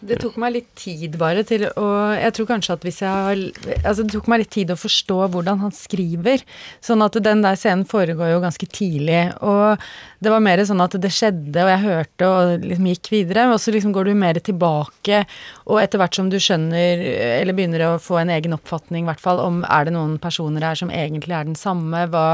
Det 0.00 0.16
tok 0.16 0.38
meg 0.40 0.54
litt 0.54 0.68
tid 0.80 1.16
bare 1.20 1.42
til 1.44 1.66
å 1.76 1.86
Jeg 2.16 2.32
tror 2.36 2.46
kanskje 2.48 2.76
at 2.76 2.84
hvis 2.86 3.00
jeg 3.02 3.10
har 3.10 3.40
Altså, 3.84 4.04
det 4.04 4.14
tok 4.14 4.30
meg 4.32 4.42
litt 4.42 4.52
tid 4.54 4.70
å 4.72 4.78
forstå 4.80 5.18
hvordan 5.34 5.60
han 5.60 5.74
skriver. 5.76 6.40
Sånn 6.84 7.04
at 7.04 7.18
den 7.20 7.42
der 7.44 7.58
scenen 7.60 7.84
foregår 7.88 8.32
jo 8.32 8.38
ganske 8.40 8.68
tidlig. 8.72 9.20
Og 9.44 9.82
det 10.24 10.32
var 10.32 10.42
mer 10.44 10.62
sånn 10.64 10.80
at 10.84 10.96
det 11.00 11.10
skjedde, 11.12 11.64
og 11.64 11.70
jeg 11.72 11.82
hørte 11.84 12.28
og 12.28 12.64
liksom 12.64 12.88
gikk 12.92 13.10
videre. 13.12 13.46
Og 13.52 13.60
så 13.60 13.74
liksom 13.74 13.92
går 13.96 14.08
du 14.08 14.14
mer 14.20 14.40
tilbake, 14.44 15.22
og 15.66 15.82
etter 15.82 16.00
hvert 16.00 16.16
som 16.16 16.30
du 16.32 16.38
skjønner, 16.40 17.04
eller 17.40 17.56
begynner 17.56 17.86
å 17.88 18.00
få 18.02 18.20
en 18.20 18.32
egen 18.36 18.56
oppfatning, 18.56 19.04
i 19.04 19.10
hvert 19.10 19.22
fall, 19.22 19.42
om 19.42 19.62
er 19.68 19.88
det 19.88 19.96
noen 19.96 20.16
personer 20.22 20.68
her 20.70 20.80
som 20.80 20.92
egentlig 20.92 21.36
er 21.36 21.48
den 21.48 21.58
samme, 21.58 22.06
hva, 22.12 22.26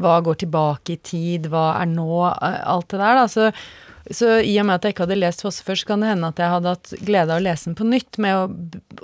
hva 0.00 0.18
går 0.24 0.42
tilbake 0.44 0.96
i 0.96 1.00
tid, 1.04 1.48
hva 1.52 1.70
er 1.80 1.88
nå, 1.90 2.10
alt 2.28 2.92
det 2.92 3.00
der, 3.00 3.22
da. 3.22 3.28
Så 3.30 3.50
så 4.10 4.40
i 4.42 4.56
og 4.60 4.66
med 4.66 4.78
at 4.78 4.86
jeg 4.86 4.94
ikke 4.94 5.04
hadde 5.06 5.18
lest 5.20 5.44
Fosse 5.44 5.64
før, 5.66 5.78
så 5.78 5.90
kan 5.92 6.02
det 6.02 6.10
hende 6.10 6.30
at 6.32 6.40
jeg 6.42 6.52
hadde 6.54 6.74
hatt 6.74 6.94
glede 6.98 7.34
av 7.34 7.38
å 7.38 7.44
lese 7.44 7.68
den 7.68 7.76
på 7.78 7.86
nytt, 7.86 8.18
med 8.22 8.38
å, 8.38 8.48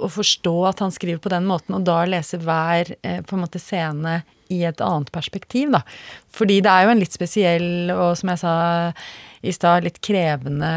å 0.07 0.11
forstå 0.11 0.55
at 0.71 0.83
han 0.83 0.95
skriver 0.95 1.23
på 1.23 1.33
den 1.33 1.47
måten, 1.49 1.77
og 1.79 1.87
da 1.87 2.01
lese 2.09 2.41
hver 2.43 2.91
eh, 3.01 3.21
på 3.23 3.37
en 3.37 3.45
måte 3.45 3.63
scene 3.63 4.21
i 4.53 4.63
et 4.67 4.83
annet 4.83 5.11
perspektiv, 5.15 5.73
da. 5.75 5.83
Fordi 6.35 6.61
det 6.63 6.73
er 6.73 6.87
jo 6.87 6.93
en 6.95 7.03
litt 7.03 7.15
spesiell, 7.15 7.71
og 7.95 8.13
som 8.19 8.35
jeg 8.35 8.43
sa 8.43 8.57
i 9.47 9.53
stad, 9.55 9.85
litt 9.87 10.01
krevende 10.05 10.71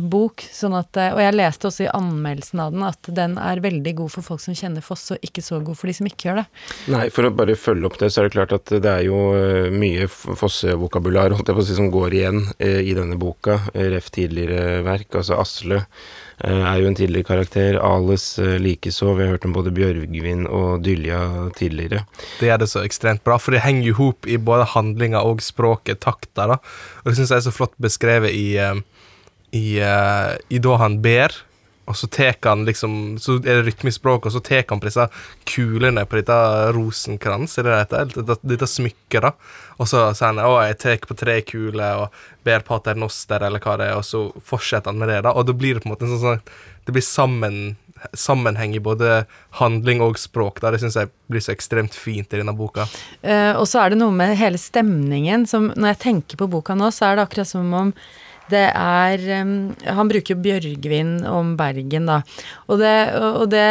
bok. 0.00 0.44
Sånn 0.54 0.76
at, 0.78 0.96
eh, 1.00 1.12
og 1.14 1.22
jeg 1.22 1.36
leste 1.36 1.68
også 1.68 1.86
i 1.86 1.92
anmeldelsen 1.92 2.62
av 2.62 2.74
den 2.74 2.86
at 2.86 3.10
den 3.16 3.36
er 3.40 3.62
veldig 3.64 3.94
god 4.00 4.12
for 4.14 4.26
folk 4.26 4.42
som 4.44 4.56
kjenner 4.56 4.84
Foss, 4.84 5.06
og 5.14 5.24
ikke 5.26 5.42
så 5.44 5.60
god 5.64 5.78
for 5.78 5.90
de 5.90 5.96
som 5.98 6.08
ikke 6.08 6.28
gjør 6.28 6.42
det. 6.42 6.46
Nei, 6.94 7.06
for 7.14 7.26
å 7.26 7.32
bare 7.34 7.58
følge 7.58 7.88
opp 7.88 7.98
det, 8.02 8.12
så 8.12 8.22
er 8.22 8.28
det 8.28 8.36
klart 8.36 8.54
at 8.56 8.74
det 8.74 8.90
er 8.90 9.06
jo 9.08 9.22
eh, 9.38 9.70
mye 9.74 10.08
Fosse-vokabular 10.10 11.34
si, 11.64 11.76
som 11.76 11.90
går 11.94 12.18
igjen 12.20 12.44
eh, 12.58 12.82
i 12.84 12.94
denne 12.96 13.18
boka. 13.20 13.60
Ref 13.74 14.10
tidligere 14.14 14.84
verk. 14.86 15.10
Altså 15.18 15.38
Asle 15.40 15.84
er 16.44 16.80
jo 16.80 16.88
en 16.90 16.96
tidligere 16.98 17.26
karakter. 17.28 17.76
Ales 17.78 18.24
likeså. 18.60 19.12
Vi 19.14 19.22
har 19.22 19.36
hørt 19.36 19.46
om 19.46 19.54
både 19.54 19.72
Bjørgvin 19.74 20.48
og 20.50 20.82
Dylja 20.84 21.20
tidligere. 21.56 22.02
Det 22.40 22.48
gjør 22.48 22.60
det 22.64 22.68
så 22.72 22.82
ekstremt 22.82 23.22
bra, 23.26 23.38
for 23.38 23.54
det 23.54 23.62
henger 23.64 23.86
jo 23.86 23.94
ihop 23.94 24.26
i 24.26 24.36
både 24.42 24.66
handlinga 24.74 25.22
og 25.24 25.42
språket, 25.44 26.02
takta, 26.04 26.48
da. 26.50 26.58
Og 27.04 27.10
det 27.12 27.16
syns 27.20 27.32
jeg 27.32 27.42
er 27.42 27.46
så 27.46 27.54
flott 27.54 27.74
beskrevet 27.80 28.03
i, 28.30 28.56
eh, 28.58 28.74
i, 29.52 29.78
eh, 29.80 30.36
i 30.48 30.58
da 30.58 30.76
han 30.76 31.00
ber, 31.02 31.34
og 31.84 31.96
så 31.96 32.06
tar 32.08 32.38
han 32.42 32.64
liksom 32.64 33.18
Så 33.20 33.34
er 33.42 33.58
det 33.60 33.66
rytmisk 33.66 34.00
språk, 34.00 34.26
og 34.26 34.32
så 34.32 34.40
tar 34.40 34.64
han 34.68 34.80
på 34.80 34.88
disse 34.88 35.04
kulene 35.44 36.06
på 36.08 36.16
dette 36.16 36.38
rosenkrans, 36.72 37.58
er 37.58 37.68
det 37.68 37.80
det? 37.90 38.04
Dette, 38.14 38.38
dette 38.54 38.68
smykket, 38.68 39.20
da. 39.20 39.34
Og 39.76 39.88
så 39.90 40.06
sier 40.14 40.32
han 40.32 40.40
'Å, 40.40 40.64
jeg 40.64 40.78
tar 40.78 40.96
på 41.06 41.16
tre 41.16 41.40
kuler', 41.42 42.04
og 42.04 42.10
ber 42.44 42.60
pater 42.60 42.94
noster, 42.94 43.42
eller 43.42 43.60
hva 43.60 43.76
det 43.76 43.90
er, 43.90 43.96
og 43.96 44.04
så 44.04 44.32
fortsetter 44.40 44.92
han 44.92 44.98
med 44.98 45.08
det, 45.08 45.22
da. 45.22 45.32
Og 45.32 45.46
da 45.46 45.52
blir 45.52 45.74
det 45.74 45.82
på 45.82 45.90
en 45.90 45.96
måte 45.96 46.08
en 46.08 46.16
sånn 46.16 46.24
sånn 46.24 46.42
Det 46.86 46.92
blir 46.92 47.02
sammen 47.02 47.76
sammenheng 48.12 48.74
i 48.76 48.82
både 48.82 49.24
handling 49.60 50.02
og 50.04 50.18
språk. 50.20 50.60
Da. 50.62 50.72
Det 50.74 50.82
syns 50.82 50.98
jeg 50.98 51.12
blir 51.30 51.44
så 51.44 51.54
ekstremt 51.54 51.96
fint 51.96 52.32
i 52.34 52.40
denne 52.40 52.54
boka. 52.56 52.86
Uh, 53.24 53.54
og 53.56 53.66
så 53.70 53.84
er 53.84 53.94
det 53.94 54.00
noe 54.02 54.14
med 54.14 54.36
hele 54.38 54.60
stemningen 54.60 55.46
som 55.48 55.70
Når 55.74 55.94
jeg 55.94 56.02
tenker 56.02 56.40
på 56.40 56.50
boka 56.50 56.76
nå, 56.76 56.90
så 56.94 57.08
er 57.08 57.16
det 57.16 57.26
akkurat 57.26 57.48
som 57.48 57.72
om 57.74 57.92
det 58.52 58.66
er 58.76 59.22
Han 59.96 60.10
bruker 60.10 60.38
Bjørgvin 60.40 61.24
om 61.28 61.54
Bergen, 61.56 62.08
da. 62.10 62.20
Og 62.68 62.80
det, 62.82 62.94
og 63.16 63.46
det, 63.52 63.64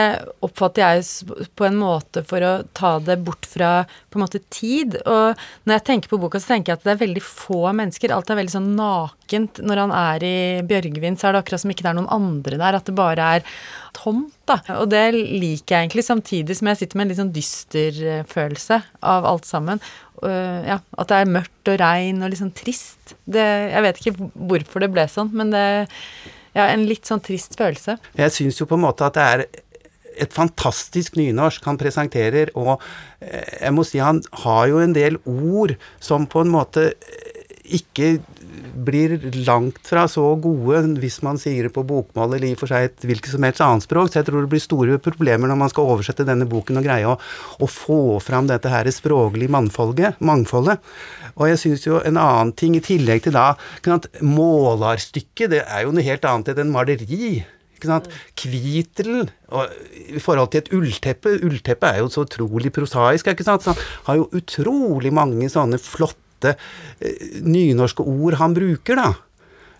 oppfatter 0.43 0.83
jeg 0.83 1.45
på 1.57 1.67
en 1.67 1.77
måte 1.79 2.23
for 2.27 2.43
å 2.45 2.53
ta 2.75 2.95
det 3.03 3.19
bort 3.25 3.47
fra 3.49 3.83
på 4.09 4.19
en 4.19 4.25
måte 4.25 4.41
tid. 4.53 4.97
Og 5.05 5.39
når 5.65 5.77
jeg 5.77 5.85
tenker 5.89 6.11
på 6.11 6.19
boka, 6.21 6.41
så 6.41 6.53
tenker 6.53 6.73
jeg 6.73 6.81
at 6.81 6.87
det 6.87 6.95
er 6.95 7.03
veldig 7.03 7.23
få 7.25 7.61
mennesker. 7.75 8.13
Alt 8.13 8.33
er 8.33 8.41
veldig 8.41 8.55
sånn 8.55 8.73
nakent. 8.79 9.61
Når 9.63 9.83
han 9.85 9.95
er 9.97 10.27
i 10.27 10.35
Bjørgvin, 10.69 11.17
så 11.19 11.29
er 11.29 11.35
det 11.35 11.43
akkurat 11.43 11.63
som 11.63 11.73
ikke 11.73 11.85
det 11.85 11.93
er 11.93 11.99
noen 12.01 12.13
andre 12.13 12.61
der. 12.61 12.79
At 12.79 12.89
det 12.89 12.97
bare 12.97 13.29
er 13.37 13.47
tomt, 13.93 14.33
da. 14.49 14.59
Og 14.79 14.89
det 14.91 15.05
liker 15.13 15.75
jeg 15.75 15.85
egentlig, 15.85 16.07
samtidig 16.07 16.57
som 16.57 16.71
jeg 16.71 16.81
sitter 16.81 16.99
med 16.99 17.05
en 17.05 17.13
litt 17.13 17.21
sånn 17.21 17.35
dyster 17.35 18.01
eh, 18.01 18.25
følelse 18.29 18.81
av 19.13 19.27
alt 19.29 19.47
sammen. 19.49 19.81
Uh, 20.23 20.63
ja, 20.67 20.77
at 20.79 21.09
det 21.11 21.19
er 21.19 21.33
mørkt 21.39 21.73
og 21.73 21.81
regn 21.81 22.23
og 22.23 22.31
litt 22.31 22.41
sånn 22.41 22.55
trist. 22.55 23.17
Det, 23.25 23.43
jeg 23.43 23.83
vet 23.85 23.99
ikke 24.01 24.29
hvorfor 24.33 24.85
det 24.85 24.91
ble 24.93 25.05
sånn, 25.11 25.33
men 25.35 25.51
det 25.53 25.65
ja, 26.53 26.67
en 26.69 26.85
litt 26.87 27.09
sånn 27.09 27.21
trist 27.23 27.57
følelse. 27.59 27.97
Jeg 28.19 28.33
syns 28.35 28.59
jo 28.61 28.67
på 28.69 28.77
en 28.77 28.85
måte 28.85 29.07
at 29.07 29.17
det 29.17 29.27
er 29.35 29.45
et 30.23 30.33
fantastisk 30.33 31.17
nynorsk 31.17 31.65
han 31.65 31.79
presenterer, 31.81 32.51
og 32.53 32.75
eh, 33.23 33.65
jeg 33.65 33.73
må 33.73 33.85
si 33.87 34.01
han 34.03 34.21
har 34.43 34.67
jo 34.69 34.81
en 34.83 34.93
del 34.95 35.17
ord 35.25 35.73
som 36.03 36.27
på 36.29 36.43
en 36.43 36.53
måte 36.53 36.91
ikke 37.63 38.17
blir 38.85 39.15
langt 39.45 39.79
fra 39.87 40.05
så 40.11 40.25
gode 40.41 40.81
hvis 41.01 41.19
man 41.25 41.39
sier 41.41 41.67
det 41.67 41.73
på 41.75 41.85
bokmål 41.87 42.35
eller 42.37 42.49
i 42.49 42.55
og 42.55 42.61
for 42.61 42.73
seg 42.73 42.89
et 42.89 43.07
hvilket 43.07 43.33
som 43.33 43.45
helst 43.45 43.63
annet 43.65 43.87
språk. 43.87 44.11
Så 44.11 44.21
jeg 44.21 44.29
tror 44.29 44.45
det 44.45 44.51
blir 44.53 44.63
store 44.63 44.99
problemer 45.03 45.49
når 45.51 45.59
man 45.63 45.73
skal 45.73 45.89
oversette 45.95 46.27
denne 46.27 46.47
boken 46.49 46.81
og 46.81 46.87
greie 46.87 47.09
å, 47.09 47.17
å 47.17 47.69
få 47.69 48.19
fram 48.23 48.49
dette 48.51 48.71
her 48.71 48.89
språklige 48.93 49.51
mangfoldet. 49.53 50.79
Og 51.33 51.49
jeg 51.49 51.61
syns 51.61 51.87
jo 51.87 51.99
en 52.03 52.19
annen 52.21 52.53
ting, 52.57 52.77
i 52.77 52.83
tillegg 52.83 53.25
til 53.25 53.35
da 53.35 53.53
at 53.53 54.07
Målarstykket, 54.25 55.51
det 55.53 55.65
er 55.65 55.85
jo 55.85 55.93
noe 55.93 56.05
helt 56.05 56.25
annet 56.29 56.57
enn 56.57 56.73
maleri. 56.73 57.43
Kvitelen 58.39 59.27
i 60.15 60.21
forhold 60.23 60.53
til 60.53 60.61
et 60.61 60.69
ullteppe 60.71 61.33
Ullteppet 61.43 61.89
er 61.89 61.99
jo 61.99 62.09
så 62.13 62.23
utrolig 62.23 62.71
prosaisk. 62.71 63.27
ikke 63.27 63.43
sant? 63.43 63.65
Så 63.65 63.75
har 64.07 64.21
jo 64.21 64.29
utrolig 64.31 65.11
mange 65.13 65.49
sånne 65.51 65.81
flotte 65.81 66.22
flotte 66.43 66.57
eh, 66.99 67.41
nynorske 67.41 68.03
ord 68.03 68.39
han 68.39 68.53
bruker, 68.55 68.99
da. 68.99 69.13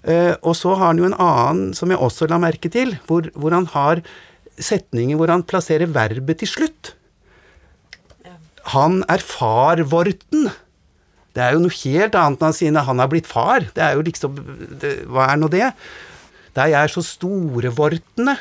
Eh, 0.03 0.35
og 0.41 0.55
så 0.55 0.75
har 0.75 0.91
han 0.91 0.99
jo 0.99 1.07
en 1.07 1.17
annen 1.19 1.73
som 1.73 1.91
jeg 1.91 1.99
også 1.99 2.27
la 2.27 2.39
merke 2.41 2.69
til, 2.71 2.97
hvor, 3.07 3.29
hvor 3.35 3.53
han 3.55 3.67
har 3.73 4.03
setninger 4.59 5.17
hvor 5.17 5.31
han 5.31 5.43
plasserer 5.43 5.89
verbet 5.89 6.39
til 6.43 6.47
slutt. 6.51 6.93
Han 8.73 9.03
er 9.11 9.19
far-vorten. 9.19 10.51
Det 11.33 11.41
er 11.41 11.55
jo 11.55 11.63
noe 11.63 11.73
helt 11.73 12.15
annet 12.15 12.39
enn 12.39 12.45
han 12.45 12.55
sier 12.55 12.77
han 12.77 13.01
har 13.01 13.09
blitt 13.11 13.27
far. 13.27 13.65
Det 13.73 13.81
er 13.81 13.97
jo 13.97 14.05
liksom 14.05 14.37
det, 14.79 14.93
Hva 15.09 15.31
er 15.31 15.39
nå 15.41 15.49
det? 15.51 15.71
De 16.53 16.67
er 16.69 16.91
så 16.93 17.01
storevortene. 17.01 18.37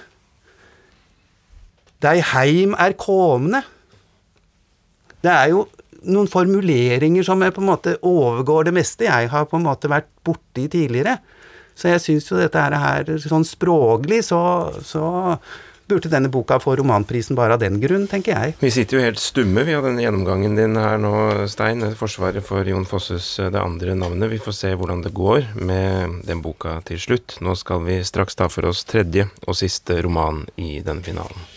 De 2.03 2.21
heim 2.35 2.77
er 2.77 2.95
komne. 2.99 3.63
Det 5.25 5.33
er 5.33 5.55
jo 5.55 5.65
noen 6.05 6.31
formuleringer 6.31 7.27
som 7.27 7.43
på 7.43 7.63
en 7.63 7.71
måte 7.71 7.97
overgår 8.03 8.69
det 8.69 8.77
meste 8.77 9.09
jeg 9.09 9.31
har 9.33 9.49
på 9.51 9.59
en 9.59 9.67
måte 9.67 9.91
vært 9.93 10.11
borti 10.25 10.69
tidligere. 10.73 11.19
Så 11.75 11.89
jeg 11.89 12.03
syns 12.05 12.31
jo 12.31 12.41
dette 12.41 12.61
her 12.61 13.09
sånn 13.23 13.47
språklig, 13.49 14.21
så, 14.27 14.41
så 14.85 15.05
burde 15.93 16.11
denne 16.13 16.31
boka 16.33 16.59
få 16.63 16.77
romanprisen 16.79 17.37
bare 17.37 17.57
av 17.57 17.63
den 17.63 17.81
grunn, 17.83 18.07
tenker 18.11 18.37
jeg. 18.37 18.57
Vi 18.61 18.71
sitter 18.73 18.99
jo 18.99 19.05
helt 19.05 19.21
stumme 19.21 19.65
vi 19.67 19.75
har 19.77 19.85
denne 19.85 20.05
gjennomgangen 20.05 20.57
din 20.57 20.79
her 20.79 21.01
nå, 21.01 21.15
Stein. 21.53 21.85
Forsvaret 21.99 22.45
for 22.47 22.69
Jon 22.69 22.87
Fosses 22.89 23.35
eh, 23.43 23.51
det 23.53 23.61
andre 23.61 23.97
navnet. 23.99 24.31
Vi 24.33 24.41
får 24.43 24.59
se 24.59 24.75
hvordan 24.79 25.05
det 25.05 25.15
går 25.17 25.53
med 25.61 26.23
den 26.29 26.45
boka 26.45 26.79
til 26.89 27.01
slutt. 27.03 27.39
Nå 27.45 27.57
skal 27.59 27.85
vi 27.89 28.03
straks 28.07 28.39
ta 28.39 28.49
for 28.53 28.71
oss 28.71 28.85
tredje 28.89 29.29
og 29.47 29.59
siste 29.59 30.01
roman 30.05 30.45
i 30.57 30.79
denne 30.85 31.05
finalen. 31.05 31.52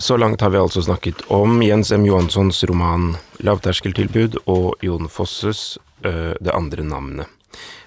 Så 0.00 0.16
langt 0.16 0.40
har 0.40 0.50
vi 0.50 0.58
altså 0.58 0.80
snakket 0.82 1.20
om 1.28 1.58
Jens 1.62 1.92
M. 1.92 2.06
Johanssons 2.06 2.64
roman 2.64 3.18
'Lavterskeltilbud' 3.44 4.38
og 4.46 4.80
Jon 4.80 5.08
Fosses 5.08 5.78
'Det 6.00 6.54
andre 6.54 6.82
navnet'. 6.82 7.28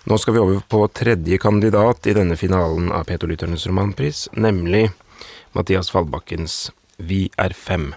Nå 0.05 0.17
skal 0.17 0.33
vi 0.33 0.39
over 0.39 0.59
på 0.69 0.87
tredje 0.93 1.37
kandidat 1.37 2.05
i 2.07 2.13
denne 2.13 2.37
finalen 2.37 2.91
av 2.91 3.07
P2-lytternes 3.09 3.65
romanpris, 3.67 4.27
nemlig 4.33 4.91
Mathias 5.53 5.89
Fallbakkens 5.89 6.69
vi 6.97 7.29
er 7.37 7.53
fem. 7.57 7.93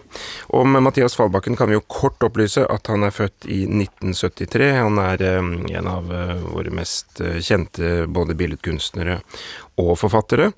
Om 0.47 0.73
Mathias 0.83 1.17
Fallbakken 1.17 1.57
kan 1.57 1.69
vi 1.69 1.77
jo 1.77 1.85
kort 1.87 2.23
opplyse 2.23 2.65
at 2.71 2.89
han 2.91 3.05
er 3.07 3.15
født 3.15 3.47
i 3.49 3.63
1973. 3.69 4.71
Han 4.79 5.01
er 5.03 5.25
um, 5.39 5.53
en 5.69 5.91
av 5.91 6.11
uh, 6.11 6.35
våre 6.55 6.73
mest 6.75 7.21
uh, 7.21 7.37
kjente 7.41 8.07
både 8.09 8.37
billedkunstnere 8.39 9.21
og 9.77 9.93
forfattere, 10.01 10.51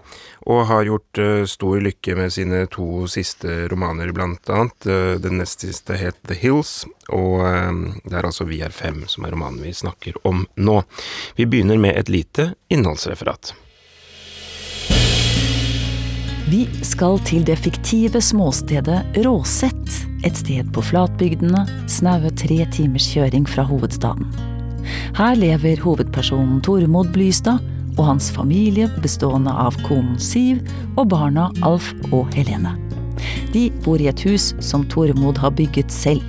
og 0.46 0.66
har 0.70 0.86
gjort 0.86 1.18
stor 1.50 1.80
lykke 1.82 2.14
med 2.14 2.30
sine 2.30 2.60
to 2.70 3.08
siste 3.10 3.64
romaner, 3.66 4.12
blant 4.14 4.46
annet. 4.54 4.86
den 5.18 5.40
nest 5.42 5.66
siste 5.66 5.98
het 5.98 6.20
The 6.30 6.38
Hills, 6.38 6.84
og 7.10 7.42
det 8.04 8.14
er 8.14 8.28
altså 8.30 8.46
Vi 8.46 8.62
er 8.62 8.70
fem 8.70 9.08
som 9.10 9.26
er 9.26 9.34
romanen 9.34 9.64
vi 9.66 9.74
snakker 9.74 10.22
om 10.22 10.46
nå. 10.54 10.82
Vi 11.34 11.50
begynner 11.50 11.82
med 11.82 11.98
et 11.98 12.14
lite 12.14 12.52
innholdsreferat. 12.70 13.56
Vi 16.48 16.62
skal 16.80 17.18
til 17.28 17.42
det 17.44 17.58
fiktive 17.60 18.22
småstedet 18.24 19.02
Råsett, 19.20 19.90
et 20.24 20.38
sted 20.38 20.70
på 20.72 20.80
flatbygdene, 20.80 21.60
snaue 21.92 22.30
tre 22.40 22.62
timers 22.72 23.04
kjøring 23.12 23.44
fra 23.44 23.66
hovedstaden. 23.68 24.30
Her 25.18 25.36
lever 25.36 25.82
hovedpersonen 25.84 26.62
Tormod 26.64 27.12
Blystad 27.12 27.60
og 27.98 28.00
hans 28.06 28.30
familie 28.32 28.88
bestående 29.04 29.52
av 29.52 29.76
konen 29.84 30.16
Siv 30.16 30.64
og 30.94 31.10
barna 31.12 31.50
Alf 31.68 31.90
og 32.08 32.32
Helene. 32.32 32.72
De 33.52 33.68
bor 33.84 34.00
i 34.00 34.08
et 34.08 34.24
hus 34.24 34.54
som 34.64 34.88
Tormod 34.88 35.44
har 35.44 35.52
bygget 35.52 35.92
selv. 35.92 36.24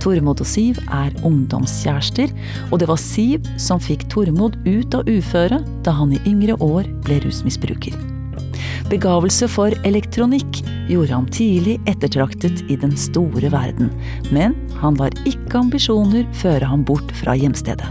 Tormod 0.00 0.40
og 0.40 0.48
Siv 0.48 0.80
er 0.88 1.12
ungdomskjærester, 1.26 2.32
og 2.70 2.80
det 2.80 2.88
var 2.88 3.04
Siv 3.04 3.44
som 3.60 3.84
fikk 3.84 4.08
Tormod 4.08 4.56
ut 4.64 4.96
av 4.96 5.04
uføre 5.04 5.60
da 5.84 5.98
han 6.00 6.16
i 6.16 6.24
yngre 6.24 6.56
år 6.56 6.88
ble 7.04 7.20
rusmisbruker. 7.28 8.15
Begavelse 8.90 9.48
for 9.50 9.74
elektronikk 9.88 10.62
gjorde 10.90 11.12
ham 11.12 11.28
tidlig 11.32 11.76
ettertraktet 11.90 12.62
i 12.70 12.78
den 12.80 12.94
store 12.98 13.50
verden, 13.52 13.90
men 14.30 14.54
han 14.80 14.98
lar 15.00 15.14
ikke 15.26 15.64
ambisjoner 15.64 16.26
føre 16.42 16.68
ham 16.70 16.84
bort 16.86 17.10
fra 17.20 17.34
hjemstedet. 17.38 17.88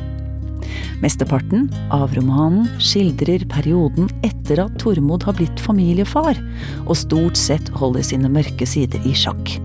Mesteparten 1.04 1.68
av 1.94 2.14
romanen 2.16 2.70
skildrer 2.82 3.44
perioden 3.52 4.08
etter 4.26 4.62
at 4.64 4.78
Tormod 4.82 5.26
har 5.28 5.36
blitt 5.38 5.60
familiefar, 5.62 6.40
og 6.86 6.96
stort 6.98 7.40
sett 7.40 7.70
holder 7.76 8.06
sine 8.06 8.32
mørke 8.32 8.68
sider 8.70 9.04
i 9.06 9.14
sjakk. 9.18 9.58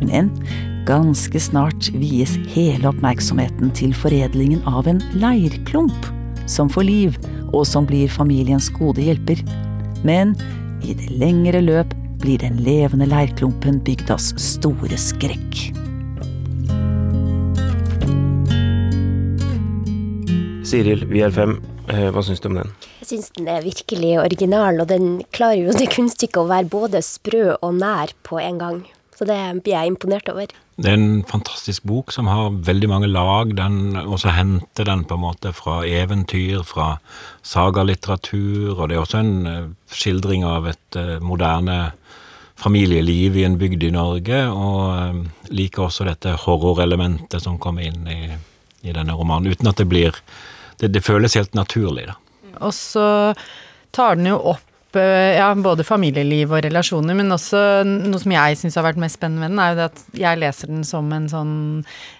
Men 0.00 0.30
ganske 0.88 1.42
snart 1.42 1.90
vies 1.92 2.36
hele 2.54 2.88
oppmerksomheten 2.90 3.74
til 3.76 3.92
foredlingen 3.96 4.62
av 4.68 4.88
en 4.90 5.02
leirklump, 5.18 6.08
som 6.50 6.70
får 6.72 6.86
liv, 6.86 7.18
og 7.50 7.66
som 7.66 7.86
blir 7.86 8.10
familiens 8.10 8.70
gode 8.72 9.02
hjelper. 9.02 9.42
Men 10.06 10.36
i 10.84 10.94
det 10.96 11.10
lengre 11.20 11.60
løp 11.64 11.92
blir 12.20 12.40
den 12.40 12.60
levende 12.64 13.08
leirklumpen 13.08 13.80
bygdas 13.84 14.32
store 14.40 14.96
skrekk. 15.00 15.60
Siril, 20.70 21.02
vi 21.10 21.24
er 21.24 21.32
fem. 21.34 21.56
Eh, 21.90 22.06
hva 22.14 22.22
syns 22.22 22.42
du 22.42 22.46
om 22.50 22.60
den? 22.60 22.70
Jeg 23.00 23.08
syns 23.08 23.32
den 23.34 23.48
er 23.50 23.64
virkelig 23.64 24.12
original, 24.22 24.78
og 24.84 24.90
den 24.92 25.08
klarer 25.34 25.64
jo 25.64 25.74
det 25.74 25.88
kunststykket 25.90 26.44
å 26.44 26.48
være 26.50 26.70
både 26.70 27.02
sprø 27.02 27.56
og 27.56 27.74
nær 27.80 28.14
på 28.26 28.38
en 28.38 28.60
gang. 28.60 28.80
Så 29.20 29.26
det 29.28 29.36
blir 29.60 29.74
jeg 29.74 29.90
imponert 29.90 30.28
over. 30.32 30.48
Det 30.80 30.88
er 30.88 30.94
en 30.96 31.24
fantastisk 31.28 31.84
bok 31.84 32.08
som 32.14 32.30
har 32.30 32.54
veldig 32.64 32.88
mange 32.88 33.08
lag, 33.12 33.50
den, 33.52 33.98
og 34.00 34.16
så 34.22 34.32
henter 34.32 34.86
den 34.88 35.02
på 35.04 35.18
en 35.18 35.20
måte 35.26 35.52
fra 35.52 35.82
eventyr, 35.84 36.62
fra 36.64 36.94
sagalitteratur, 37.44 38.78
og 38.78 38.88
det 38.88 38.96
er 38.96 39.02
også 39.02 39.20
en 39.20 39.34
eh, 39.50 39.66
skildring 39.92 40.46
av 40.48 40.70
et 40.72 40.96
uh, 40.96 41.18
moderne 41.20 41.90
familieliv 42.56 43.36
i 43.36 43.44
en 43.44 43.58
bygd 43.60 43.84
i 43.90 43.92
Norge, 43.92 44.40
og 44.48 44.80
uh, 44.88 45.52
liker 45.52 45.90
også 45.90 46.08
dette 46.08 46.38
horrorelementet 46.46 47.44
som 47.44 47.60
kommer 47.60 47.90
inn 47.90 48.08
i, 48.08 48.32
i 48.88 48.96
denne 48.96 49.18
romanen, 49.20 49.52
uten 49.52 49.68
at 49.68 49.84
det 49.84 49.88
blir 49.92 50.16
Det, 50.80 50.88
det 50.88 51.04
føles 51.04 51.34
helt 51.36 51.52
naturlig, 51.52 52.06
da. 52.08 52.14
Og 52.64 52.72
så 52.72 53.34
tar 53.92 54.16
den 54.16 54.30
jo 54.30 54.38
opp 54.54 54.69
eh, 54.98 55.36
ja, 55.36 55.48
både 55.54 55.84
familieliv 55.86 56.54
og 56.54 56.64
relasjoner, 56.64 57.16
men 57.18 57.34
også 57.34 57.60
noe 57.86 58.20
som 58.22 58.34
jeg 58.34 58.58
syns 58.60 58.78
har 58.78 58.86
vært 58.86 59.00
mest 59.02 59.18
spennende 59.18 59.46
med 59.46 59.54
den, 59.54 59.62
er 59.62 59.72
jo 59.72 59.78
det 59.78 59.88
at 59.90 60.20
jeg 60.22 60.40
leser 60.40 60.72
den 60.72 60.84
som 60.86 61.10
en 61.14 61.28
sånn 61.30 61.54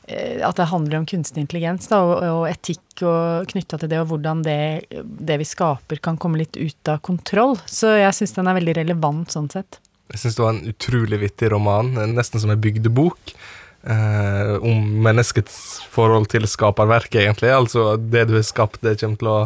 eh, 0.09 0.41
At 0.47 0.61
det 0.61 0.71
handler 0.71 1.01
om 1.01 1.07
kunstig 1.11 1.45
intelligens 1.45 1.91
da, 1.91 2.01
og, 2.05 2.17
og 2.25 2.49
etikk 2.51 3.05
og 3.07 3.53
knytta 3.53 3.81
til 3.81 3.93
det, 3.93 4.03
og 4.03 4.11
hvordan 4.13 4.43
det, 4.47 4.59
det, 5.03 5.39
vi 5.41 5.49
skaper 5.49 6.03
kan 6.05 6.19
komme 6.21 6.43
litt 6.43 6.59
ut 6.61 6.93
av 6.93 7.01
kontroll. 7.07 7.57
Så 7.67 7.95
jeg 7.99 8.17
syns 8.17 8.37
den 8.37 8.51
er 8.51 8.59
veldig 8.61 8.77
relevant 8.83 9.33
sånn 9.33 9.49
sett. 9.53 9.81
Jeg 10.11 10.25
syns 10.25 10.37
det 10.37 10.45
var 10.45 10.55
en 10.57 10.69
utrolig 10.73 11.21
vittig 11.23 11.51
roman, 11.53 11.95
nesten 12.13 12.43
som 12.43 12.53
en 12.53 12.61
bygdebok. 12.61 13.35
Eh, 13.81 14.55
om 14.61 14.89
menneskets 15.07 15.81
forhold 15.89 16.29
til 16.29 16.45
skaperverket, 16.45 17.23
egentlig. 17.23 17.53
Altså 17.55 17.95
det 17.97 18.27
du 18.29 18.35
har 18.37 18.45
skapt, 18.45 18.83
det 18.85 18.99
kommer 19.01 19.21
til 19.23 19.31
å 19.33 19.41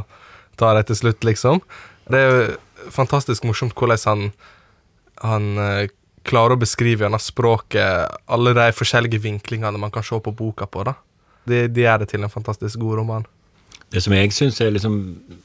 ta 0.59 0.72
deg 0.75 0.89
til 0.89 0.99
slutt, 1.05 1.27
liksom. 1.29 1.61
Det 2.11 2.18
er 2.18 2.33
jo 2.33 2.41
fantastisk 2.91 3.45
morsomt 3.45 3.76
hvordan 3.78 4.03
han, 4.05 4.24
han 5.22 5.51
eh, 5.59 5.93
klarer 6.24 6.57
å 6.57 6.61
beskrive 6.61 7.05
gjennom 7.05 7.22
språket 7.22 8.18
alle 8.32 8.55
de 8.57 8.70
forskjellige 8.74 9.22
vinklingene 9.24 9.80
man 9.80 9.93
kan 9.95 10.05
se 10.07 10.18
på 10.20 10.35
boka 10.35 10.66
på. 10.66 10.85
da. 10.89 10.97
Det 11.45 11.68
de 11.76 11.85
gjør 11.85 12.05
det 12.05 12.12
til 12.14 12.24
en 12.24 12.32
fantastisk 12.32 12.80
god 12.80 13.03
roman. 13.03 13.26
Det 13.95 14.01
som 14.03 14.14
jeg 14.16 14.32
syns 14.35 14.57
er 14.59 14.72
liksom, 14.74 14.95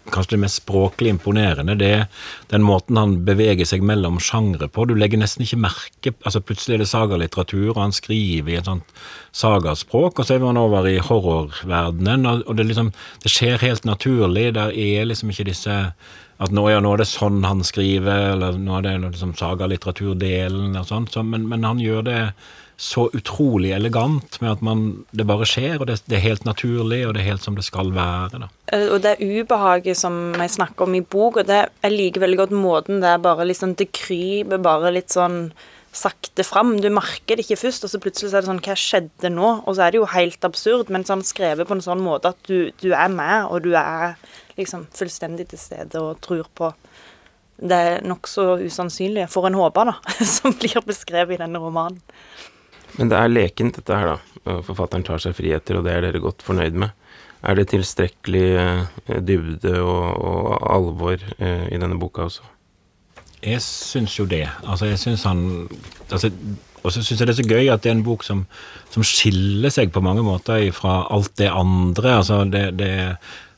kanskje 0.09 0.33
det 0.33 0.39
mest 0.41 0.61
språklig 0.63 1.11
imponerende, 1.13 1.75
det 1.77 1.89
er 1.99 2.05
den 2.49 2.63
måten 2.65 2.97
han 2.97 3.19
beveger 3.27 3.67
seg 3.67 3.83
mellom 3.85 4.17
sjangre 4.23 4.65
på. 4.71 4.87
Du 4.89 4.95
legger 4.97 5.21
nesten 5.21 5.45
ikke 5.45 5.59
merke 5.67 6.13
altså 6.23 6.41
Plutselig 6.41 6.79
er 6.79 6.81
det 6.81 6.89
sagalitteratur, 6.89 7.75
og 7.75 7.83
han 7.83 7.93
skriver 7.93 8.53
i 8.53 8.57
et 8.57 8.69
sånt 8.69 8.95
sagaspråk, 9.37 10.17
og 10.17 10.25
så 10.25 10.37
er 10.37 10.47
han 10.47 10.57
over 10.57 10.87
i 10.89 10.97
horrorverdenen, 10.97 12.25
og 12.25 12.49
det, 12.57 12.65
liksom, 12.71 12.89
det 13.21 13.33
skjer 13.35 13.61
helt 13.61 13.85
naturlig. 13.85 14.47
Der 14.57 14.73
er 14.73 15.05
liksom 15.11 15.29
ikke 15.29 15.51
disse 15.51 15.77
at 16.39 16.53
nå, 16.55 16.63
ja, 16.71 16.79
nå 16.79 16.93
er 16.95 17.01
det 17.01 17.09
sånn 17.09 17.43
han 17.43 17.65
skriver, 17.67 18.33
eller 18.33 18.59
nå 18.59 18.77
er 18.77 18.85
det 18.85 18.95
liksom 19.09 19.35
sagalitteraturdelen 19.39 20.77
og 20.79 20.87
sånn, 20.87 21.09
så, 21.11 21.23
men, 21.27 21.49
men 21.51 21.67
han 21.67 21.81
gjør 21.83 22.05
det 22.07 22.19
så 22.79 23.09
utrolig 23.11 23.73
elegant 23.75 24.37
med 24.39 24.53
at 24.53 24.61
man, 24.63 24.83
det 25.11 25.25
bare 25.27 25.47
skjer, 25.49 25.81
og 25.81 25.89
det, 25.89 25.97
det, 26.05 26.15
er 26.15 26.23
helt 26.29 26.45
naturlig, 26.47 27.01
og 27.05 27.11
det 27.15 27.25
er 27.25 27.33
helt 27.33 27.43
som 27.43 27.57
det 27.57 27.65
skal 27.67 27.91
være. 27.91 28.39
Da. 28.45 28.47
Eh, 28.71 28.85
og 28.87 29.01
det 29.03 29.17
ubehaget 29.19 29.99
som 29.99 30.31
jeg 30.39 30.53
snakker 30.55 30.87
om 30.87 30.95
i 30.95 31.03
bok, 31.03 31.41
og 31.41 31.49
det, 31.49 31.65
jeg 31.83 31.95
liker 31.97 32.23
veldig 32.23 32.39
godt 32.39 32.55
måten 32.55 33.03
det 33.03 33.11
er 33.11 33.19
bare 33.23 33.47
liksom 33.49 33.75
Det 33.79 33.89
kryper 33.95 34.63
bare 34.63 34.93
litt 34.95 35.11
sånn 35.11 35.49
sakte 35.99 36.45
fram. 36.47 36.77
Du 36.81 36.89
merker 36.93 37.37
det 37.37 37.45
ikke 37.45 37.59
først, 37.63 37.85
og 37.85 37.91
så 37.91 38.01
plutselig 38.01 38.31
er 38.31 38.43
det 38.43 38.49
sånn 38.49 38.61
Hva 38.65 38.75
skjedde 38.79 39.31
nå? 39.33 39.49
Og 39.65 39.75
så 39.75 39.85
er 39.85 39.93
det 39.93 40.01
jo 40.01 40.09
helt 40.13 40.47
absurd, 40.47 40.91
men 40.93 41.07
sånn 41.07 41.25
skrevet 41.27 41.67
på 41.67 41.77
en 41.77 41.85
sånn 41.85 42.03
måte 42.03 42.33
at 42.33 42.39
du, 42.49 42.71
du 42.81 42.91
er 42.91 43.11
med, 43.13 43.49
og 43.49 43.65
du 43.67 43.73
er 43.77 44.15
liksom 44.59 44.87
fullstendig 44.95 45.49
til 45.51 45.61
stede 45.61 46.01
og 46.03 46.19
tror 46.23 46.47
på 46.55 46.71
det 47.59 48.01
nokså 48.07 48.53
usannsynlige, 48.63 49.27
for 49.31 49.47
en 49.47 49.57
håper, 49.59 49.91
da, 49.91 50.13
som 50.37 50.55
blir 50.55 50.79
beskrevet 50.87 51.35
i 51.35 51.41
denne 51.41 51.59
romanen. 51.59 51.99
Men 52.97 53.11
det 53.11 53.19
er 53.19 53.31
lekent, 53.31 53.75
dette 53.77 53.97
her, 53.99 54.15
da. 54.15 54.59
Forfatteren 54.65 55.03
tar 55.05 55.21
seg 55.21 55.35
friheter, 55.37 55.77
og 55.77 55.85
det 55.85 55.93
er 55.93 56.07
dere 56.07 56.21
godt 56.23 56.41
fornøyd 56.45 56.79
med. 56.79 56.95
Er 57.45 57.55
det 57.55 57.69
tilstrekkelig 57.71 58.47
eh, 58.59 59.19
dybde 59.23 59.77
og, 59.79 60.07
og 60.19 60.47
alvor 60.73 61.21
eh, 61.37 61.67
i 61.71 61.79
denne 61.79 61.99
boka 61.99 62.25
også? 62.27 62.43
Jeg 63.45 63.61
syns 63.63 64.17
jo 64.19 64.25
det. 64.27 64.45
Altså, 64.67 64.89
jeg 64.89 64.99
syns 64.99 65.23
han 65.23 65.69
altså, 66.11 66.31
Og 66.83 66.91
så 66.91 67.03
syns 67.03 67.19
jeg 67.19 67.27
det 67.27 67.33
er 67.33 67.41
så 67.41 67.49
gøy 67.49 67.69
at 67.71 67.83
det 67.83 67.91
er 67.91 67.97
en 67.97 68.07
bok 68.07 68.23
som, 68.23 68.45
som 68.91 69.03
skiller 69.03 69.71
seg 69.73 69.91
på 69.91 70.03
mange 70.03 70.23
måter 70.23 70.63
fra 70.75 71.05
alt 71.11 71.35
det 71.39 71.51
andre. 71.51 72.17
Altså, 72.21 72.43
det, 72.47 72.65
det 72.79 72.91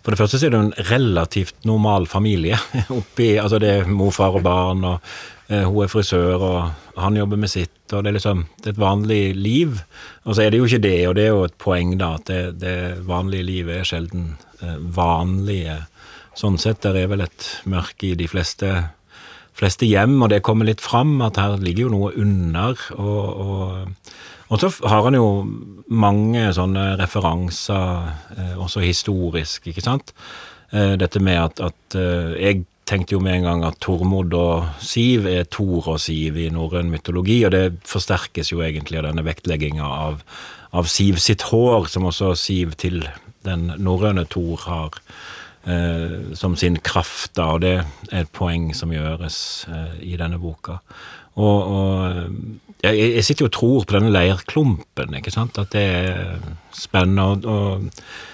for 0.02 0.14
det 0.14 0.18
første 0.18 0.40
så 0.42 0.48
er 0.48 0.54
det 0.54 0.62
en 0.62 0.88
relativt 0.90 1.68
normal 1.70 2.08
familie. 2.10 2.58
oppi, 3.00 3.36
altså 3.38 3.60
Det 3.62 3.70
er 3.70 3.90
mor, 3.90 4.12
far 4.12 4.38
og 4.38 4.44
barn, 4.44 4.84
og 4.84 4.98
eh, 5.48 5.62
hun 5.62 5.84
er 5.84 5.92
frisør, 5.92 6.42
og 6.42 7.02
han 7.02 7.18
jobber 7.18 7.38
med 7.38 7.52
sitt. 7.54 7.94
og 7.94 8.04
Det 8.04 8.10
er 8.10 8.18
liksom 8.18 8.46
det 8.58 8.72
er 8.72 8.74
et 8.74 8.82
vanlig 8.82 9.36
liv. 9.36 9.78
Og 10.26 10.36
så 10.36 10.44
er 10.44 10.50
det 10.50 10.58
jo 10.58 10.66
ikke 10.66 10.86
det, 10.88 11.08
og 11.08 11.16
det 11.16 11.28
er 11.28 11.36
jo 11.36 11.44
et 11.46 11.58
poeng, 11.62 11.94
da, 12.02 12.16
at 12.18 12.26
det, 12.32 12.42
det 12.64 13.06
vanlige 13.06 13.46
livet 13.46 13.78
er 13.78 13.92
sjelden 13.92 14.34
eh, 14.62 14.80
vanlige. 14.98 15.78
Sånn 16.38 16.58
sett 16.58 16.82
der 16.82 16.98
er 16.98 17.12
vel 17.12 17.22
et 17.28 17.48
mørke 17.70 18.10
i 18.10 18.18
de 18.18 18.30
fleste, 18.32 18.74
fleste 19.58 19.86
hjem, 19.86 20.20
og 20.24 20.32
det 20.32 20.44
kommer 20.46 20.68
litt 20.68 20.82
fram 20.82 21.20
at 21.26 21.40
her 21.42 21.58
ligger 21.62 21.88
jo 21.88 21.96
noe 21.96 22.12
under. 22.20 22.86
og, 22.98 23.42
og 23.46 24.12
og 24.52 24.60
så 24.60 24.68
har 24.84 25.06
han 25.08 25.16
jo 25.16 25.28
mange 25.88 26.50
sånne 26.56 26.98
referanser, 27.00 28.10
eh, 28.36 28.58
også 28.60 28.84
historisk, 28.84 29.70
ikke 29.72 29.84
sant. 29.84 30.12
Eh, 30.72 30.98
dette 31.00 31.22
med 31.24 31.40
at, 31.40 31.60
at 31.60 31.96
eh, 31.96 32.36
Jeg 32.36 32.66
tenkte 32.86 33.16
jo 33.16 33.22
med 33.24 33.38
en 33.38 33.46
gang 33.48 33.64
at 33.64 33.80
Tormod 33.80 34.34
og 34.36 34.66
Siv 34.84 35.26
er 35.30 35.48
Tor 35.48 35.94
og 35.94 36.00
Siv 36.04 36.36
i 36.36 36.50
norrøn 36.52 36.92
mytologi, 36.92 37.46
og 37.46 37.54
det 37.56 37.80
forsterkes 37.88 38.52
jo 38.52 38.60
egentlig 38.60 39.00
av 39.00 39.08
denne 39.08 39.24
vektlegginga 39.24 39.88
av, 39.88 40.20
av, 40.76 40.90
Siv 40.92 41.22
sitt 41.24 41.48
hår, 41.48 41.88
som 41.88 42.10
også 42.10 42.34
Siv 42.36 42.76
til 42.76 43.06
den 43.48 43.72
norrøne 43.80 44.26
Tor 44.28 44.68
har 44.68 45.00
eh, 45.66 46.34
som 46.38 46.56
sin 46.56 46.80
kraft, 46.84 47.34
da, 47.38 47.52
og 47.56 47.64
det 47.66 47.76
er 48.12 48.24
et 48.24 48.34
poeng 48.36 48.72
som 48.78 48.94
gjøres 48.94 49.40
eh, 49.70 49.98
i 50.14 50.18
denne 50.20 50.40
boka. 50.42 50.80
Og, 51.40 51.60
og 51.72 52.82
jeg, 52.84 52.98
jeg, 52.98 53.24
sitter 53.24 53.46
jo 53.46 53.52
og 53.52 53.56
tror 53.56 53.86
på 53.88 53.96
denne 53.96 54.12
leirklumpen, 54.12 55.16
ikke 55.16 55.32
sant? 55.32 55.60
at 55.62 55.72
det 55.76 55.86
er 55.86 56.36
spennende. 56.76 57.24
Og, 57.24 57.46
og 57.48 57.92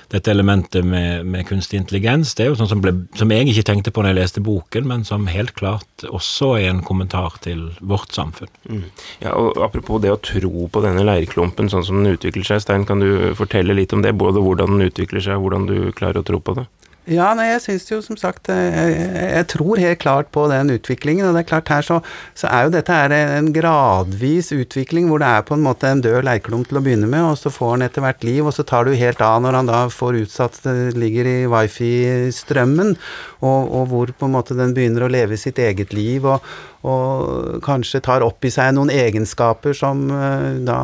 dette 0.07 0.31
elementet 0.31 0.85
med, 0.87 1.25
med, 1.27 1.43
kunstig 1.49 1.81
intelligens 1.81 2.31
det 2.37 2.45
er 2.45 2.51
jo 2.53 2.57
sånn 2.61 2.69
som, 2.71 2.81
ble, 2.83 2.93
som, 3.19 3.31
jeg 3.33 3.49
ikke 3.51 3.65
tenkte 3.67 3.91
på 3.91 4.03
når 4.03 4.13
jeg 4.13 4.19
leste 4.21 4.43
boken, 4.45 4.87
men 4.87 5.03
som 5.07 5.27
helt 5.27 5.51
klart 5.57 6.05
også 6.07 6.53
er 6.61 6.69
en 6.71 6.79
kommentar 6.87 7.35
til 7.43 7.65
vårt 7.83 8.15
samfunn. 8.15 8.51
Mm. 8.71 8.85
Ja, 9.25 9.35
og 9.35 9.59
Apropos 9.67 9.99
det 10.03 10.13
å 10.13 10.21
tro 10.23 10.69
på 10.71 10.83
denne 10.85 11.03
leirklumpen 11.03 11.67
sånn 11.71 11.83
som 11.83 11.99
den 11.99 12.15
utvikler 12.15 12.47
seg, 12.47 12.63
Stein, 12.63 12.87
kan 12.87 13.03
du 13.03 13.35
fortelle 13.37 13.75
litt 13.75 13.95
om 13.95 14.05
det? 14.05 14.15
Både 14.15 14.43
hvordan 14.43 14.77
den 14.77 14.87
utvikler 14.87 15.23
seg, 15.23 15.35
og 15.37 15.47
hvordan 15.47 15.67
du 15.67 15.77
klarer 15.97 16.23
å 16.23 16.27
tro 16.27 16.39
på 16.39 16.55
det? 16.61 16.67
Ja, 17.07 17.29
nei, 17.39 17.45
jeg 17.53 17.61
syns 17.63 17.85
jo 17.87 18.01
som 18.03 18.17
sagt 18.19 18.49
jeg, 18.51 18.71
jeg, 18.75 18.95
jeg, 19.31 19.45
tror 19.53 19.79
helt 19.79 19.99
klart 20.01 20.27
på 20.35 20.41
den 20.51 20.73
utviklingen. 20.73 21.23
Og 21.23 21.37
det 21.37 21.45
er 21.45 21.47
klart 21.53 21.71
her 21.71 21.85
så, 21.85 22.01
så 22.35 22.49
er 22.51 22.65
jo 22.65 22.73
dette 22.73 22.91
her 22.91 23.15
en 23.15 23.47
gradvis 23.55 24.51
utvikling 24.51 25.07
hvor 25.07 25.23
det 25.23 25.29
er 25.31 25.45
på 25.47 25.55
en 25.55 25.63
måte 25.63 25.87
en 25.87 26.03
død 26.03 26.25
leirklump 26.27 26.67
til 26.67 26.81
å 26.81 26.83
begynne 26.83 27.07
med, 27.07 27.23
og 27.29 27.39
så 27.39 27.51
får 27.53 27.77
han 27.77 27.87
etter 27.87 28.03
hvert 28.03 28.27
liv, 28.27 28.43
og 28.43 28.55
så 28.57 28.67
tar 28.67 28.91
jo 28.91 28.99
helt 28.99 29.23
av 29.23 29.39
når 29.45 29.59
han 29.61 29.71
da 29.71 29.81
får 29.93 30.19
utsatt 30.25 30.59
det 30.65 30.75
ligger 30.99 31.31
i 31.31 31.37
wifi-strømmen, 31.47 32.97
og, 33.39 33.59
og, 33.63 33.83
hvor 33.93 34.11
på 34.11 34.27
en 34.27 34.35
måte 34.35 34.57
den 34.59 34.75
begynner 34.75 35.07
å 35.07 35.13
leve 35.13 35.39
sitt 35.39 35.63
eget 35.63 35.95
liv. 35.95 36.27
og 36.27 36.43
og 36.87 37.61
kanskje 37.65 38.01
tar 38.05 38.25
opp 38.25 38.45
i 38.47 38.51
seg 38.53 38.73
noen 38.75 38.91
egenskaper 38.93 39.75
som 39.77 40.05
eh, 40.13 40.59
da 40.67 40.79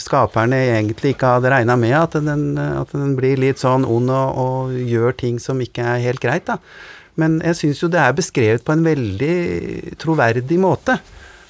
skaperne 0.00 0.58
egentlig 0.76 1.14
ikke 1.14 1.34
hadde 1.36 1.52
regna 1.52 1.76
med, 1.80 1.96
at 1.96 2.18
den, 2.26 2.58
at 2.60 2.92
den, 2.94 3.16
blir 3.18 3.40
litt 3.40 3.62
sånn 3.62 3.86
ond 3.88 4.12
og, 4.12 4.40
og, 4.44 4.74
gjør 4.76 5.16
ting 5.24 5.40
som 5.42 5.60
ikke 5.64 5.86
er 5.96 6.04
helt 6.04 6.22
greit, 6.22 6.46
da. 6.50 6.60
Men 7.20 7.40
jeg 7.44 7.58
syns 7.58 7.80
jo 7.82 7.90
det 7.92 8.00
er 8.00 8.16
beskrevet 8.16 8.64
på 8.64 8.72
en 8.72 8.84
veldig 8.86 9.96
troverdig 10.00 10.60
måte 10.62 11.00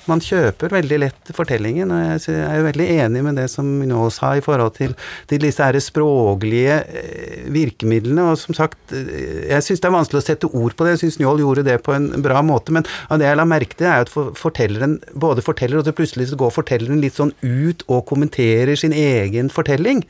man 0.09 0.23
kjøper 0.25 0.73
veldig 0.73 0.99
lett 1.03 1.31
fortellingen, 1.37 1.91
og 1.93 2.01
jeg 2.25 2.37
er 2.41 2.59
jo 2.61 2.67
veldig 2.67 2.87
enig 3.05 3.23
med 3.27 3.39
det 3.41 3.47
som 3.53 3.69
nå 3.87 4.07
sa 4.15 4.33
i 4.39 4.43
forhold 4.45 4.75
til, 4.79 4.95
til 5.31 5.43
disse 5.43 5.65
her 5.65 5.77
språklige 5.83 6.79
eh, 6.81 7.47
virkemidlene, 7.53 8.31
og 8.31 8.41
som 8.41 8.57
sagt, 8.57 8.79
eh, 8.97 9.47
jeg 9.51 9.67
syns 9.67 9.83
det 9.83 9.91
er 9.91 9.97
vanskelig 9.97 10.23
å 10.23 10.27
sette 10.27 10.51
ord 10.51 10.77
på 10.77 10.87
det, 10.87 10.97
jeg 10.97 11.05
syns 11.05 11.21
Njål 11.21 11.43
gjorde 11.45 11.67
det 11.67 11.79
på 11.85 11.95
en 11.97 12.11
bra 12.25 12.43
måte, 12.47 12.75
men 12.75 12.87
av 13.13 13.21
det 13.21 13.29
jeg 13.29 13.41
la 13.41 13.49
merke 13.49 13.77
til, 13.77 13.91
er 13.91 14.07
at 14.07 14.39
fortelleren 14.41 15.01
både 15.13 15.45
forteller, 15.45 15.81
og 15.81 15.89
så 15.89 15.97
plutselig 15.97 16.31
så 16.31 16.39
går 16.41 16.55
fortelleren 16.55 17.03
litt 17.03 17.19
sånn 17.21 17.35
ut 17.43 17.85
og 17.89 18.07
kommenterer 18.09 18.79
sin 18.81 18.97
egen 18.97 19.53
fortelling. 19.53 20.07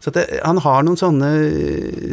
Så 0.00 0.12
det, 0.16 0.24
han 0.40 0.58
har 0.64 0.84
noen 0.86 0.96
sånne 0.96 1.30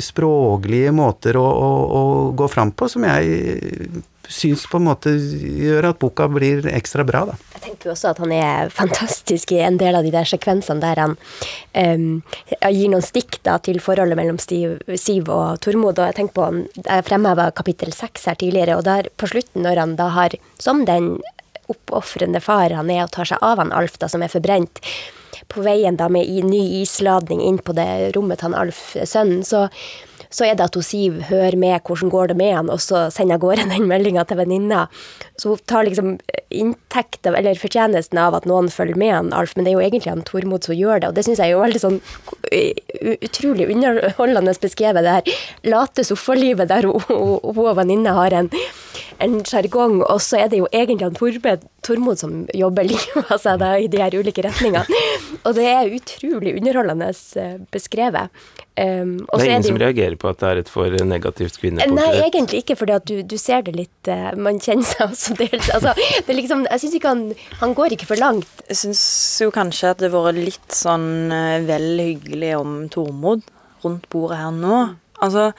språklige 0.03 0.91
måter 0.95 1.39
å, 1.39 1.45
å, 1.47 1.69
å 1.87 2.01
gå 2.37 2.49
fram 2.51 2.73
på 2.75 2.89
som 2.91 3.05
jeg 3.07 4.03
syns 4.29 4.65
på 4.69 4.79
en 4.79 4.87
måte 4.89 5.13
gjør 5.13 5.89
at 5.91 5.99
boka 6.01 6.27
blir 6.31 6.65
ekstra 6.71 7.05
bra, 7.07 7.23
da. 7.29 7.37
Jeg 7.55 7.63
tenker 7.63 7.89
jo 7.89 7.93
også 7.95 8.11
at 8.11 8.21
han 8.21 8.33
er 8.35 8.71
fantastisk 8.73 9.53
i 9.55 9.61
en 9.65 9.79
del 9.81 9.97
av 9.97 10.05
de 10.05 10.11
der 10.13 10.27
sekvensene 10.29 10.83
der 10.83 11.01
han 11.01 11.15
um, 11.73 12.21
gir 12.69 12.91
noen 12.91 13.05
stikk 13.05 13.39
da 13.47 13.57
til 13.63 13.81
forholdet 13.83 14.19
mellom 14.19 14.39
Stiv, 14.41 14.77
Siv 14.99 15.31
og 15.33 15.61
Tormod. 15.63 15.97
Og 15.97 16.11
jeg 16.11 16.19
tenker 16.19 16.37
på, 16.37 16.83
jeg 16.83 17.07
fremheva 17.07 17.49
kapittel 17.55 17.95
seks 17.95 18.27
her 18.29 18.39
tidligere, 18.39 18.77
og 18.77 18.85
der 18.87 19.11
på 19.17 19.29
slutten, 19.31 19.63
når 19.65 19.83
han 19.83 19.97
da 19.99 20.11
har, 20.15 20.37
som 20.61 20.85
den 20.87 21.15
oppofrende 21.71 22.41
far 22.43 22.75
han 22.75 22.91
er, 22.93 23.05
og 23.05 23.13
tar 23.15 23.27
seg 23.31 23.43
av 23.43 23.61
han 23.61 23.73
Alf, 23.75 23.97
da, 24.01 24.09
som 24.11 24.23
er 24.23 24.31
forbrent, 24.31 24.81
på 25.51 25.63
veien 25.63 25.95
da 25.99 26.09
med 26.11 26.27
ny 26.47 26.81
isladning 26.81 27.41
inn 27.43 27.59
på 27.63 27.75
det 27.77 28.11
rommet 28.15 28.43
han 28.43 28.55
Alf, 28.57 28.95
sønnen, 29.03 29.43
så 29.47 29.67
så 30.29 30.47
er 30.47 30.57
det 30.57 30.67
at 30.67 30.77
hun 30.77 30.85
Siv 30.87 31.21
hører 31.29 31.57
med 31.59 31.83
hvordan 31.87 32.11
går 32.13 32.31
det 32.31 32.37
med 32.39 32.53
han, 32.55 32.71
og 32.73 32.81
så 32.83 33.07
sender 33.13 33.37
av 33.37 33.43
gårde 33.43 33.67
den 33.73 33.87
meldinga 33.89 34.25
til 34.27 34.39
venninna. 34.41 34.85
Så 35.39 35.53
hun 35.53 35.63
tar 35.69 35.87
liksom 35.87 36.15
inntekt 36.49 37.27
av, 37.27 37.37
eller 37.37 37.59
fortjenesten 37.59 38.19
av 38.21 38.37
at 38.37 38.47
noen 38.49 38.71
følger 38.73 38.99
med 38.99 39.13
han, 39.13 39.33
Alf, 39.35 39.55
men 39.55 39.67
det 39.67 39.73
er 39.73 39.77
jo 39.79 39.85
egentlig 39.85 40.13
han 40.13 40.25
Tormod 40.27 40.67
som 40.67 40.77
gjør 40.77 41.03
det, 41.03 41.11
og 41.11 41.17
det 41.17 41.25
syns 41.27 41.41
jeg 41.43 41.51
er 41.51 41.57
jo 41.57 41.63
veldig 41.65 41.83
sånn 41.83 41.99
utrolig 43.27 43.67
underholdende 43.73 44.55
beskrevet, 44.61 45.03
det 45.05 45.17
her. 45.17 45.43
Late 45.67 46.05
sofalivet 46.07 46.71
der 46.71 46.87
hun, 46.87 47.01
hun, 47.09 47.37
hun 47.43 47.65
og 47.65 47.77
venninna 47.79 48.15
har 48.17 48.35
en 48.35 48.51
en 49.23 49.39
sjargong, 49.45 50.01
og 50.05 50.21
så 50.21 50.43
er 50.43 50.51
det 50.51 50.61
jo 50.61 50.67
egentlig 50.71 51.07
han 51.07 51.17
Torbe, 51.17 51.57
Tormod 51.85 52.19
som 52.19 52.43
jobber 52.55 52.87
livet 52.91 53.31
av 53.33 53.41
seg 53.41 53.59
da, 53.61 53.73
i 53.79 53.89
de 53.91 54.01
her 54.01 54.15
ulike 54.17 54.43
retningene. 54.45 55.01
Og 55.43 55.55
det 55.57 55.65
er 55.69 55.93
utrolig 55.95 56.55
underholdende 56.57 57.09
eh, 57.39 57.57
beskrevet. 57.73 58.33
Um, 58.77 59.15
det 59.25 59.39
er 59.41 59.51
ingen 59.55 59.65
som 59.65 59.79
reagerer 59.81 60.17
på 60.21 60.29
at 60.29 60.41
det 60.41 60.49
er 60.49 60.59
et 60.61 60.69
for 60.69 60.93
negativt 61.09 61.55
kvinneportrett? 61.57 61.95
Nei, 61.97 62.27
egentlig 62.27 62.61
ikke, 62.61 62.75
for 62.77 62.99
du, 63.09 63.23
du, 63.25 63.37
ser 63.41 63.63
det 63.65 63.73
litt 63.73 64.09
uh, 64.11 64.35
Man 64.37 64.59
kjenner 64.61 64.85
seg 64.85 65.07
også 65.07 65.33
dels 65.39 65.71
altså, 65.73 65.95
liksom, 66.29 66.67
Jeg 66.67 66.83
syns 66.83 66.97
ikke 66.99 67.13
han 67.15 67.23
Han 67.63 67.73
går 67.79 67.95
ikke 67.95 68.09
for 68.11 68.21
langt. 68.21 68.61
Jeg 68.69 68.77
syns 68.83 69.01
jo 69.41 69.49
kanskje 69.55 69.95
at 69.95 70.03
det 70.03 70.11
har 70.13 70.27
vært 70.27 70.43
litt 70.43 70.77
sånn 70.77 71.33
uh, 71.33 71.57
vel 71.65 71.89
hyggelig 72.03 72.53
om 72.59 72.77
Tormod 72.93 73.49
rundt 73.81 74.05
bordet 74.13 74.43
her 74.43 74.53
nå. 74.53 74.83
Altså, 75.25 75.49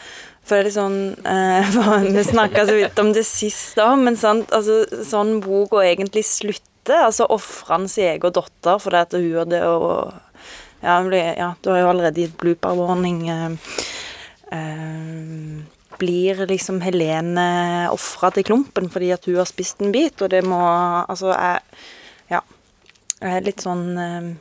for 0.49 0.59
det 0.59 0.70
er 0.70 0.74
sånn 0.74 0.99
eh, 1.28 1.76
Vi 2.16 2.24
snakka 2.26 2.66
så 2.68 2.78
vidt 2.78 2.99
om 3.03 3.12
det 3.16 3.26
sist 3.28 3.78
òg, 3.82 3.99
men 4.07 4.18
sant, 4.20 4.51
altså, 4.55 4.82
sånn 5.07 5.38
boka 5.44 5.84
egentlig 5.84 6.24
slutter. 6.28 7.05
Altså 7.05 7.26
ofrer 7.28 7.74
han 7.74 7.88
sin 7.92 8.14
egen 8.14 8.32
datter 8.32 8.80
fordi 8.80 9.03
at 9.05 9.16
hun 9.18 9.30
hadde 9.42 9.62
og 9.68 10.14
ja, 10.80 11.01
ja, 11.11 11.55
du 11.61 11.72
har 11.72 11.80
jo 11.82 11.88
allerede 11.90 12.22
gitt 12.22 12.36
blooper 12.38 12.76
warning. 12.78 13.26
Eh, 13.28 13.51
eh, 14.57 15.64
blir 15.99 16.46
liksom 16.46 16.80
Helene 16.80 17.88
ofra 17.90 18.30
til 18.30 18.46
klumpen 18.46 18.86
fordi 18.92 19.11
at 19.14 19.26
hun 19.26 19.40
har 19.40 19.49
spist 19.51 19.82
en 19.82 19.92
bit, 19.92 20.22
og 20.22 20.30
det 20.30 20.44
må 20.46 20.61
Altså, 21.09 21.32
jeg 21.32 21.61
Ja. 22.30 22.40
Jeg 23.20 23.36
er 23.36 23.40
litt 23.40 23.61
sånn 23.61 23.99
eh, 23.99 24.34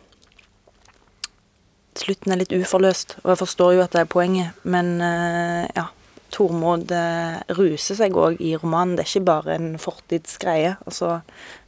Slutten 1.97 2.32
er 2.32 2.38
litt 2.38 2.53
uforløst, 2.53 3.18
og 3.24 3.32
jeg 3.32 3.38
forstår 3.38 3.74
jo 3.74 3.82
at 3.82 3.91
det 3.91 4.01
er 4.01 4.12
poenget, 4.12 4.53
men 4.64 5.01
eh, 5.01 5.66
ja. 5.76 5.88
Tormod 6.34 6.91
eh, 6.91 7.38
ruser 7.57 7.97
seg 7.99 8.17
òg 8.17 8.41
i 8.43 8.55
romanen. 8.59 8.97
Det 8.97 9.05
er 9.05 9.11
ikke 9.13 9.30
bare 9.30 9.55
en 9.57 9.69
fortidsgreie. 9.82 10.75
Altså, 10.86 11.19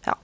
ja. 0.08 0.16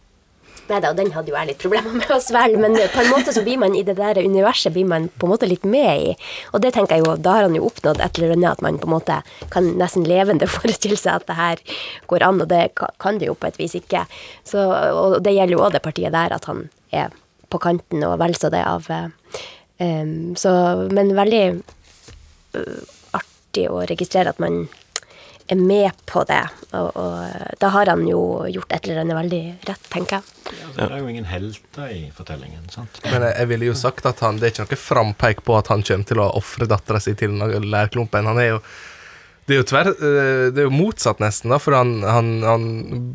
Nei 0.66 0.80
da, 0.82 0.92
den 0.98 1.12
hadde 1.14 1.30
jo 1.30 1.36
jeg 1.38 1.50
litt 1.52 1.62
problemer 1.62 1.94
med 1.94 2.10
å 2.10 2.18
svelge, 2.24 2.58
men 2.58 2.74
på 2.74 3.02
en 3.04 3.12
måte 3.12 3.34
så 3.36 3.44
blir 3.46 3.60
man 3.62 3.76
i 3.78 3.84
det 3.86 3.98
der 4.00 4.18
universet 4.26 4.74
blir 4.74 4.88
man 4.90 5.08
på 5.14 5.28
en 5.28 5.34
måte 5.36 5.50
litt 5.50 5.66
med 5.70 6.08
i. 6.10 6.16
Og 6.58 6.64
det 6.64 6.74
tenker 6.74 6.98
jeg 6.98 7.06
jo, 7.06 7.14
da 7.22 7.36
har 7.38 7.46
han 7.46 7.58
jo 7.58 7.68
oppnådd 7.68 8.02
et 8.02 8.18
eller 8.18 8.34
annet, 8.34 8.58
at 8.58 8.66
man 8.66 8.80
på 8.82 8.90
en 8.90 8.96
måte 8.96 9.20
kan 9.54 9.70
nesten 9.78 10.08
levende 10.10 10.50
forestille 10.58 10.98
seg 10.98 11.22
at 11.22 11.30
det 11.30 11.38
her 11.38 11.62
går 12.10 12.26
an, 12.26 12.42
og 12.42 12.50
det 12.50 12.64
kan 12.80 13.22
det 13.22 13.30
jo 13.30 13.38
på 13.38 13.52
et 13.52 13.62
vis 13.62 13.78
ikke. 13.78 14.08
Så, 14.48 14.66
og 14.66 15.20
det 15.26 15.36
gjelder 15.38 15.58
jo 15.58 15.64
òg 15.68 15.78
det 15.78 15.86
partiet 15.86 16.16
der, 16.16 16.34
at 16.34 16.50
han 16.50 16.66
er 16.90 17.14
på 17.54 17.62
kanten 17.62 18.02
og 18.08 18.18
vel 18.20 18.34
så 18.38 18.50
det 18.50 18.64
av 18.66 18.90
um, 18.90 20.34
Så, 20.40 20.52
men 20.90 21.14
veldig 21.14 21.46
artig 23.56 23.70
å 23.72 23.86
registrere 23.88 24.30
at 24.34 24.40
man 24.40 24.68
er 25.48 25.56
med 25.56 25.92
på 26.10 26.24
det. 26.26 26.42
Og, 26.74 26.96
og, 26.98 27.54
da 27.62 27.70
har 27.70 27.92
han 27.92 28.08
jo 28.08 28.48
gjort 28.50 28.72
et 28.74 28.88
eller 28.88 29.04
annet 29.04 29.20
veldig 29.20 29.44
rett, 29.70 29.90
tenker 29.94 30.18
jeg. 30.18 30.24
Ja, 30.50 30.88
det 30.88 30.88
er 30.88 31.04
jo 31.04 31.12
ingen 31.12 31.30
helter 31.30 31.92
i 31.94 32.10
fortellingen. 32.16 32.66
sant? 32.74 32.98
Men 33.04 33.22
jeg, 33.22 33.36
jeg 33.38 33.52
ville 33.52 33.70
jo 33.70 33.78
sagt 33.78 34.06
at 34.10 34.24
han, 34.26 34.40
det 34.40 34.50
er 34.50 34.56
ikke 34.56 34.66
noe 34.66 34.82
frampeik 34.82 35.46
på 35.46 35.58
at 35.60 35.70
han 35.70 35.86
kommer 35.86 36.10
til 36.10 36.22
å 36.24 36.32
ofre 36.40 36.66
dattera 36.70 37.00
si 37.00 37.14
til 37.14 37.38
lærklumpen. 37.38 38.26
Han 38.26 38.42
er 38.42 38.56
jo 38.56 38.60
det 39.46 39.54
er 39.54 39.60
jo, 39.60 39.66
tver, 39.70 39.92
eh, 39.94 40.48
det 40.50 40.64
er 40.64 40.66
jo 40.66 40.74
motsatt, 40.74 41.20
nesten. 41.22 41.52
da, 41.54 41.60
for 41.62 41.78
han, 41.78 42.00
han, 42.02 42.30
han 42.42 42.64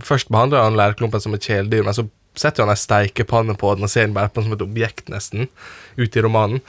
Først 0.07 0.29
behandler 0.31 0.63
han 0.63 0.79
lærklumpen 0.79 1.19
som 1.19 1.35
et 1.35 1.43
kjæledyr, 1.43 1.83
men 1.83 1.97
så 1.97 2.05
setter 2.39 2.63
han 2.63 2.71
ei 2.71 2.79
steikepanne 2.79 3.57
på 3.59 3.73
den 3.75 3.83
og 3.83 3.91
ser 3.91 4.07
den 4.07 4.15
bare 4.15 4.31
på 4.31 4.39
den 4.39 4.47
som 4.47 4.55
et 4.55 4.63
objekt, 4.63 5.11
nesten, 5.11 5.51
ute 5.99 6.21
i 6.21 6.23
romanen. 6.23 6.63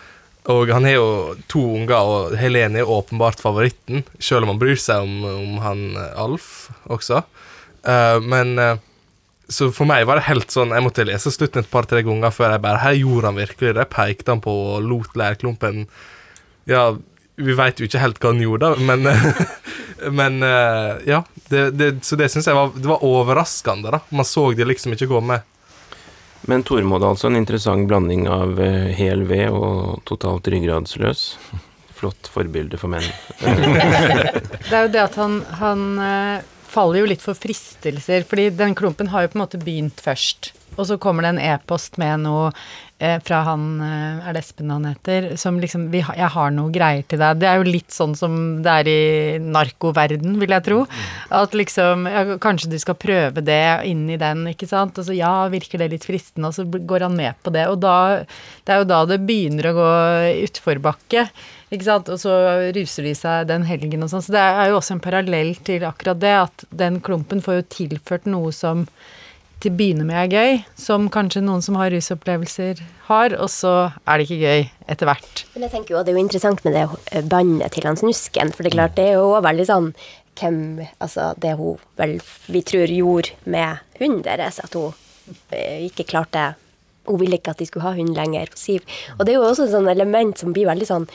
Og 0.50 0.72
han 0.74 0.86
har 0.88 0.96
jo 0.96 1.10
to 1.52 1.62
unger, 1.76 1.98
og 2.02 2.38
Helene 2.40 2.82
er 2.82 2.90
åpenbart 2.90 3.42
favoritten, 3.44 4.02
selv 4.18 4.46
om 4.46 4.56
han 4.56 4.62
bryr 4.62 4.80
seg 4.80 5.06
om, 5.06 5.20
om 5.30 5.60
han 5.62 5.84
eh, 5.94 6.16
Alf 6.18 6.72
også. 6.90 7.22
Uh, 7.86 8.18
men 8.22 8.58
uh, 8.62 8.82
Så 9.50 9.72
for 9.74 9.90
meg 9.90 10.06
var 10.06 10.20
det 10.20 10.28
helt 10.28 10.54
sånn 10.54 10.70
Jeg 10.70 10.84
måtte 10.86 11.02
lese 11.02 11.32
slutten 11.34 11.64
et 11.64 11.72
par-tre 11.72 12.04
ganger 12.06 12.30
før 12.30 12.52
jeg 12.54 12.62
bare 12.62 12.78
Her 12.84 12.94
gjorde 12.94 13.32
han 13.32 13.40
virkelig 13.40 13.72
det. 13.74 13.86
Pekte 13.90 14.36
han 14.36 14.44
på 14.46 14.54
og 14.76 14.86
lot 14.86 15.18
lærklumpen 15.18 15.88
Ja, 16.70 16.92
vi 17.42 17.56
veit 17.58 17.82
jo 17.82 17.88
ikke 17.90 18.04
helt 18.04 18.22
hva 18.22 18.36
han 18.36 18.44
gjorde, 18.44 18.70
men 18.86 19.10
Men 20.22 20.44
uh, 20.44 20.98
ja. 21.06 21.24
Det, 21.50 21.72
det, 21.72 22.06
så 22.06 22.16
det 22.16 22.30
syns 22.32 22.48
jeg 22.48 22.58
var, 22.58 22.72
det 22.76 22.90
var 22.90 23.04
overraskende, 23.06 23.92
da. 23.94 24.00
Man 24.10 24.26
så 24.26 24.52
det 24.56 24.66
liksom 24.70 24.96
ikke 24.96 25.10
komme. 25.12 25.42
Men 26.50 26.64
Tormod 26.66 27.04
altså 27.06 27.30
en 27.30 27.38
interessant 27.38 27.86
blanding 27.90 28.26
av 28.32 28.58
uh, 28.58 28.90
hel 28.98 29.26
ved 29.30 29.54
og 29.54 30.02
totalt 30.10 30.48
ryggradsløs. 30.50 31.26
Flott 31.98 32.30
forbilde 32.34 32.80
for 32.82 32.90
menn. 32.90 33.06
det 33.44 34.74
er 34.74 34.88
jo 34.88 34.94
det 34.96 35.04
at 35.04 35.20
han, 35.22 35.42
han 35.60 35.86
uh, 36.02 36.48
faller 36.72 37.04
jo 37.04 37.12
litt 37.12 37.22
for 37.24 37.38
fristelser, 37.38 38.26
fordi 38.28 38.50
den 38.58 38.74
klumpen 38.78 39.12
har 39.14 39.28
jo 39.28 39.34
på 39.34 39.38
en 39.38 39.44
måte 39.44 39.62
begynt 39.62 40.02
først. 40.02 40.54
Og 40.78 40.88
så 40.88 40.98
kommer 41.02 41.26
det 41.26 41.34
en 41.34 41.44
e-post 41.44 41.98
med 42.00 42.24
noe 42.24 42.48
eh, 43.02 43.18
fra 43.26 43.42
han 43.48 43.66
eh, 43.84 44.28
Er 44.28 44.36
det 44.36 44.44
Espen 44.46 44.72
han 44.72 44.88
heter? 44.88 45.32
Som 45.38 45.60
liksom 45.60 45.90
vi, 45.92 46.00
'Jeg 46.02 46.32
har 46.36 46.52
noe 46.56 46.72
greier 46.72 47.04
til 47.04 47.20
deg'. 47.20 47.40
Det 47.42 47.50
er 47.50 47.60
jo 47.60 47.68
litt 47.68 47.92
sånn 47.92 48.16
som 48.16 48.62
det 48.64 48.72
er 48.72 48.88
i 48.88 49.40
narkoverden, 49.44 50.40
vil 50.40 50.56
jeg 50.56 50.66
tro. 50.68 50.80
At 51.30 51.58
liksom 51.58 52.08
ja, 52.08 52.24
Kanskje 52.42 52.72
du 52.72 52.80
skal 52.80 52.96
prøve 52.96 53.44
det 53.44 53.86
inn 53.90 54.08
i 54.10 54.20
den, 54.22 54.48
ikke 54.48 54.70
sant. 54.70 54.98
Og 54.98 55.06
så 55.08 55.16
ja, 55.18 55.48
virker 55.52 55.82
det 55.82 55.92
litt 55.92 56.08
fristende, 56.08 56.48
og 56.48 56.56
så 56.56 56.66
går 56.66 57.08
han 57.08 57.18
med 57.20 57.36
på 57.44 57.52
det. 57.52 57.68
Og 57.68 57.82
da 57.82 58.24
Det 58.66 58.74
er 58.74 58.84
jo 58.84 58.92
da 58.92 59.06
det 59.06 59.22
begynner 59.26 59.72
å 59.72 59.78
gå 59.78 59.90
utforbakke. 60.48 61.28
Ikke 61.72 61.88
sant? 61.88 62.10
Og 62.12 62.20
så 62.20 62.32
ruser 62.76 63.04
de 63.08 63.16
seg 63.16 63.48
den 63.48 63.64
helgen 63.68 64.04
og 64.04 64.12
sånn. 64.12 64.24
Så 64.24 64.36
det 64.36 64.44
er 64.44 64.70
jo 64.72 64.80
også 64.80 64.96
en 64.98 65.04
parallell 65.04 65.56
til 65.64 65.84
akkurat 65.88 66.20
det, 66.20 66.36
at 66.48 66.66
den 66.70 67.00
klumpen 67.04 67.42
får 67.44 67.62
jo 67.62 67.72
tilført 67.76 68.28
noe 68.30 68.52
som 68.56 68.88
til 69.62 69.74
å 69.74 69.78
begynne 69.78 70.06
med 70.08 70.18
er 70.18 70.32
gøy, 70.32 70.64
som 70.80 71.10
kanskje 71.14 71.44
noen 71.46 71.62
som 71.66 71.78
har 71.80 71.92
rusopplevelser 71.94 72.82
har, 73.08 73.36
og 73.38 73.50
så 73.52 73.92
er 74.06 74.18
det 74.18 74.26
ikke 74.28 74.40
gøy 74.42 74.66
etter 74.92 75.10
hvert. 75.10 75.44
Men 75.54 75.66
jeg 75.68 75.74
tenker 75.76 75.96
jo, 75.96 76.00
at 76.02 76.08
Det 76.08 76.14
er 76.14 76.18
jo 76.20 76.26
interessant 76.26 76.64
med 76.66 76.76
det 76.78 77.24
bandet 77.30 77.76
til 77.76 77.88
han 77.88 78.00
Snusken, 78.00 78.54
for 78.56 78.64
det 78.64 78.72
er 78.72 78.78
klart 78.80 78.98
det 78.98 79.08
er 79.12 79.20
jo 79.20 79.38
veldig 79.44 79.68
sånn 79.70 79.94
hvem 80.40 80.88
Altså 81.04 81.34
det 81.44 81.54
hun 81.60 81.80
vel 82.00 82.18
vi 82.48 82.62
tror 82.66 82.92
gjorde 82.92 83.36
med 83.46 83.82
hunden 84.00 84.24
deres, 84.26 84.62
at 84.64 84.74
hun 84.74 84.96
eh, 85.52 85.86
ikke 85.88 86.08
klarte 86.08 86.56
Hun 87.06 87.20
ville 87.20 87.38
ikke 87.38 87.54
at 87.54 87.62
de 87.62 87.66
skulle 87.66 87.86
ha 87.86 87.96
hund 87.98 88.16
lenger, 88.16 88.52
Siv. 88.56 88.84
Og 89.18 89.26
det 89.26 89.34
er 89.34 89.40
jo 89.40 89.48
også 89.48 89.66
et 89.66 89.74
sånt 89.74 89.90
element 89.90 90.38
som 90.38 90.54
blir 90.54 90.70
veldig 90.70 90.88
sånn 90.88 91.08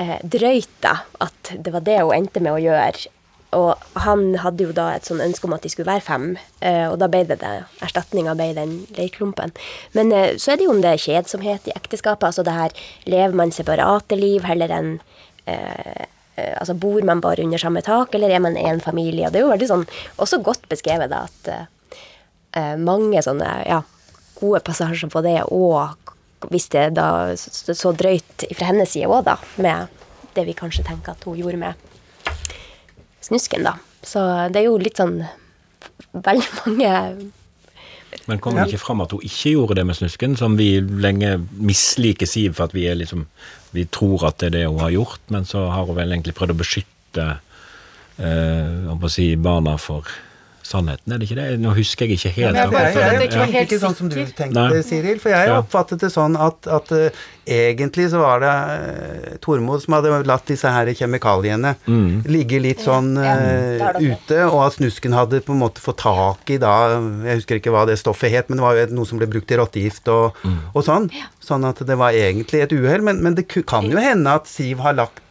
eh, 0.00 0.18
drøyt, 0.24 0.72
da. 0.80 1.02
At 1.20 1.52
det 1.52 1.72
var 1.74 1.84
det 1.84 1.98
hun 2.00 2.14
endte 2.16 2.40
med 2.40 2.56
å 2.56 2.62
gjøre 2.62 3.12
og 3.52 4.00
han 4.00 4.38
hadde 4.40 4.64
jo 4.64 4.72
da 4.76 4.88
et 4.96 5.08
sånn 5.08 5.20
ønske 5.20 5.44
om 5.48 5.54
at 5.56 5.64
de 5.64 5.70
skulle 5.72 5.90
være 5.90 6.04
fem, 6.06 6.26
eh, 6.64 6.86
og 6.88 6.96
da 7.02 7.08
ble 7.12 7.22
det, 7.28 7.38
det 7.42 7.52
erstatninga 7.84 8.34
ble 8.38 8.48
den 8.56 8.74
leirklumpen. 8.96 9.52
Men 9.96 10.12
eh, 10.16 10.38
så 10.40 10.54
er 10.54 10.60
det 10.60 10.68
jo 10.68 10.72
om 10.72 10.80
det 10.84 10.94
er 10.94 11.04
kjedsomhet 11.04 11.68
i 11.68 11.74
ekteskapet, 11.76 12.30
altså 12.30 12.46
det 12.46 12.56
her 12.56 12.76
lever 13.04 13.36
man 13.36 13.52
separate 13.52 14.16
liv 14.16 14.48
heller 14.48 14.72
enn 14.72 14.90
eh, 15.44 16.08
eh, 16.40 16.54
Altså 16.56 16.74
bor 16.80 17.04
man 17.04 17.20
bare 17.20 17.44
under 17.44 17.60
samme 17.60 17.84
tak, 17.84 18.16
eller 18.16 18.32
er 18.32 18.40
man 18.40 18.56
én 18.56 18.80
familie? 18.80 19.28
Og 19.28 19.34
det 19.34 19.42
er 19.42 19.44
jo 19.44 19.52
veldig 19.52 19.68
sånn 19.68 19.84
også 20.16 20.40
godt 20.44 20.64
beskrevet 20.72 21.12
da 21.12 21.26
at 21.28 21.52
eh, 21.52 22.76
mange 22.80 23.20
sånne 23.22 23.52
ja, 23.68 23.82
gode 24.40 24.64
passasjer 24.64 25.12
på 25.12 25.20
det, 25.28 25.42
og 25.52 25.92
hvis 26.50 26.70
det 26.72 26.94
da 26.96 27.36
så, 27.38 27.76
så 27.76 27.92
drøyt 27.94 28.48
fra 28.56 28.72
hennes 28.72 28.96
side 28.96 29.12
òg, 29.12 29.28
da, 29.28 29.36
med 29.60 29.92
det 30.32 30.48
vi 30.48 30.56
kanskje 30.56 30.88
tenker 30.88 31.12
at 31.12 31.28
hun 31.28 31.36
gjorde 31.38 31.60
med 31.60 31.91
snusken, 33.22 33.66
da. 33.66 33.76
Så 34.02 34.22
det 34.52 34.62
er 34.62 34.68
jo 34.68 34.80
litt 34.82 34.98
sånn 34.98 35.22
veldig 36.12 36.48
mange 36.64 36.90
Men 38.28 38.40
kom 38.42 38.58
det 38.58 38.66
ikke 38.68 38.82
fram 38.82 39.00
at 39.04 39.14
hun 39.14 39.22
ikke 39.24 39.54
gjorde 39.54 39.78
det 39.78 39.86
med 39.88 39.96
snusken, 39.96 40.34
som 40.36 40.58
vi 40.58 40.74
lenge 40.82 41.36
misliker 41.54 42.28
Siv 42.28 42.58
for 42.58 42.68
at 42.68 42.74
vi 42.76 42.88
er 42.90 42.98
liksom 42.98 43.24
Vi 43.72 43.86
tror 43.88 44.26
at 44.28 44.42
det 44.42 44.50
er 44.50 44.56
det 44.58 44.66
hun 44.66 44.82
har 44.82 44.92
gjort, 44.92 45.22
men 45.32 45.48
så 45.48 45.68
har 45.72 45.86
hun 45.88 45.96
vel 45.96 46.12
egentlig 46.12 46.36
prøvd 46.36 46.52
å 46.52 46.60
beskytte 46.60 47.28
eh, 48.18 48.90
å 48.92 49.12
si, 49.12 49.32
barna 49.40 49.78
for 49.80 50.10
sannheten, 50.72 51.12
er 51.12 51.20
det 51.20 51.28
ikke 51.28 51.38
det? 51.38 51.46
Nå 51.62 51.74
husker 51.76 52.08
jeg 52.08 52.18
ikke 52.18 52.32
helt. 52.38 52.58
Ja, 52.58 52.64
jeg, 52.66 52.94
jeg, 52.96 53.28
jeg, 53.28 53.52
jeg 53.52 53.68
ikke 53.68 53.78
sånn 53.82 53.96
som 53.98 54.10
du 54.10 54.18
tenkte, 54.18 54.50
Nei. 54.56 54.82
Siril. 54.86 55.20
For 55.22 55.34
jeg 55.34 55.50
ja. 55.50 55.58
oppfattet 55.60 56.02
det 56.04 56.10
sånn 56.14 56.36
at, 56.40 56.68
at 56.72 56.92
uh, 56.96 57.22
egentlig 57.46 58.08
så 58.12 58.22
var 58.22 58.42
det 58.42 58.52
uh, 58.52 59.38
Tormod 59.44 59.84
som 59.84 59.96
hadde 59.98 60.22
latt 60.28 60.46
disse 60.50 60.72
her 60.72 60.90
kjemikaliene 60.96 61.74
mm. 61.84 62.22
ligge 62.32 62.60
litt 62.62 62.84
sånn 62.84 63.14
uh, 63.18 63.98
ute, 63.98 64.38
og 64.48 64.58
at 64.66 64.78
snusken 64.78 65.16
hadde 65.16 65.42
på 65.44 65.54
en 65.56 65.62
måte 65.62 65.82
fått 65.84 66.02
tak 66.02 66.54
i 66.54 66.58
da 66.62 66.74
Jeg 67.26 67.42
husker 67.42 67.60
ikke 67.60 67.74
hva 67.74 67.84
det 67.88 67.98
stoffet 68.00 68.32
het, 68.34 68.50
men 68.50 68.60
det 68.60 68.66
var 68.66 68.78
jo 68.78 68.86
noe 68.96 69.08
som 69.08 69.20
ble 69.20 69.30
brukt 69.30 69.50
til 69.50 69.60
rottegift 69.62 70.08
og, 70.12 70.38
mm. 70.44 70.60
og 70.72 70.86
sånn. 70.86 71.10
Sånn 71.42 71.66
at 71.68 71.82
det 71.86 71.98
var 72.00 72.16
egentlig 72.16 72.64
et 72.64 72.74
uhell. 72.74 73.04
Men, 73.04 73.20
men 73.24 73.36
det 73.38 73.48
kan 73.50 73.88
jo 73.90 74.00
hende 74.00 74.38
at 74.38 74.48
Siv 74.50 74.82
har 74.84 74.96
lagt 74.98 75.22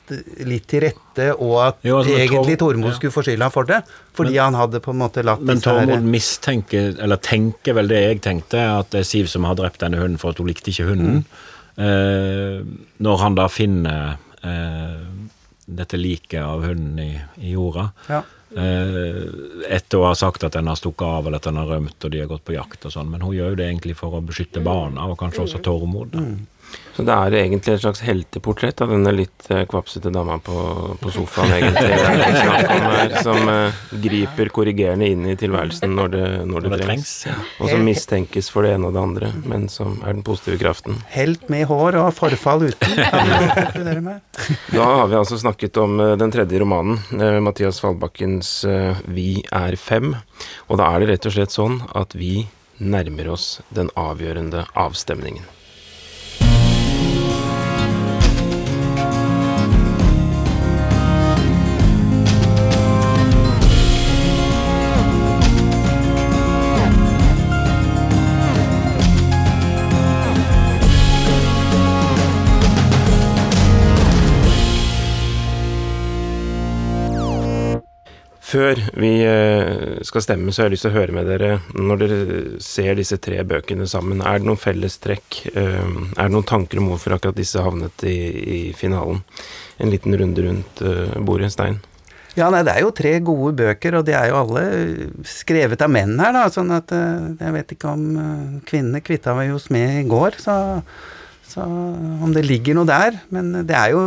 litt 0.47 0.65
til 0.71 0.83
rette, 0.85 1.27
og 1.35 1.55
at 1.65 1.85
jo, 1.87 1.99
altså, 2.01 2.15
egentlig 2.17 2.57
Tormod 2.61 2.91
ja. 2.91 2.95
skulle 2.97 3.15
få 3.15 3.23
skylda 3.25 3.51
for 3.53 3.69
det. 3.69 3.81
Fordi 4.17 4.35
men, 4.35 4.41
han 4.43 4.59
hadde 4.59 4.81
på 4.83 4.93
en 4.93 4.99
måte 5.01 5.23
latt 5.25 5.43
Men 5.45 5.63
Tormod 5.63 6.07
mistenker, 6.07 6.93
eller 7.01 7.21
tenker 7.21 7.77
vel 7.77 7.91
det 7.91 8.01
jeg 8.03 8.19
tenkte, 8.25 8.65
at 8.81 8.91
det 8.93 9.03
er 9.03 9.09
Siv 9.11 9.31
som 9.31 9.47
har 9.49 9.57
drept 9.59 9.83
denne 9.83 10.01
hunden 10.01 10.19
for 10.21 10.35
at 10.35 10.41
hun 10.41 10.51
likte 10.51 10.73
ikke 10.73 10.89
hunden. 10.91 11.23
Mm. 11.23 11.47
Eh, 11.87 12.59
når 13.01 13.23
han 13.23 13.39
da 13.39 13.47
finner 13.51 14.19
eh, 14.43 15.01
dette 15.65 15.99
liket 15.99 16.41
av 16.43 16.65
hunden 16.65 16.99
i, 16.99 17.11
i 17.39 17.55
jorda. 17.55 17.89
Ja. 18.11 18.21
Eh, 18.51 19.21
etter 19.71 20.01
å 20.01 20.09
ha 20.09 20.15
sagt 20.17 20.43
at 20.43 20.57
den 20.57 20.67
har 20.67 20.75
stukket 20.75 21.07
av 21.07 21.27
eller 21.27 21.39
at 21.39 21.47
den 21.47 21.59
har 21.61 21.69
rømt 21.71 22.03
og 22.03 22.11
de 22.11 22.19
har 22.19 22.27
gått 22.27 22.43
på 22.43 22.55
jakt 22.57 22.83
og 22.87 22.91
sånn, 22.91 23.11
men 23.13 23.23
hun 23.23 23.35
gjør 23.37 23.53
jo 23.53 23.59
det 23.61 23.69
egentlig 23.69 23.95
for 23.99 24.17
å 24.17 24.25
beskytte 24.25 24.63
barna 24.65 25.07
og 25.07 25.15
kanskje 25.21 25.45
også 25.45 25.61
Tormod. 25.63 26.11
da. 26.11 26.25
Så 26.91 27.05
det 27.07 27.13
er 27.15 27.35
egentlig 27.39 27.73
et 27.73 27.81
slags 27.81 28.01
helteportrett 28.03 28.81
av 28.83 28.91
denne 28.91 29.13
litt 29.15 29.47
eh, 29.49 29.63
kvapsete 29.69 30.11
dama 30.13 30.35
på, 30.43 30.55
på 30.99 31.11
sofaen, 31.13 31.53
egentlig. 31.55 31.93
er 31.95 32.83
her, 32.83 33.13
som 33.23 33.47
uh, 33.47 33.77
griper 34.03 34.51
korrigerende 34.53 35.07
inn 35.09 35.23
i 35.31 35.37
tilværelsen 35.39 35.95
når 35.95 36.11
det, 36.13 36.23
når 36.49 36.65
det, 36.65 36.71
Når 36.73 36.81
det 36.81 36.87
trengs. 36.89 37.13
trengs. 37.23 37.53
Og 37.57 37.71
som 37.71 37.85
mistenkes 37.87 38.51
for 38.51 38.67
det 38.67 38.73
ene 38.75 38.89
og 38.89 38.97
det 38.97 39.01
andre, 39.01 39.31
men 39.47 39.65
som 39.71 39.95
er 40.03 40.17
den 40.17 40.25
positive 40.27 40.59
kraften. 40.61 40.99
Helt 41.15 41.47
med 41.53 41.65
hår 41.71 41.97
og 42.01 42.11
forfall 42.17 42.67
uten. 42.69 42.99
Da 44.71 44.85
har 44.85 45.07
vi 45.09 45.17
altså 45.17 45.37
snakket 45.39 45.77
om 45.81 45.99
eh, 45.99 46.13
den 46.19 46.33
tredje 46.33 46.59
romanen, 46.61 46.99
Mathias 47.43 47.79
Fallbakkens 47.81 48.51
'Vi 48.65 49.43
er 49.47 49.77
fem'. 49.79 50.13
Og 50.69 50.77
da 50.79 50.91
er 50.91 51.01
det 51.01 51.09
rett 51.13 51.29
og 51.29 51.35
slett 51.35 51.55
sånn 51.55 51.79
at 51.95 52.15
vi 52.17 52.45
nærmer 52.81 53.31
oss 53.33 53.61
den 53.73 53.89
avgjørende 53.99 54.65
avstemningen. 54.75 55.45
Før 78.51 78.79
vi 78.99 79.09
eh, 79.23 79.99
skal 80.03 80.23
stemme, 80.25 80.51
så 80.51 80.63
har 80.63 80.67
jeg 80.67 80.73
lyst 80.73 80.83
til 80.87 80.91
å 80.91 80.97
høre 80.97 81.13
med 81.15 81.27
dere 81.29 81.51
Når 81.77 81.99
dere 82.01 82.15
ser 82.63 82.97
disse 82.99 83.15
tre 83.21 83.37
bøkene 83.47 83.85
sammen, 83.87 84.19
er 84.25 84.41
det 84.41 84.47
noen 84.49 84.59
fellestrekk? 84.59 85.37
eh, 85.53 85.93
Er 86.17 86.25
det 86.25 86.33
noen 86.33 86.47
tanker 86.49 86.81
om 86.81 86.89
hvorfor 86.91 87.15
akkurat 87.15 87.37
disse 87.37 87.61
havnet 87.63 88.03
i, 88.09 88.17
i 88.41 88.59
finalen? 88.75 89.21
En 89.79 89.93
liten 89.93 90.17
runde 90.19 90.43
rundt 90.47 90.81
eh, 90.83 91.13
bordet, 91.23 91.53
Stein. 91.53 91.79
Ja, 92.35 92.49
nei, 92.51 92.63
det 92.67 92.73
er 92.73 92.83
jo 92.85 92.91
tre 92.95 93.13
gode 93.27 93.53
bøker, 93.59 93.99
og 93.99 94.05
de 94.07 94.15
er 94.15 94.29
jo 94.31 94.39
alle 94.39 94.63
skrevet 95.27 95.81
av 95.83 95.91
menn 95.91 96.13
her, 96.19 96.31
da. 96.35 96.45
Sånn 96.51 96.71
at 96.71 96.91
jeg 96.95 97.55
vet 97.57 97.73
ikke 97.75 97.91
om 97.91 98.05
kvinnene 98.69 99.01
kvitta 99.03 99.33
vi 99.35 99.49
oss 99.51 99.65
med 99.73 99.97
i 99.99 100.05
går, 100.07 100.37
så, 100.39 100.55
så 101.43 101.65
om 101.67 102.31
det 102.31 102.45
ligger 102.47 102.79
noe 102.79 102.87
der. 102.87 103.19
Men 103.35 103.51
det 103.67 103.75
er 103.75 103.91
jo 103.97 104.05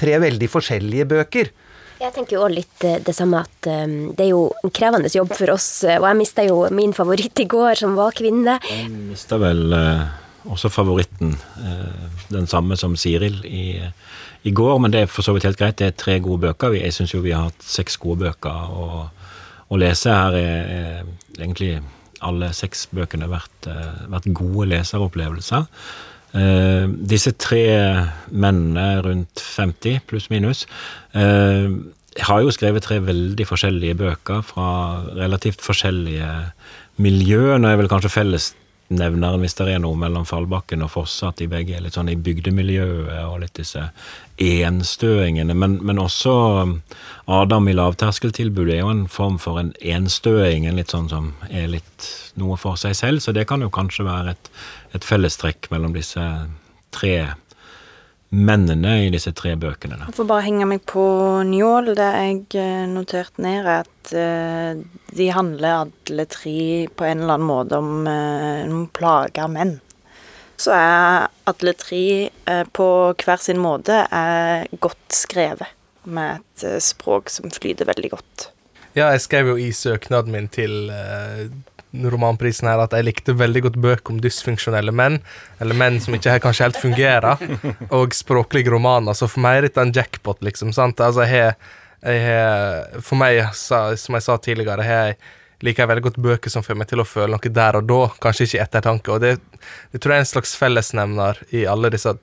tre 0.00 0.16
veldig 0.24 0.48
forskjellige 0.48 1.10
bøker. 1.12 1.52
Jeg 1.98 2.14
tenker 2.14 2.36
jo 2.36 2.46
litt 2.50 2.84
eh, 2.86 3.00
det 3.02 3.14
samme 3.16 3.40
at 3.42 3.66
eh, 3.66 3.86
det 4.14 4.28
er 4.28 4.30
jo 4.30 4.44
en 4.62 4.72
krevende 4.74 5.10
jobb 5.10 5.32
for 5.34 5.50
oss, 5.56 5.66
eh, 5.82 5.98
og 5.98 6.06
jeg 6.06 6.18
mista 6.20 6.44
jo 6.46 6.60
min 6.74 6.94
favoritt 6.94 7.42
i 7.42 7.48
går, 7.50 7.74
som 7.80 7.96
var 7.98 8.14
kvinne. 8.18 8.58
Jeg 8.68 8.92
mista 8.92 9.38
vel 9.42 9.74
også 10.48 10.70
favoritten, 10.72 11.34
den 12.30 12.46
samme 12.48 12.76
som 12.78 12.94
Siril 12.96 13.42
i, 13.44 13.82
i 14.46 14.52
går, 14.54 14.78
men 14.80 14.94
det 14.94 15.02
er 15.02 15.10
for 15.10 15.26
så 15.26 15.34
vidt 15.34 15.48
helt 15.48 15.58
greit. 15.60 15.80
Det 15.80 15.88
er 15.90 15.98
tre 15.98 16.16
gode 16.24 16.46
bøker. 16.46 16.76
Jeg 16.78 16.94
syns 16.94 17.12
jo 17.12 17.20
vi 17.24 17.34
har 17.34 17.50
hatt 17.50 17.66
seks 17.66 17.98
gode 18.00 18.22
bøker 18.22 18.70
å, 18.72 18.86
å 19.68 19.80
lese. 19.80 20.14
Her 20.14 20.38
er, 20.38 20.70
er 20.78 21.42
egentlig 21.42 21.74
alle 22.24 22.52
seks 22.56 22.86
bøkene 22.94 23.28
vært, 23.30 23.68
vært 24.08 24.30
gode 24.38 24.70
leseropplevelser. 24.70 25.66
Eh, 26.36 26.84
disse 27.08 27.32
tre 27.40 27.64
mennene 28.28 29.00
rundt 29.04 29.40
50, 29.40 30.02
pluss 30.06 30.28
minus, 30.30 30.66
eh, 31.12 31.68
har 32.18 32.42
jo 32.42 32.52
skrevet 32.52 32.84
tre 32.84 32.98
veldig 33.00 33.46
forskjellige 33.46 33.96
bøker 33.96 34.42
fra 34.44 35.04
relativt 35.16 35.62
forskjellige 35.64 36.52
miljø. 36.98 37.56
Nå 37.58 37.68
er 37.68 37.76
vel 37.78 37.88
kanskje 37.88 38.10
fellesnevneren, 38.10 39.40
hvis 39.40 39.54
det 39.54 39.68
er 39.68 39.78
noe 39.78 39.96
mellom 39.96 40.26
Fallbakken 40.26 40.82
og 40.82 40.90
Fosse, 40.90 41.28
at 41.28 41.36
de 41.36 41.46
begge 41.46 41.76
er 41.76 41.84
litt 41.84 41.94
sånn 41.94 42.10
i 42.10 42.16
bygdemiljøet 42.16 43.24
og 43.24 43.40
litt 43.40 43.54
disse 43.54 43.90
enstøingene. 44.38 45.54
Men, 45.54 45.78
men 45.82 45.98
også 45.98 46.34
Adam 47.26 47.68
i 47.68 47.76
lavterskeltilbudet 47.76 48.74
er 48.74 48.82
jo 48.82 48.90
en 48.90 49.06
form 49.06 49.38
for 49.38 49.60
en 49.62 49.72
enstøing, 49.80 50.66
en 50.66 50.76
litt 50.76 50.90
sånn 50.90 51.08
som 51.08 51.32
er 51.48 51.70
litt 51.70 52.10
noe 52.38 52.58
for 52.60 52.78
seg 52.80 52.96
selv. 52.98 53.22
Så 53.22 53.32
det 53.32 53.46
kan 53.50 53.62
jo 53.62 53.70
kanskje 53.70 54.06
være 54.08 54.34
et, 54.34 54.50
et 54.96 55.04
fellestrekk 55.04 55.68
mellom 55.72 55.94
disse 55.96 56.22
tre 56.94 57.14
mennene 58.28 58.94
i 59.06 59.10
disse 59.12 59.32
tre 59.36 59.54
bøkene. 59.56 59.96
Da. 59.96 60.08
Jeg 60.10 60.18
får 60.18 60.28
bare 60.28 60.44
henge 60.44 60.68
meg 60.68 60.84
på 60.88 61.04
Njål. 61.48 61.94
Det 61.96 62.08
jeg 62.12 62.40
eh, 62.60 62.84
noterte 62.90 63.44
ned, 63.44 63.64
er 63.64 63.82
at 63.86 64.12
eh, 64.12 64.82
de 65.16 65.28
handler 65.32 65.86
alle 65.86 66.26
tre 66.28 66.58
på 66.92 67.08
en 67.08 67.24
eller 67.24 67.38
annen 67.38 67.48
måte 67.48 67.80
om 67.80 68.08
eh, 68.10 68.66
noen 68.68 68.88
plaga 68.92 69.48
menn. 69.52 69.78
Så 70.58 70.74
er 70.74 71.28
alle 71.48 71.74
tre 71.78 72.04
eh, 72.28 72.64
på 72.74 72.88
hver 73.22 73.40
sin 73.40 73.60
måte 73.62 74.02
er 74.04 74.68
godt 74.82 75.16
skrevet, 75.16 75.72
med 76.04 76.42
et 76.42 76.68
eh, 76.68 76.80
språk 76.82 77.32
som 77.32 77.52
flyter 77.54 77.88
veldig 77.88 78.12
godt. 78.12 78.50
Ja, 78.96 79.12
jeg 79.14 79.22
skrev 79.24 79.52
jo 79.52 79.58
i 79.60 79.70
søknaden 79.76 80.34
min 80.34 80.48
til 80.52 80.90
eh, 80.92 81.48
romanprisen 82.12 82.68
her 82.68 82.82
at 82.82 82.94
jeg 82.96 83.06
likte 83.06 83.36
veldig 83.38 83.64
godt 83.68 83.80
bøker 83.80 84.14
om 84.14 84.20
dysfunksjonelle 84.22 84.92
menn, 84.92 85.18
eller 85.62 85.78
menn 85.78 85.98
som 86.04 86.16
ikke 86.16 86.38
kanskje 86.44 86.68
helt 86.68 86.80
fungerer, 86.80 87.44
og 87.94 88.16
språklige 88.16 88.72
romaner. 88.74 89.16
Så 89.16 89.30
for 89.30 89.44
meg 89.44 89.58
er 89.58 89.68
dette 89.68 89.84
en 89.84 89.94
jackpot, 89.94 90.42
liksom. 90.44 90.74
sant? 90.76 91.00
Altså, 91.04 91.26
jeg 91.28 91.56
jeg 91.98 93.02
For 93.02 93.18
meg, 93.18 93.40
som 93.58 94.14
jeg 94.14 94.22
sa 94.22 94.36
tidligere, 94.38 94.84
jeg 94.86 95.16
liker 95.66 95.82
jeg 95.82 95.90
veldig 95.90 96.04
godt 96.04 96.20
bøker 96.22 96.52
som 96.52 96.62
får 96.62 96.76
meg 96.78 96.86
til 96.90 97.02
å 97.02 97.06
føle 97.08 97.32
noe 97.34 97.50
der 97.50 97.80
og 97.80 97.88
da, 97.88 98.00
kanskje 98.22 98.46
ikke 98.46 98.62
ettertanke. 98.62 99.16
Og 99.16 99.24
det, 99.24 99.32
det 99.90 99.98
tror 99.98 100.14
jeg 100.14 100.22
er 100.22 100.26
en 100.26 100.32
slags 100.32 100.54
fellesnevner 100.58 101.40
i 101.50 101.64
alle 101.66 101.90
disse 101.90 102.14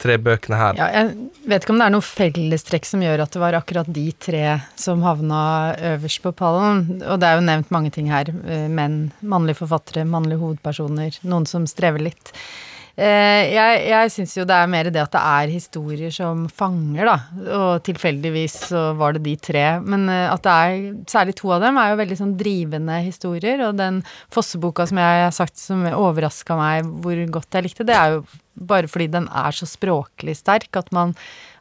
tre 0.00 0.16
bøkene 0.18 0.58
her. 0.58 0.78
Ja, 0.80 0.88
jeg 0.92 1.14
vet 1.48 1.64
ikke 1.64 1.74
om 1.76 1.78
det 1.80 1.86
er 1.86 1.94
noe 1.94 2.04
fellestrekk 2.04 2.88
som 2.88 3.02
gjør 3.04 3.22
at 3.24 3.32
det 3.36 3.42
var 3.42 3.56
akkurat 3.60 3.88
de 3.94 4.08
tre 4.18 4.44
som 4.80 5.04
havna 5.06 5.40
øverst 5.94 6.22
på 6.24 6.32
pallen. 6.36 6.84
Og 7.06 7.18
det 7.22 7.30
er 7.30 7.38
jo 7.40 7.46
nevnt 7.48 7.70
mange 7.74 7.92
ting 7.94 8.10
her. 8.12 8.28
eh, 8.44 8.68
Menn, 8.68 9.12
mannlige 9.22 9.62
forfattere, 9.62 10.04
mannlige 10.08 10.42
hovedpersoner. 10.42 11.20
Noen 11.24 11.46
som 11.46 11.66
strever 11.70 12.02
litt. 12.10 12.32
Eh, 12.96 13.50
Jeg, 13.50 13.80
jeg 13.90 14.10
syns 14.14 14.36
jo 14.36 14.44
det 14.46 14.54
er 14.54 14.68
mer 14.70 14.86
det 14.94 15.00
at 15.02 15.10
det 15.16 15.20
er 15.20 15.50
historier 15.50 16.12
som 16.14 16.44
fanger, 16.48 17.08
da. 17.08 17.16
Og 17.56 17.82
tilfeldigvis 17.88 18.54
så 18.70 18.84
var 18.98 19.16
det 19.16 19.24
de 19.24 19.34
tre. 19.36 19.64
Men 19.82 20.08
eh, 20.08 20.28
at 20.30 20.42
det 20.46 20.52
er 20.54 20.94
Særlig 21.10 21.34
to 21.40 21.50
av 21.54 21.60
dem 21.64 21.76
er 21.78 21.90
jo 21.90 21.98
veldig 22.02 22.18
sånn 22.20 22.36
drivende 22.38 23.00
historier. 23.02 23.64
Og 23.66 23.76
den 23.78 24.02
Fosse-boka 24.30 24.86
som 24.86 24.98
jeg 25.02 25.24
har 25.26 25.34
sagt 25.34 25.58
som 25.58 25.82
overraska 25.90 26.54
meg 26.58 26.86
hvor 27.02 27.18
godt 27.38 27.58
jeg 27.58 27.66
likte, 27.70 27.86
det 27.86 27.94
er 27.98 28.18
jo 28.18 28.24
bare 28.54 28.88
fordi 28.90 29.08
den 29.12 29.28
er 29.28 29.54
så 29.54 29.66
språklig 29.68 30.36
sterk 30.38 30.76
at 30.80 30.92
man 30.94 31.14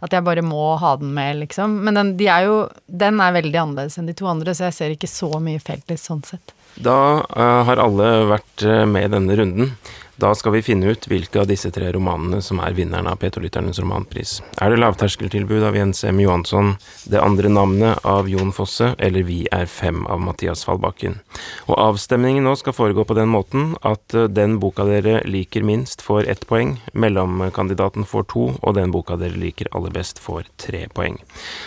At 0.04 0.12
jeg 0.12 0.26
bare 0.26 0.44
må 0.44 0.74
ha 0.82 0.96
den 1.00 1.14
med, 1.16 1.40
liksom. 1.46 1.80
Men 1.86 1.96
den, 2.00 2.14
de 2.20 2.28
er 2.28 2.50
jo, 2.50 2.58
den 2.88 3.22
er 3.24 3.38
veldig 3.38 3.62
annerledes 3.62 3.98
enn 4.00 4.10
de 4.10 4.18
to 4.18 4.28
andre, 4.28 4.56
så 4.56 4.68
jeg 4.68 4.78
ser 4.78 4.96
ikke 4.98 5.12
så 5.12 5.32
mye 5.40 5.64
felles 5.64 6.04
sånn 6.10 6.24
sett. 6.28 6.56
Da 6.74 6.98
uh, 7.24 7.62
har 7.68 7.78
alle 7.78 8.08
vært 8.32 8.64
eh, 8.66 8.82
med 8.90 9.06
i 9.06 9.14
denne 9.14 9.36
runden. 9.38 9.76
Da 10.16 10.30
skal 10.38 10.54
vi 10.54 10.62
finne 10.62 10.92
ut 10.94 11.08
hvilke 11.10 11.42
av 11.42 11.48
disse 11.50 11.72
tre 11.74 11.88
romanene 11.92 12.38
som 12.46 12.60
er 12.62 12.76
vinneren 12.78 13.08
av 13.10 13.18
P2-lytternes 13.22 13.80
romanpris. 13.82 14.36
Er 14.62 14.70
det 14.70 14.78
Lavterskeltilbud 14.78 15.66
av 15.66 15.76
Jens 15.76 16.04
M. 16.06 16.20
Johansson, 16.22 16.76
Det 17.10 17.20
andre 17.20 17.50
navnet 17.50 18.06
av 18.06 18.30
Jon 18.30 18.54
Fosse 18.54 18.94
eller 19.00 19.24
Vi 19.24 19.48
er 19.52 19.66
fem 19.66 20.06
av 20.06 20.22
Mathias 20.22 20.64
Fallbakken? 20.66 21.18
Og 21.66 21.76
avstemningen 21.82 22.46
nå 22.46 22.54
skal 22.56 22.78
foregå 22.78 23.08
på 23.10 23.18
den 23.18 23.34
måten 23.34 23.74
at 23.82 24.14
eh, 24.14 24.30
den 24.30 24.60
boka 24.62 24.86
dere 24.86 25.24
liker 25.26 25.66
minst, 25.66 26.06
får 26.06 26.30
ett 26.30 26.46
poeng, 26.48 26.78
mellomkandidaten 26.94 28.06
får 28.06 28.30
to, 28.30 28.46
og 28.62 28.78
den 28.78 28.94
boka 28.94 29.18
dere 29.18 29.34
liker 29.34 29.72
aller 29.74 29.93
best, 29.94 30.22
får 30.24 30.50
tre 30.60 30.86
poeng. 30.94 31.20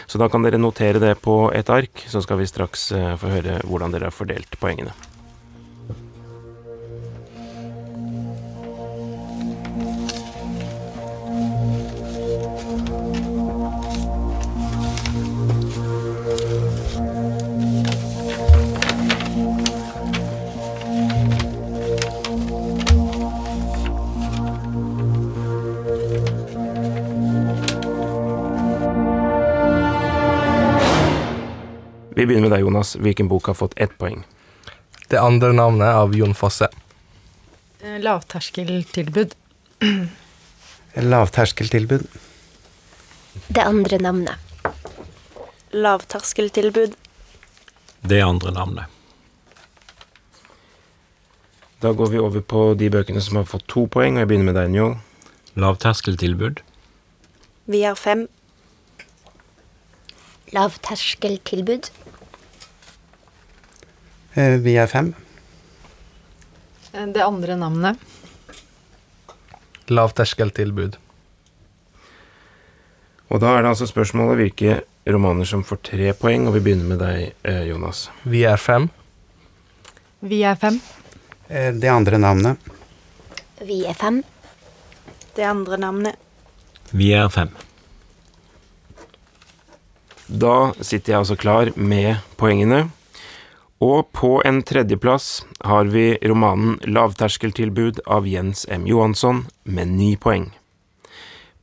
Så 0.06 0.20
da 0.20 0.28
kan 0.32 0.46
dere 0.46 0.60
notere 0.60 1.02
det 1.02 1.16
på 1.24 1.46
et 1.54 1.70
ark, 1.72 2.06
så 2.10 2.22
skal 2.24 2.40
vi 2.42 2.48
straks 2.50 2.90
eh, 2.96 3.12
få 3.20 3.32
høre 3.38 3.60
hvordan 3.64 3.94
dere 3.94 4.10
har 4.10 4.16
fordelt 4.16 4.58
poengene. 4.60 4.94
Vi 32.16 32.24
begynner 32.24 32.48
med 32.48 32.54
deg, 32.56 32.64
Jonas. 32.64 32.94
Hvilken 32.96 33.28
bok 33.28 33.50
har 33.50 33.54
fått 33.54 33.74
ett 33.76 33.92
poeng? 34.00 34.22
Det 35.12 35.20
andre 35.20 35.52
navnet 35.52 35.94
av 35.94 36.14
Jon 36.16 36.32
Fosse. 36.34 36.68
Eh, 37.84 37.98
Lavterskeltilbud. 38.00 39.34
Lavterskeltilbud. 40.94 42.06
Det 43.48 43.60
andre 43.62 43.98
navnet. 43.98 44.32
lavterskeltilbud. 45.76 46.94
Det 48.00 48.20
andre 48.24 48.50
navnet. 48.50 48.84
Da 51.80 51.92
går 51.92 52.06
vi 52.06 52.18
over 52.18 52.40
på 52.40 52.62
de 52.80 52.88
bøkene 52.90 53.20
som 53.20 53.36
har 53.36 53.44
fått 53.44 53.66
to 53.68 53.84
poeng, 53.92 54.16
og 54.16 54.24
jeg 54.24 54.30
begynner 54.30 54.48
med 54.48 54.56
deg, 54.56 54.70
Njål. 54.72 54.96
Lavterskeltilbud. 55.60 56.62
Vi 57.68 57.82
har 57.84 57.94
fem. 58.00 58.24
Lavterskeltilbud. 60.56 61.90
Eh, 64.36 64.56
Vi 64.60 64.76
er 64.76 64.86
fem. 64.86 65.14
Eh, 66.92 67.06
Det 67.06 67.22
andre 67.24 67.56
navnet. 67.56 67.98
Lavterskeltilbud. 69.88 70.96
Og 73.30 73.40
da 73.42 73.56
er 73.56 73.62
det 73.62 73.70
altså 73.72 73.86
spørsmålet 73.90 74.38
hvilke 74.40 74.80
romaner 75.10 75.46
som 75.46 75.62
får 75.66 75.80
tre 75.82 76.12
poeng, 76.18 76.46
og 76.48 76.54
vi 76.54 76.60
begynner 76.62 76.88
med 76.92 76.98
deg, 77.02 77.32
eh, 77.44 77.64
Jonas. 77.70 78.08
Vi 78.24 78.44
er 78.44 78.56
fem. 78.56 78.88
Vi 80.22 80.42
er 80.42 80.54
fem. 80.56 80.80
Eh, 81.48 81.72
Det 81.72 81.88
andre 81.88 82.18
navnet. 82.18 82.58
Vi 83.64 83.84
er 83.86 83.94
fem. 83.94 84.22
Det 85.34 85.44
andre 85.44 85.76
navnet. 85.78 86.16
Vi 86.92 87.12
er 87.12 87.28
fem. 87.28 87.50
Da 90.28 90.72
sitter 90.80 91.12
jeg 91.12 91.18
altså 91.20 91.36
klar 91.38 91.70
med 91.76 92.16
poengene. 92.36 92.90
Og 93.80 94.12
på 94.12 94.42
en 94.44 94.62
tredjeplass 94.62 95.44
har 95.60 95.84
vi 95.84 96.18
romanen 96.22 96.78
'Lavterskeltilbud' 96.80 98.00
av 98.06 98.28
Jens 98.28 98.66
M. 98.68 98.86
Johansson 98.86 99.46
med 99.64 99.88
ni 99.88 100.16
poeng. 100.16 100.50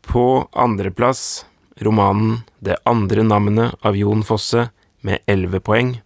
På 0.02 0.48
andreplass 0.54 1.46
romanen 1.82 2.44
'Det 2.60 2.78
andre 2.86 3.24
navnet' 3.24 3.76
av 3.82 3.98
Jon 3.98 4.24
Fosse 4.24 4.70
med 5.02 5.20
elleve 5.28 5.60
poeng. 5.60 6.02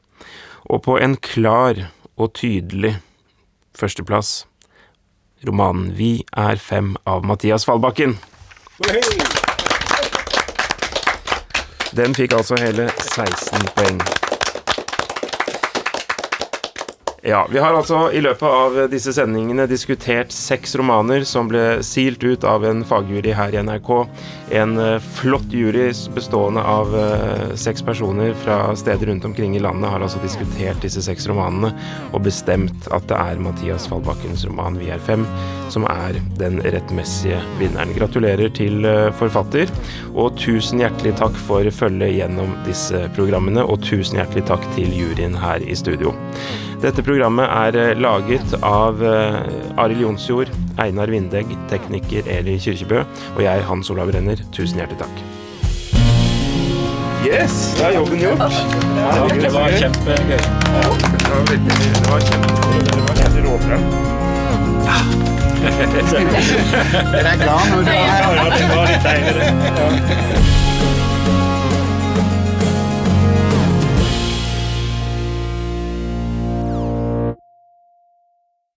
Og 0.69 0.83
på 0.83 0.99
en 0.99 1.17
klar 1.17 1.91
og 2.17 2.33
tydelig 2.33 3.01
førsteplass 3.75 4.45
romanen 5.43 5.91
'Vi 5.91 6.23
er 6.31 6.55
fem' 6.55 6.95
av 7.05 7.25
Mathias 7.25 7.65
Fallbakken. 7.65 8.17
Den 11.95 12.15
fikk 12.15 12.33
altså 12.33 12.55
hele 12.55 12.89
16 12.95 13.67
poeng. 13.75 14.26
Ja, 17.27 17.47
vi 17.51 17.59
har 17.59 17.73
altså 17.75 18.05
i 18.15 18.21
løpet 18.23 18.47
av 18.47 18.75
disse 18.87 19.11
sendingene 19.11 19.65
diskutert 19.67 20.31
seks 20.31 20.77
romaner 20.79 21.25
som 21.27 21.49
ble 21.51 21.81
silt 21.83 22.21
ut 22.23 22.45
av 22.47 22.63
en 22.63 22.85
fagjury 22.87 23.33
her 23.35 23.51
i 23.51 23.63
NRK. 23.67 23.89
En 24.55 24.77
eh, 24.79 25.09
flott 25.17 25.51
jury 25.51 25.89
bestående 26.15 26.63
av 26.63 26.95
eh, 26.95 27.49
seks 27.59 27.83
personer 27.83 28.31
fra 28.45 28.71
steder 28.79 29.11
rundt 29.11 29.27
omkring 29.27 29.57
i 29.57 29.59
landet 29.59 29.91
har 29.91 30.05
altså 30.05 30.21
diskutert 30.23 30.79
disse 30.85 31.03
seks 31.03 31.27
romanene 31.27 31.73
og 32.13 32.23
bestemt 32.29 32.87
at 32.95 33.09
det 33.11 33.19
er 33.19 33.43
Mathias 33.43 33.89
Fallbakkens 33.91 34.47
roman 34.47 34.79
'Vi 34.79 34.87
er 34.95 35.03
fem' 35.03 35.27
som 35.67 35.83
er 35.91 36.15
den 36.39 36.61
rettmessige 36.63 37.41
vinneren. 37.59 37.91
Gratulerer 37.97 38.55
til 38.55 38.87
eh, 38.87 39.11
forfatter, 39.19 39.67
og 40.15 40.39
tusen 40.39 40.79
hjertelig 40.79 41.17
takk 41.19 41.35
for 41.49 41.67
følget 41.75 42.15
gjennom 42.21 42.55
disse 42.63 43.03
programmene, 43.19 43.67
og 43.67 43.83
tusen 43.83 44.21
hjertelig 44.21 44.45
takk 44.47 44.63
til 44.77 44.95
juryen 44.95 45.35
her 45.43 45.59
i 45.59 45.75
studio. 45.75 46.15
Dette 46.77 47.01
programmet 47.01 47.49
er 47.49 47.75
eh, 47.81 47.95
laget 47.97 48.51
av 48.61 48.99
eh, 49.01 49.37
Arild 49.81 50.03
Jonsjord, 50.03 50.51
Einar 50.77 51.09
Vindegg, 51.09 51.49
tekniker 51.71 52.27
Eli 52.29 52.59
Kyrkjebø, 52.61 53.01
og 53.33 53.41
jeg, 53.41 53.63
Hans 53.65 53.89
Olav 53.89 54.11
Renner. 54.13 54.37
Tusen 54.53 54.77
hjertelig 54.77 55.01
takk. 55.01 55.23
Yes, 57.25 57.73
da 57.79 57.89
er 57.89 57.97
jobben 57.97 58.21
gjort. 58.21 58.53
Det 59.41 59.49
var 59.55 59.73
kjempegøy. 59.73 60.37
Det 60.37 61.31
var 61.33 61.49
veldig 61.49 61.79
Det 61.81 62.05
var 62.11 62.21
kjempegøy. 62.29 62.77
Det 62.85 63.01
var 63.01 63.15
helt 63.23 63.39
råbra. 63.47 63.77
Dere 67.17 67.29
er 67.33 67.37
glad 67.41 67.73
når 67.73 67.81
dere 67.89 68.05
her. 68.05 68.21
det 68.53 68.67
var 68.69 68.85
litt 68.93 69.03
deilig, 69.09 69.33
det. 69.41 69.49